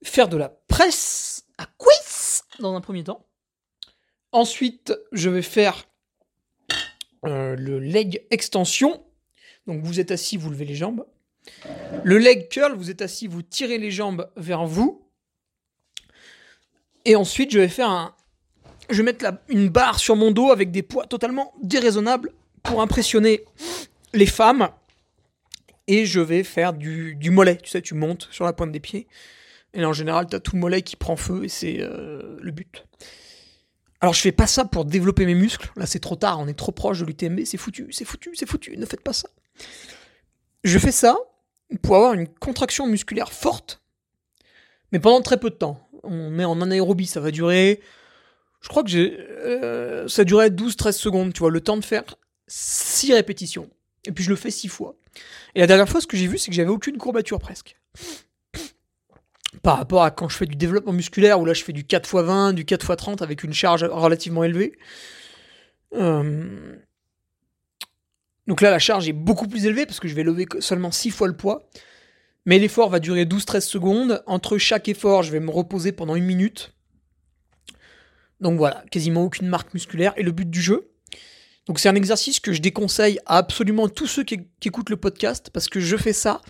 faire 0.02 0.28
de 0.28 0.38
la 0.38 0.48
presse 0.48 1.44
à 1.58 1.66
cuisse 1.78 2.44
dans 2.60 2.74
un 2.74 2.80
premier 2.80 3.04
temps. 3.04 3.26
Ensuite, 4.32 4.94
je 5.12 5.28
vais 5.28 5.42
faire 5.42 5.84
euh, 7.26 7.54
le 7.56 7.78
leg 7.78 8.26
extension 8.30 9.04
donc 9.66 9.82
vous 9.82 10.00
êtes 10.00 10.10
assis, 10.10 10.36
vous 10.36 10.50
levez 10.50 10.64
les 10.64 10.74
jambes. 10.74 11.06
Le 12.04 12.18
leg 12.18 12.48
curl, 12.48 12.74
vous 12.74 12.90
êtes 12.90 13.02
assis, 13.02 13.26
vous 13.26 13.42
tirez 13.42 13.78
les 13.78 13.90
jambes 13.90 14.30
vers 14.36 14.66
vous. 14.66 15.08
Et 17.04 17.16
ensuite, 17.16 17.50
je 17.50 17.58
vais 17.58 17.68
faire 17.68 17.90
un. 17.90 18.14
Je 18.90 18.96
vais 18.98 19.02
mettre 19.02 19.26
une 19.48 19.68
barre 19.68 19.98
sur 19.98 20.16
mon 20.16 20.30
dos 20.30 20.50
avec 20.50 20.70
des 20.70 20.82
poids 20.82 21.06
totalement 21.06 21.54
déraisonnables 21.62 22.30
pour 22.62 22.80
impressionner 22.80 23.44
les 24.12 24.26
femmes. 24.26 24.68
Et 25.86 26.06
je 26.06 26.20
vais 26.20 26.44
faire 26.44 26.72
du, 26.72 27.16
mollet. 27.30 27.56
Tu 27.56 27.70
sais, 27.70 27.82
tu 27.82 27.94
montes 27.94 28.28
sur 28.30 28.44
la 28.44 28.52
pointe 28.52 28.72
des 28.72 28.80
pieds. 28.80 29.06
Et 29.74 29.80
là, 29.80 29.88
en 29.88 29.92
général, 29.92 30.26
tu 30.28 30.36
as 30.36 30.40
tout 30.40 30.54
le 30.54 30.60
mollet 30.60 30.82
qui 30.82 30.96
prend 30.96 31.16
feu 31.16 31.44
et 31.44 31.48
c'est 31.48 31.78
euh, 31.80 32.38
le 32.40 32.52
but. 32.52 32.84
Alors 34.04 34.12
je 34.12 34.20
fais 34.20 34.32
pas 34.32 34.46
ça 34.46 34.66
pour 34.66 34.84
développer 34.84 35.24
mes 35.24 35.34
muscles. 35.34 35.72
Là 35.76 35.86
c'est 35.86 35.98
trop 35.98 36.14
tard, 36.14 36.38
on 36.38 36.46
est 36.46 36.52
trop 36.52 36.72
proche 36.72 37.00
de 37.00 37.06
l'UTMB, 37.06 37.40
c'est 37.46 37.56
foutu, 37.56 37.88
c'est 37.90 38.04
foutu, 38.04 38.32
c'est 38.34 38.44
foutu, 38.44 38.76
ne 38.76 38.84
faites 38.84 39.00
pas 39.00 39.14
ça. 39.14 39.30
Je 40.62 40.78
fais 40.78 40.92
ça 40.92 41.16
pour 41.80 41.96
avoir 41.96 42.12
une 42.12 42.28
contraction 42.28 42.86
musculaire 42.86 43.32
forte, 43.32 43.80
mais 44.92 45.00
pendant 45.00 45.22
très 45.22 45.40
peu 45.40 45.48
de 45.48 45.54
temps. 45.54 45.88
On 46.02 46.38
est 46.38 46.44
en 46.44 46.60
anaérobie, 46.60 47.06
ça 47.06 47.20
va 47.20 47.30
durer. 47.30 47.80
Je 48.64 48.68
crois 48.68 48.82
que 48.82 48.88
j'ai. 48.88 49.18
Euh, 49.20 50.08
ça 50.08 50.24
durait 50.24 50.48
12-13 50.48 50.92
secondes, 50.92 51.32
tu 51.34 51.40
vois, 51.40 51.50
le 51.50 51.60
temps 51.60 51.76
de 51.76 51.84
faire 51.84 52.02
6 52.46 53.12
répétitions. 53.12 53.68
Et 54.06 54.12
puis 54.12 54.24
je 54.24 54.30
le 54.30 54.36
fais 54.36 54.50
6 54.50 54.68
fois. 54.68 54.96
Et 55.54 55.60
la 55.60 55.66
dernière 55.66 55.86
fois, 55.86 56.00
ce 56.00 56.06
que 56.06 56.16
j'ai 56.16 56.26
vu, 56.26 56.38
c'est 56.38 56.50
que 56.50 56.56
j'avais 56.56 56.70
aucune 56.70 56.96
courbature 56.96 57.38
presque 57.38 57.76
par 59.62 59.76
rapport 59.78 60.02
à 60.02 60.10
quand 60.10 60.28
je 60.28 60.36
fais 60.36 60.46
du 60.46 60.56
développement 60.56 60.92
musculaire, 60.92 61.40
où 61.40 61.44
là 61.44 61.54
je 61.54 61.62
fais 61.62 61.72
du 61.72 61.84
4 61.84 62.04
x 62.04 62.24
20, 62.24 62.52
du 62.54 62.64
4 62.64 62.90
x 62.90 62.96
30 62.96 63.22
avec 63.22 63.44
une 63.44 63.52
charge 63.52 63.84
relativement 63.84 64.44
élevée. 64.44 64.72
Euh, 65.94 66.76
donc 68.46 68.60
là, 68.60 68.70
la 68.70 68.78
charge 68.78 69.08
est 69.08 69.12
beaucoup 69.12 69.46
plus 69.46 69.66
élevée 69.66 69.86
parce 69.86 70.00
que 70.00 70.08
je 70.08 70.14
vais 70.14 70.22
lever 70.22 70.46
seulement 70.58 70.90
6 70.90 71.10
fois 71.10 71.28
le 71.28 71.36
poids. 71.36 71.68
Mais 72.46 72.58
l'effort 72.58 72.90
va 72.90 72.98
durer 72.98 73.24
12-13 73.24 73.60
secondes. 73.60 74.22
Entre 74.26 74.58
chaque 74.58 74.88
effort, 74.88 75.22
je 75.22 75.32
vais 75.32 75.40
me 75.40 75.50
reposer 75.50 75.92
pendant 75.92 76.14
une 76.14 76.24
minute. 76.24 76.74
Donc 78.44 78.58
voilà, 78.58 78.84
quasiment 78.90 79.24
aucune 79.24 79.48
marque 79.48 79.72
musculaire. 79.72 80.12
Et 80.18 80.22
le 80.22 80.30
but 80.30 80.48
du 80.48 80.60
jeu, 80.60 80.90
donc 81.66 81.78
c'est 81.78 81.88
un 81.88 81.94
exercice 81.94 82.40
que 82.40 82.52
je 82.52 82.60
déconseille 82.60 83.18
à 83.24 83.38
absolument 83.38 83.88
tous 83.88 84.06
ceux 84.06 84.22
qui, 84.22 84.46
écoutent 84.62 84.90
le 84.90 84.98
podcast 84.98 85.48
parce 85.50 85.68
que 85.68 85.80
je 85.80 85.96
fais 85.96 86.12
ça 86.12 86.42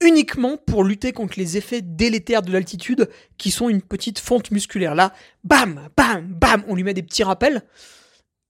uniquement 0.00 0.56
pour 0.56 0.84
lutter 0.84 1.12
contre 1.12 1.34
les 1.36 1.56
effets 1.56 1.82
délétères 1.82 2.42
de 2.42 2.52
l'altitude 2.52 3.10
qui 3.36 3.50
sont 3.50 3.68
une 3.68 3.82
petite 3.82 4.20
fonte 4.20 4.52
musculaire. 4.52 4.94
Là, 4.94 5.12
bam, 5.42 5.88
bam, 5.96 6.24
bam, 6.26 6.64
on 6.68 6.76
lui 6.76 6.84
met 6.84 6.94
des 6.94 7.02
petits 7.02 7.24
rappels, 7.24 7.62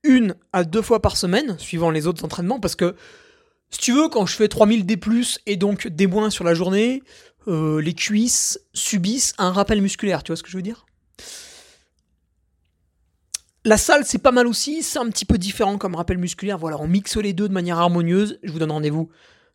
une 0.02 0.34
à 0.52 0.64
deux 0.64 0.82
fois 0.82 1.00
par 1.00 1.16
semaine, 1.16 1.58
suivant 1.58 1.90
les 1.90 2.06
autres 2.06 2.24
entraînements, 2.24 2.60
parce 2.60 2.76
que 2.76 2.96
si 3.70 3.78
tu 3.78 3.92
veux, 3.92 4.08
quand 4.08 4.26
je 4.26 4.36
fais 4.36 4.48
3000 4.48 4.84
D+, 4.84 4.98
et 5.46 5.56
donc 5.56 5.86
des 5.86 6.06
moins 6.06 6.28
sur 6.28 6.44
la 6.44 6.54
journée, 6.54 7.02
euh, 7.46 7.80
les 7.80 7.94
cuisses 7.94 8.60
subissent 8.74 9.32
un 9.38 9.52
rappel 9.52 9.80
musculaire, 9.80 10.22
tu 10.22 10.32
vois 10.32 10.36
ce 10.36 10.42
que 10.42 10.50
je 10.50 10.56
veux 10.56 10.62
dire? 10.62 10.86
La 13.64 13.76
salle, 13.76 14.04
c'est 14.04 14.18
pas 14.18 14.32
mal 14.32 14.46
aussi, 14.46 14.82
c'est 14.82 14.98
un 14.98 15.08
petit 15.08 15.24
peu 15.24 15.38
différent 15.38 15.78
comme 15.78 15.94
rappel 15.94 16.18
musculaire. 16.18 16.58
Voilà, 16.58 16.78
on 16.80 16.86
mixe 16.86 17.16
les 17.16 17.32
deux 17.32 17.48
de 17.48 17.54
manière 17.54 17.78
harmonieuse. 17.78 18.38
Je 18.42 18.52
vous 18.52 18.58
donne 18.58 18.72
rendez-vous 18.72 19.08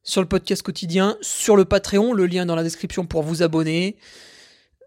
sur 0.04 0.22
le 0.22 0.28
podcast 0.28 0.62
quotidien, 0.62 1.18
sur 1.22 1.56
le 1.56 1.66
Patreon, 1.66 2.14
le 2.14 2.26
lien 2.26 2.46
dans 2.46 2.56
la 2.56 2.64
description 2.64 3.06
pour 3.06 3.22
vous 3.22 3.44
abonner. 3.44 3.98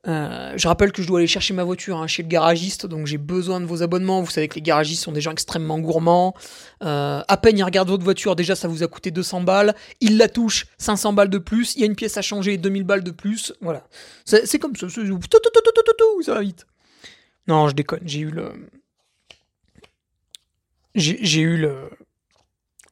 Euh, 0.08 0.52
je 0.56 0.66
rappelle 0.66 0.90
que 0.90 1.00
je 1.00 1.06
dois 1.06 1.20
aller 1.20 1.28
chercher 1.28 1.54
ma 1.54 1.62
voiture 1.62 1.98
hein, 1.98 2.08
chez 2.08 2.24
le 2.24 2.28
garagiste, 2.28 2.86
donc 2.86 3.06
j'ai 3.06 3.18
besoin 3.18 3.60
de 3.60 3.66
vos 3.66 3.84
abonnements. 3.84 4.20
Vous 4.20 4.30
savez 4.32 4.48
que 4.48 4.56
les 4.56 4.62
garagistes 4.62 5.04
sont 5.04 5.12
des 5.12 5.20
gens 5.20 5.30
extrêmement 5.30 5.78
gourmands. 5.78 6.34
Euh, 6.82 7.22
à 7.26 7.36
peine 7.36 7.56
ils 7.56 7.62
regardent 7.62 7.90
votre 7.90 8.02
voiture, 8.02 8.34
déjà 8.34 8.56
ça 8.56 8.66
vous 8.66 8.82
a 8.82 8.88
coûté 8.88 9.12
200 9.12 9.42
balles. 9.42 9.76
Ils 10.00 10.16
la 10.16 10.28
touchent, 10.28 10.66
500 10.78 11.12
balles 11.12 11.30
de 11.30 11.38
plus. 11.38 11.76
Il 11.76 11.80
y 11.80 11.82
a 11.84 11.86
une 11.86 11.94
pièce 11.94 12.16
à 12.16 12.22
changer, 12.22 12.56
2000 12.56 12.82
balles 12.82 13.04
de 13.04 13.12
plus. 13.12 13.52
Voilà. 13.60 13.84
C'est 14.24 14.58
comme 14.58 14.74
ça. 14.74 14.88
Ça 14.88 16.34
va 16.34 16.40
vite. 16.40 16.66
Non, 17.46 17.68
je 17.68 17.74
déconne. 17.74 18.02
J'ai 18.04 18.20
eu 18.20 18.30
le. 18.30 18.52
J'ai 20.94 21.40
eu 21.40 21.56
le 21.56 21.90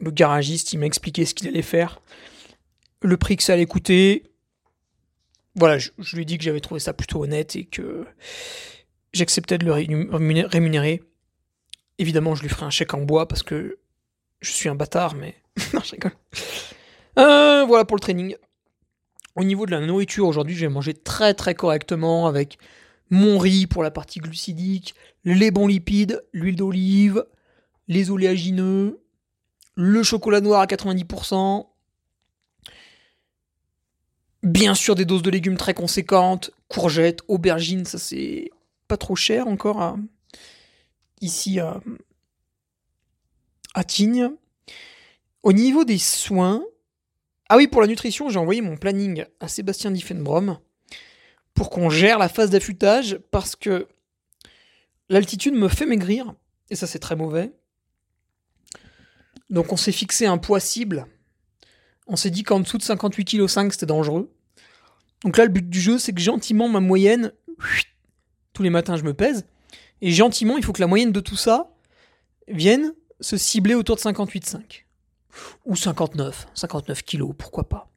le 0.00 0.10
garagiste, 0.10 0.72
il 0.72 0.78
m'a 0.78 0.86
expliqué 0.86 1.24
ce 1.24 1.34
qu'il 1.34 1.48
allait 1.48 1.62
faire, 1.62 2.00
le 3.02 3.16
prix 3.16 3.36
que 3.36 3.42
ça 3.42 3.52
allait 3.52 3.66
coûter. 3.66 4.32
Voilà, 5.54 5.78
je, 5.78 5.90
lui 6.14 6.22
ai 6.22 6.24
dit 6.24 6.38
que 6.38 6.44
j'avais 6.44 6.60
trouvé 6.60 6.80
ça 6.80 6.92
plutôt 6.92 7.22
honnête 7.22 7.56
et 7.56 7.64
que 7.64 8.06
j'acceptais 9.12 9.58
de 9.58 9.66
le 9.66 9.72
rémunérer. 9.72 11.02
Évidemment, 11.98 12.34
je 12.34 12.42
lui 12.42 12.48
ferai 12.48 12.64
un 12.64 12.70
chèque 12.70 12.94
en 12.94 13.02
bois 13.02 13.28
parce 13.28 13.42
que 13.42 13.78
je 14.40 14.50
suis 14.50 14.68
un 14.68 14.74
bâtard, 14.74 15.14
mais. 15.14 15.34
non, 15.74 15.80
je 15.84 15.92
rigole. 15.92 16.12
Euh, 17.18 17.64
voilà 17.66 17.84
pour 17.84 17.96
le 17.96 18.00
training. 18.00 18.36
Au 19.36 19.44
niveau 19.44 19.66
de 19.66 19.72
la 19.72 19.80
nourriture, 19.80 20.26
aujourd'hui, 20.26 20.56
j'ai 20.56 20.68
mangé 20.68 20.94
très 20.94 21.34
très 21.34 21.54
correctement 21.54 22.26
avec 22.26 22.58
mon 23.10 23.38
riz 23.38 23.66
pour 23.66 23.82
la 23.82 23.90
partie 23.90 24.20
glucidique, 24.20 24.94
les 25.24 25.50
bons 25.50 25.66
lipides, 25.66 26.24
l'huile 26.32 26.56
d'olive, 26.56 27.24
les 27.90 28.12
oléagineux, 28.12 29.02
le 29.74 30.02
chocolat 30.04 30.40
noir 30.40 30.60
à 30.60 30.66
90%, 30.66 31.66
bien 34.44 34.76
sûr 34.76 34.94
des 34.94 35.04
doses 35.04 35.22
de 35.22 35.30
légumes 35.30 35.56
très 35.56 35.74
conséquentes, 35.74 36.52
courgettes, 36.68 37.18
aubergines, 37.26 37.84
ça 37.84 37.98
c'est 37.98 38.50
pas 38.86 38.96
trop 38.96 39.16
cher 39.16 39.48
encore 39.48 39.98
ici 41.20 41.58
à, 41.58 41.80
à 43.74 43.82
Tignes. 43.82 44.30
Au 45.42 45.52
niveau 45.52 45.84
des 45.84 45.98
soins, 45.98 46.62
ah 47.48 47.56
oui, 47.56 47.66
pour 47.66 47.80
la 47.80 47.88
nutrition, 47.88 48.28
j'ai 48.28 48.38
envoyé 48.38 48.60
mon 48.60 48.76
planning 48.76 49.24
à 49.40 49.48
Sébastien 49.48 49.90
Diffenbrom 49.90 50.60
pour 51.54 51.70
qu'on 51.70 51.90
gère 51.90 52.20
la 52.20 52.28
phase 52.28 52.50
d'affûtage 52.50 53.18
parce 53.32 53.56
que 53.56 53.88
l'altitude 55.08 55.54
me 55.54 55.66
fait 55.66 55.86
maigrir 55.86 56.34
et 56.70 56.76
ça 56.76 56.86
c'est 56.86 57.00
très 57.00 57.16
mauvais. 57.16 57.52
Donc 59.50 59.72
on 59.72 59.76
s'est 59.76 59.92
fixé 59.92 60.26
un 60.26 60.38
poids 60.38 60.60
cible. 60.60 61.06
On 62.06 62.16
s'est 62.16 62.30
dit 62.30 62.42
qu'en 62.42 62.60
dessous 62.60 62.78
de 62.78 62.82
58 62.82 63.24
kg 63.24 63.46
c'était 63.70 63.86
dangereux. 63.86 64.32
Donc 65.24 65.36
là 65.36 65.44
le 65.44 65.50
but 65.50 65.68
du 65.68 65.80
jeu 65.80 65.98
c'est 65.98 66.12
que 66.12 66.20
gentiment 66.20 66.68
ma 66.68 66.80
moyenne 66.80 67.32
tous 68.52 68.62
les 68.62 68.70
matins 68.70 68.96
je 68.96 69.04
me 69.04 69.12
pèse 69.12 69.44
et 70.00 70.10
gentiment 70.10 70.56
il 70.56 70.64
faut 70.64 70.72
que 70.72 70.80
la 70.80 70.86
moyenne 70.86 71.12
de 71.12 71.20
tout 71.20 71.36
ça 71.36 71.70
vienne 72.48 72.94
se 73.20 73.36
cibler 73.36 73.74
autour 73.74 73.96
de 73.96 74.00
58,5 74.00 74.84
ou 75.64 75.76
59, 75.76 76.48
59 76.54 77.02
kilos, 77.02 77.34
pourquoi 77.36 77.68
pas. 77.68 77.88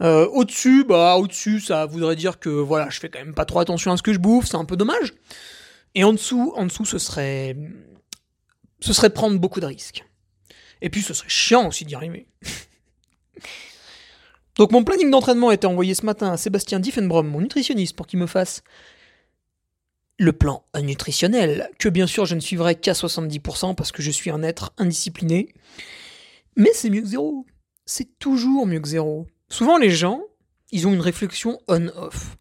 Euh, 0.00 0.26
au-dessus, 0.28 0.84
bah 0.84 1.16
au-dessus, 1.16 1.60
ça 1.60 1.86
voudrait 1.86 2.16
dire 2.16 2.38
que 2.38 2.48
voilà, 2.48 2.90
je 2.90 2.98
fais 2.98 3.08
quand 3.08 3.18
même 3.18 3.34
pas 3.34 3.44
trop 3.44 3.60
attention 3.60 3.92
à 3.92 3.96
ce 3.96 4.02
que 4.02 4.12
je 4.12 4.18
bouffe, 4.18 4.46
c'est 4.46 4.56
un 4.56 4.64
peu 4.64 4.76
dommage. 4.76 5.14
Et 5.94 6.04
en 6.04 6.12
dessous, 6.12 6.52
en 6.56 6.66
dessous, 6.66 6.84
ce 6.84 6.98
serait, 6.98 7.56
ce 8.80 8.92
serait 8.92 9.10
prendre 9.10 9.38
beaucoup 9.38 9.60
de 9.60 9.66
risques. 9.66 10.04
Et 10.82 10.90
puis, 10.90 11.00
ce 11.00 11.14
serait 11.14 11.28
chiant 11.28 11.68
aussi 11.68 11.86
d'y 11.86 11.94
arriver. 11.94 12.26
Donc, 14.56 14.72
mon 14.72 14.84
planning 14.84 15.10
d'entraînement 15.10 15.48
a 15.48 15.54
été 15.54 15.66
envoyé 15.66 15.94
ce 15.94 16.04
matin 16.04 16.32
à 16.32 16.36
Sébastien 16.36 16.80
Diffenbrom, 16.80 17.26
mon 17.26 17.40
nutritionniste, 17.40 17.96
pour 17.96 18.06
qu'il 18.06 18.18
me 18.18 18.26
fasse 18.26 18.62
le 20.18 20.32
plan 20.32 20.64
nutritionnel, 20.78 21.70
que 21.78 21.88
bien 21.88 22.06
sûr 22.06 22.26
je 22.26 22.34
ne 22.34 22.40
suivrai 22.40 22.74
qu'à 22.74 22.92
70% 22.92 23.74
parce 23.74 23.90
que 23.92 24.02
je 24.02 24.10
suis 24.10 24.30
un 24.30 24.42
être 24.42 24.72
indiscipliné. 24.76 25.48
Mais 26.56 26.70
c'est 26.74 26.90
mieux 26.90 27.00
que 27.00 27.08
zéro. 27.08 27.46
C'est 27.86 28.18
toujours 28.18 28.66
mieux 28.66 28.80
que 28.80 28.88
zéro. 28.88 29.26
Souvent, 29.48 29.78
les 29.78 29.90
gens, 29.90 30.20
ils 30.70 30.86
ont 30.86 30.92
une 30.92 31.00
réflexion 31.00 31.60
on-off. 31.66 32.36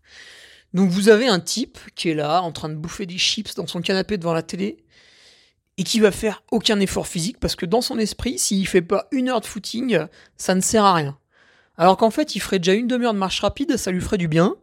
Donc, 0.74 0.90
vous 0.90 1.10
avez 1.10 1.28
un 1.28 1.40
type 1.40 1.78
qui 1.96 2.10
est 2.10 2.14
là, 2.14 2.42
en 2.42 2.52
train 2.52 2.70
de 2.70 2.76
bouffer 2.76 3.06
des 3.06 3.18
chips 3.18 3.56
dans 3.56 3.68
son 3.68 3.82
canapé 3.82 4.18
devant 4.18 4.34
la 4.34 4.44
télé, 4.44 4.78
et 5.82 5.84
qui 5.84 6.00
va 6.00 6.12
faire 6.12 6.44
aucun 6.52 6.80
effort 6.80 7.08
physique 7.08 7.40
parce 7.40 7.56
que 7.56 7.66
dans 7.66 7.82
son 7.82 7.98
esprit, 7.98 8.38
s'il 8.38 8.68
fait 8.68 8.84
pas 8.84 9.08
une 9.12 9.30
heure 9.30 9.42
de 9.42 9.48
footing, 9.48 10.06
ça 10.38 10.54
ne 10.54 10.62
sert 10.62 10.86
à 10.86 10.94
rien. 10.94 11.18
Alors 11.76 11.98
qu'en 11.98 12.12
fait, 12.12 12.36
il 12.36 12.40
ferait 12.40 12.60
déjà 12.60 12.76
une 12.76 12.86
demi-heure 12.86 13.16
de 13.16 13.18
marche 13.18 13.40
rapide, 13.40 13.76
ça 13.78 13.90
lui 13.90 14.00
ferait 14.00 14.20
du 14.20 14.28
bien, 14.28 14.54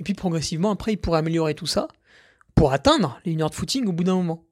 et 0.00 0.02
puis 0.02 0.14
progressivement, 0.14 0.72
après, 0.72 0.94
il 0.94 0.96
pourrait 0.96 1.20
améliorer 1.20 1.54
tout 1.54 1.68
ça 1.68 1.86
pour 2.56 2.72
atteindre 2.72 3.20
les 3.24 3.30
une 3.30 3.42
heure 3.42 3.50
de 3.50 3.54
footing 3.54 3.86
au 3.86 3.92
bout 3.92 4.02
d'un 4.02 4.16
moment. 4.16 4.42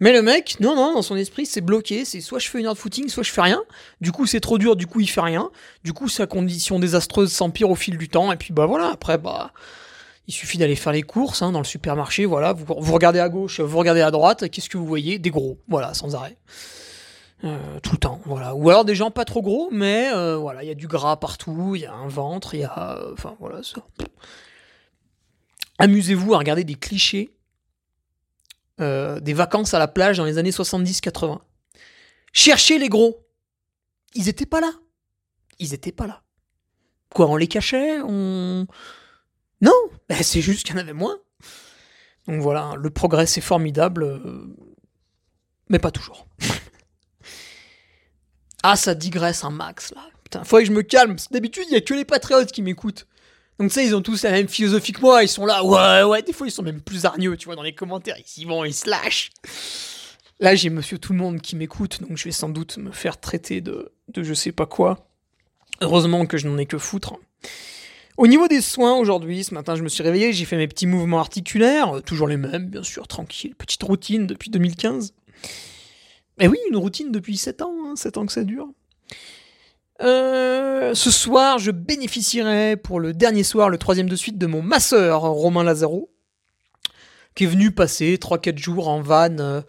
Mais 0.00 0.14
le 0.14 0.22
mec, 0.22 0.56
non, 0.60 0.76
non, 0.76 0.94
dans 0.94 1.02
son 1.02 1.14
esprit, 1.14 1.44
c'est 1.44 1.60
bloqué. 1.60 2.06
C'est 2.06 2.22
soit 2.22 2.38
je 2.38 2.48
fais 2.48 2.60
une 2.60 2.66
heure 2.66 2.72
de 2.72 2.78
footing, 2.78 3.10
soit 3.10 3.22
je 3.22 3.30
fais 3.30 3.42
rien. 3.42 3.62
Du 4.00 4.12
coup, 4.12 4.24
c'est 4.24 4.40
trop 4.40 4.56
dur, 4.56 4.76
du 4.76 4.86
coup, 4.86 5.00
il 5.00 5.10
fait 5.10 5.20
rien. 5.20 5.50
Du 5.84 5.92
coup, 5.92 6.08
sa 6.08 6.26
condition 6.26 6.78
désastreuse 6.78 7.30
s'empire 7.30 7.68
au 7.68 7.74
fil 7.74 7.98
du 7.98 8.08
temps. 8.08 8.32
Et 8.32 8.36
puis, 8.36 8.54
bah 8.54 8.64
voilà, 8.64 8.88
après, 8.88 9.18
bah. 9.18 9.52
Il 10.26 10.32
suffit 10.32 10.56
d'aller 10.56 10.76
faire 10.76 10.92
les 10.92 11.02
courses 11.02 11.42
hein, 11.42 11.52
dans 11.52 11.58
le 11.58 11.64
supermarché, 11.64 12.24
voilà, 12.24 12.54
vous, 12.54 12.92
regardez 12.92 13.18
à 13.18 13.28
gauche, 13.28 13.60
vous 13.60 13.78
regardez 13.78 14.00
à 14.00 14.10
droite, 14.10 14.48
qu'est-ce 14.48 14.70
que 14.70 14.78
vous 14.78 14.86
voyez? 14.86 15.18
Des 15.18 15.30
gros, 15.30 15.58
voilà, 15.68 15.92
sans 15.92 16.14
arrêt. 16.14 16.38
Euh, 17.44 17.78
tout 17.82 17.92
le 17.92 17.98
temps, 17.98 18.20
voilà. 18.24 18.54
Ou 18.54 18.70
alors 18.70 18.86
des 18.86 18.94
gens 18.94 19.10
pas 19.10 19.26
trop 19.26 19.42
gros, 19.42 19.68
mais 19.70 20.10
euh, 20.14 20.36
voilà, 20.36 20.64
il 20.64 20.66
y 20.66 20.70
a 20.70 20.74
du 20.74 20.86
gras 20.86 21.16
partout, 21.16 21.74
il 21.74 21.82
y 21.82 21.86
a 21.86 21.92
un 21.92 22.08
ventre, 22.08 22.54
il 22.54 22.60
y 22.60 22.64
a... 22.64 22.96
Euh, 22.96 23.12
enfin, 23.12 23.36
voilà, 23.38 23.62
ça. 23.62 23.86
Amusez-vous 25.78 26.34
à 26.34 26.38
regarder 26.38 26.64
des 26.64 26.74
clichés 26.74 27.30
des 28.78 29.34
vacances 29.34 29.72
à 29.72 29.78
la 29.78 29.86
plage 29.86 30.16
dans 30.16 30.24
les 30.24 30.36
années 30.36 30.50
70-80. 30.50 31.38
Cherchez 32.32 32.76
les 32.78 32.88
gros. 32.88 33.24
Ils 34.14 34.28
étaient 34.28 34.46
pas 34.46 34.60
là. 34.60 34.72
Ils 35.60 35.74
étaient 35.74 35.92
pas 35.92 36.08
là. 36.08 36.22
Quoi, 37.14 37.28
on 37.28 37.36
les 37.36 37.46
cachait? 37.46 38.00
On. 38.02 38.66
Non 39.64 39.72
ben, 40.08 40.22
C'est 40.22 40.42
juste 40.42 40.66
qu'il 40.66 40.76
y 40.76 40.78
en 40.78 40.82
avait 40.82 40.92
moins. 40.92 41.18
Donc 42.28 42.40
voilà, 42.40 42.74
le 42.78 42.90
progrès 42.90 43.26
c'est 43.26 43.40
formidable, 43.40 44.04
euh, 44.04 44.46
mais 45.68 45.78
pas 45.78 45.90
toujours. 45.90 46.26
ah, 48.62 48.76
ça 48.76 48.94
digresse 48.94 49.44
un 49.44 49.50
max 49.50 49.92
là. 49.94 50.02
Putain, 50.22 50.44
faut 50.44 50.58
que 50.58 50.64
je 50.64 50.72
me 50.72 50.82
calme. 50.82 51.16
D'habitude, 51.30 51.64
il 51.68 51.74
y 51.74 51.76
a 51.76 51.80
que 51.80 51.92
les 51.92 52.04
patriotes 52.04 52.50
qui 52.50 52.62
m'écoutent. 52.62 53.06
Donc 53.58 53.72
ça, 53.72 53.82
ils 53.82 53.94
ont 53.94 54.02
tous 54.02 54.22
la 54.22 54.32
même 54.32 54.48
philosophie 54.48 54.92
que 54.92 55.00
moi, 55.00 55.22
ils 55.22 55.28
sont 55.28 55.46
là, 55.46 55.64
ouais, 55.64 56.02
ouais, 56.02 56.22
des 56.22 56.32
fois 56.32 56.46
ils 56.46 56.50
sont 56.50 56.62
même 56.62 56.80
plus 56.80 57.04
hargneux, 57.04 57.36
tu 57.36 57.46
vois, 57.46 57.54
dans 57.54 57.62
les 57.62 57.74
commentaires, 57.74 58.16
ils 58.18 58.42
y 58.42 58.44
vont, 58.44 58.64
ils 58.64 58.74
se 58.74 58.88
lâchent. 58.88 59.30
Là, 60.40 60.56
j'ai 60.56 60.70
monsieur 60.70 60.98
tout 60.98 61.12
le 61.12 61.18
monde 61.18 61.40
qui 61.40 61.54
m'écoute, 61.54 62.02
donc 62.02 62.18
je 62.18 62.24
vais 62.24 62.32
sans 62.32 62.48
doute 62.48 62.78
me 62.78 62.90
faire 62.90 63.20
traiter 63.20 63.60
de, 63.60 63.92
de 64.08 64.22
je 64.24 64.34
sais 64.34 64.50
pas 64.50 64.66
quoi. 64.66 65.06
Heureusement 65.80 66.26
que 66.26 66.36
je 66.36 66.48
n'en 66.48 66.58
ai 66.58 66.66
que 66.66 66.78
foutre. 66.78 67.14
Au 68.16 68.28
niveau 68.28 68.46
des 68.46 68.60
soins, 68.60 68.96
aujourd'hui, 68.96 69.42
ce 69.42 69.54
matin, 69.54 69.74
je 69.74 69.82
me 69.82 69.88
suis 69.88 70.04
réveillé, 70.04 70.32
j'ai 70.32 70.44
fait 70.44 70.56
mes 70.56 70.68
petits 70.68 70.86
mouvements 70.86 71.18
articulaires, 71.18 71.96
euh, 71.96 72.00
toujours 72.00 72.28
les 72.28 72.36
mêmes, 72.36 72.66
bien 72.66 72.84
sûr, 72.84 73.08
tranquille, 73.08 73.56
petite 73.56 73.82
routine 73.82 74.28
depuis 74.28 74.50
2015. 74.50 75.14
Mais 76.38 76.46
oui, 76.46 76.58
une 76.70 76.76
routine 76.76 77.10
depuis 77.10 77.36
7 77.36 77.62
ans, 77.62 77.74
hein, 77.86 77.96
7 77.96 78.18
ans 78.18 78.26
que 78.26 78.32
ça 78.32 78.44
dure. 78.44 78.68
Euh, 80.00 80.94
ce 80.94 81.10
soir, 81.10 81.58
je 81.58 81.72
bénéficierai 81.72 82.76
pour 82.76 83.00
le 83.00 83.12
dernier 83.12 83.42
soir, 83.42 83.68
le 83.68 83.78
troisième 83.78 84.08
de 84.08 84.16
suite, 84.16 84.38
de 84.38 84.46
mon 84.46 84.62
masseur 84.62 85.22
Romain 85.22 85.64
Lazaro, 85.64 86.08
qui 87.34 87.44
est 87.44 87.48
venu 87.48 87.72
passer 87.72 88.16
3-4 88.16 88.58
jours 88.58 88.88
en 88.88 89.00
van 89.02 89.38
euh, 89.40 89.60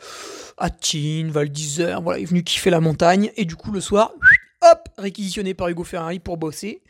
à 0.58 0.70
Tignes, 0.70 1.30
Val 1.30 1.50
d'Isère. 1.50 2.02
Voilà, 2.02 2.20
il 2.20 2.24
est 2.24 2.28
venu 2.28 2.44
kiffer 2.44 2.70
la 2.70 2.80
montagne. 2.80 3.32
Et 3.38 3.46
du 3.46 3.56
coup, 3.56 3.72
le 3.72 3.82
soir, 3.82 4.14
hop, 4.62 4.90
réquisitionné 5.00 5.56
par 5.56 5.68
Hugo 5.68 5.84
Ferrari 5.84 6.20
pour 6.20 6.38
bosser. 6.38 6.84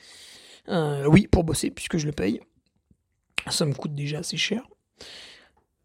Euh, 0.70 1.06
oui, 1.06 1.28
pour 1.28 1.44
bosser, 1.44 1.72
puisque 1.72 1.98
je 1.98 2.06
le 2.06 2.12
paye. 2.12 2.42
Ça 3.50 3.66
me 3.66 3.74
coûte 3.74 3.94
déjà 3.94 4.20
assez 4.20 4.38
cher. 4.38 4.64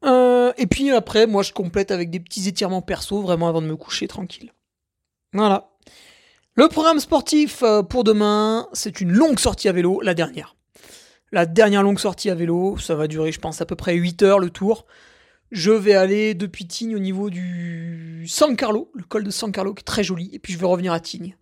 et 0.04 0.66
puis 0.66 0.90
après, 0.90 1.26
moi, 1.26 1.42
je 1.42 1.52
complète 1.52 1.90
avec 1.90 2.10
des 2.10 2.20
petits 2.20 2.48
étirements 2.48 2.82
perso, 2.82 3.20
vraiment 3.20 3.48
avant 3.48 3.62
de 3.62 3.66
me 3.66 3.76
coucher 3.76 4.08
tranquille. 4.08 4.52
Voilà. 5.32 5.70
Le 6.54 6.68
programme 6.68 6.98
sportif 6.98 7.62
euh, 7.62 7.82
pour 7.82 8.02
demain, 8.02 8.68
c'est 8.72 9.00
une 9.00 9.12
longue 9.12 9.38
sortie 9.38 9.68
à 9.68 9.72
vélo, 9.72 10.00
la 10.02 10.14
dernière. 10.14 10.56
La 11.32 11.46
dernière 11.46 11.84
longue 11.84 12.00
sortie 12.00 12.28
à 12.28 12.34
vélo, 12.34 12.76
ça 12.76 12.96
va 12.96 13.06
durer, 13.06 13.30
je 13.30 13.38
pense, 13.38 13.60
à 13.60 13.66
peu 13.66 13.76
près 13.76 13.94
8 13.94 14.22
heures 14.22 14.40
le 14.40 14.50
tour. 14.50 14.84
Je 15.52 15.70
vais 15.70 15.94
aller 15.94 16.34
depuis 16.34 16.66
Tignes 16.66 16.96
au 16.96 16.98
niveau 16.98 17.30
du 17.30 18.26
San 18.28 18.56
Carlo, 18.56 18.90
le 18.94 19.04
col 19.04 19.22
de 19.22 19.30
San 19.30 19.52
Carlo 19.52 19.74
qui 19.74 19.82
est 19.82 19.84
très 19.84 20.02
joli, 20.02 20.28
et 20.32 20.38
puis 20.40 20.52
je 20.52 20.58
vais 20.58 20.66
revenir 20.66 20.92
à 20.92 20.98
Tignes. 20.98 21.36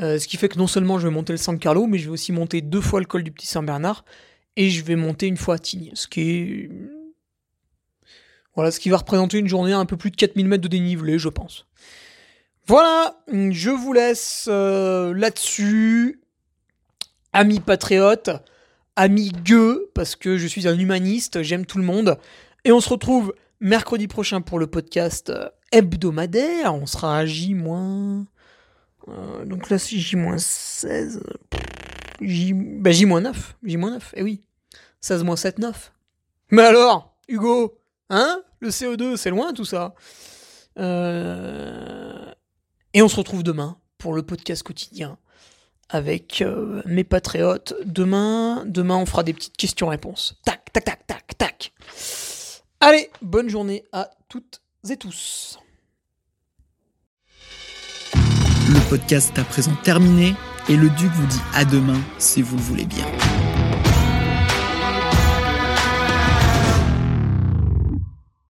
Euh, 0.00 0.18
ce 0.18 0.28
qui 0.28 0.36
fait 0.36 0.48
que 0.48 0.58
non 0.58 0.66
seulement 0.66 0.98
je 0.98 1.08
vais 1.08 1.14
monter 1.14 1.32
le 1.32 1.38
San 1.38 1.58
Carlo, 1.58 1.86
mais 1.86 1.98
je 1.98 2.04
vais 2.04 2.12
aussi 2.12 2.32
monter 2.32 2.60
deux 2.60 2.80
fois 2.80 3.00
le 3.00 3.06
col 3.06 3.24
du 3.24 3.32
Petit 3.32 3.46
Saint-Bernard, 3.46 4.04
et 4.56 4.70
je 4.70 4.84
vais 4.84 4.96
monter 4.96 5.26
une 5.26 5.36
fois 5.36 5.56
à 5.56 5.58
Tignes, 5.58 5.90
ce 5.94 6.06
qui 6.06 6.20
est... 6.30 6.70
Voilà, 8.54 8.72
ce 8.72 8.80
qui 8.80 8.90
va 8.90 8.96
représenter 8.96 9.38
une 9.38 9.46
journée 9.46 9.72
à 9.72 9.78
un 9.78 9.86
peu 9.86 9.96
plus 9.96 10.10
de 10.10 10.16
4000 10.16 10.48
mètres 10.48 10.62
de 10.62 10.68
dénivelé, 10.68 11.18
je 11.18 11.28
pense. 11.28 11.66
Voilà, 12.66 13.22
je 13.32 13.70
vous 13.70 13.92
laisse 13.92 14.46
euh, 14.48 15.14
là-dessus. 15.14 16.20
Amis 17.32 17.60
patriotes, 17.60 18.30
amis 18.96 19.30
gueux, 19.30 19.90
parce 19.94 20.16
que 20.16 20.38
je 20.38 20.46
suis 20.46 20.66
un 20.66 20.76
humaniste, 20.76 21.42
j'aime 21.42 21.66
tout 21.66 21.78
le 21.78 21.84
monde. 21.84 22.18
Et 22.64 22.72
on 22.72 22.80
se 22.80 22.88
retrouve 22.88 23.32
mercredi 23.60 24.08
prochain 24.08 24.40
pour 24.40 24.58
le 24.58 24.66
podcast 24.66 25.30
euh, 25.30 25.48
hebdomadaire. 25.72 26.74
On 26.74 26.86
sera 26.86 27.18
à 27.18 27.26
J-. 27.26 27.54
Euh, 29.08 29.44
donc 29.44 29.70
là, 29.70 29.78
c'est 29.78 29.96
J-16. 29.96 31.20
J... 32.20 32.52
Bah, 32.54 32.90
J-9. 32.90 33.34
J-9, 33.62 34.00
eh 34.14 34.22
oui. 34.22 34.42
16 35.00 35.24
7, 35.36 35.58
9. 35.58 35.92
Mais 36.50 36.62
alors, 36.62 37.16
Hugo, 37.28 37.78
hein 38.10 38.42
Le 38.60 38.70
CO2, 38.70 39.16
c'est 39.16 39.30
loin 39.30 39.52
tout 39.52 39.64
ça. 39.64 39.94
Euh... 40.78 42.32
Et 42.94 43.02
on 43.02 43.08
se 43.08 43.16
retrouve 43.16 43.42
demain 43.42 43.78
pour 43.98 44.14
le 44.14 44.22
podcast 44.22 44.62
quotidien 44.62 45.18
avec 45.88 46.42
euh, 46.42 46.82
mes 46.84 47.04
patriotes. 47.04 47.74
Demain, 47.84 48.64
demain, 48.66 48.96
on 48.96 49.06
fera 49.06 49.22
des 49.22 49.32
petites 49.32 49.56
questions-réponses. 49.56 50.40
Tac, 50.44 50.72
tac, 50.72 50.84
tac, 50.84 51.06
tac, 51.06 51.38
tac. 51.38 51.72
Allez, 52.80 53.10
bonne 53.22 53.48
journée 53.48 53.84
à 53.92 54.10
toutes 54.28 54.62
et 54.88 54.96
tous. 54.96 55.58
Podcast 58.88 59.32
est 59.36 59.40
à 59.40 59.44
présent 59.44 59.74
terminé. 59.82 60.34
Et 60.68 60.76
le 60.76 60.88
duc 60.90 61.10
vous 61.12 61.26
dit 61.26 61.40
à 61.54 61.64
demain 61.64 62.00
si 62.18 62.42
vous 62.42 62.56
le 62.56 62.62
voulez 62.62 62.84
bien. 62.84 63.06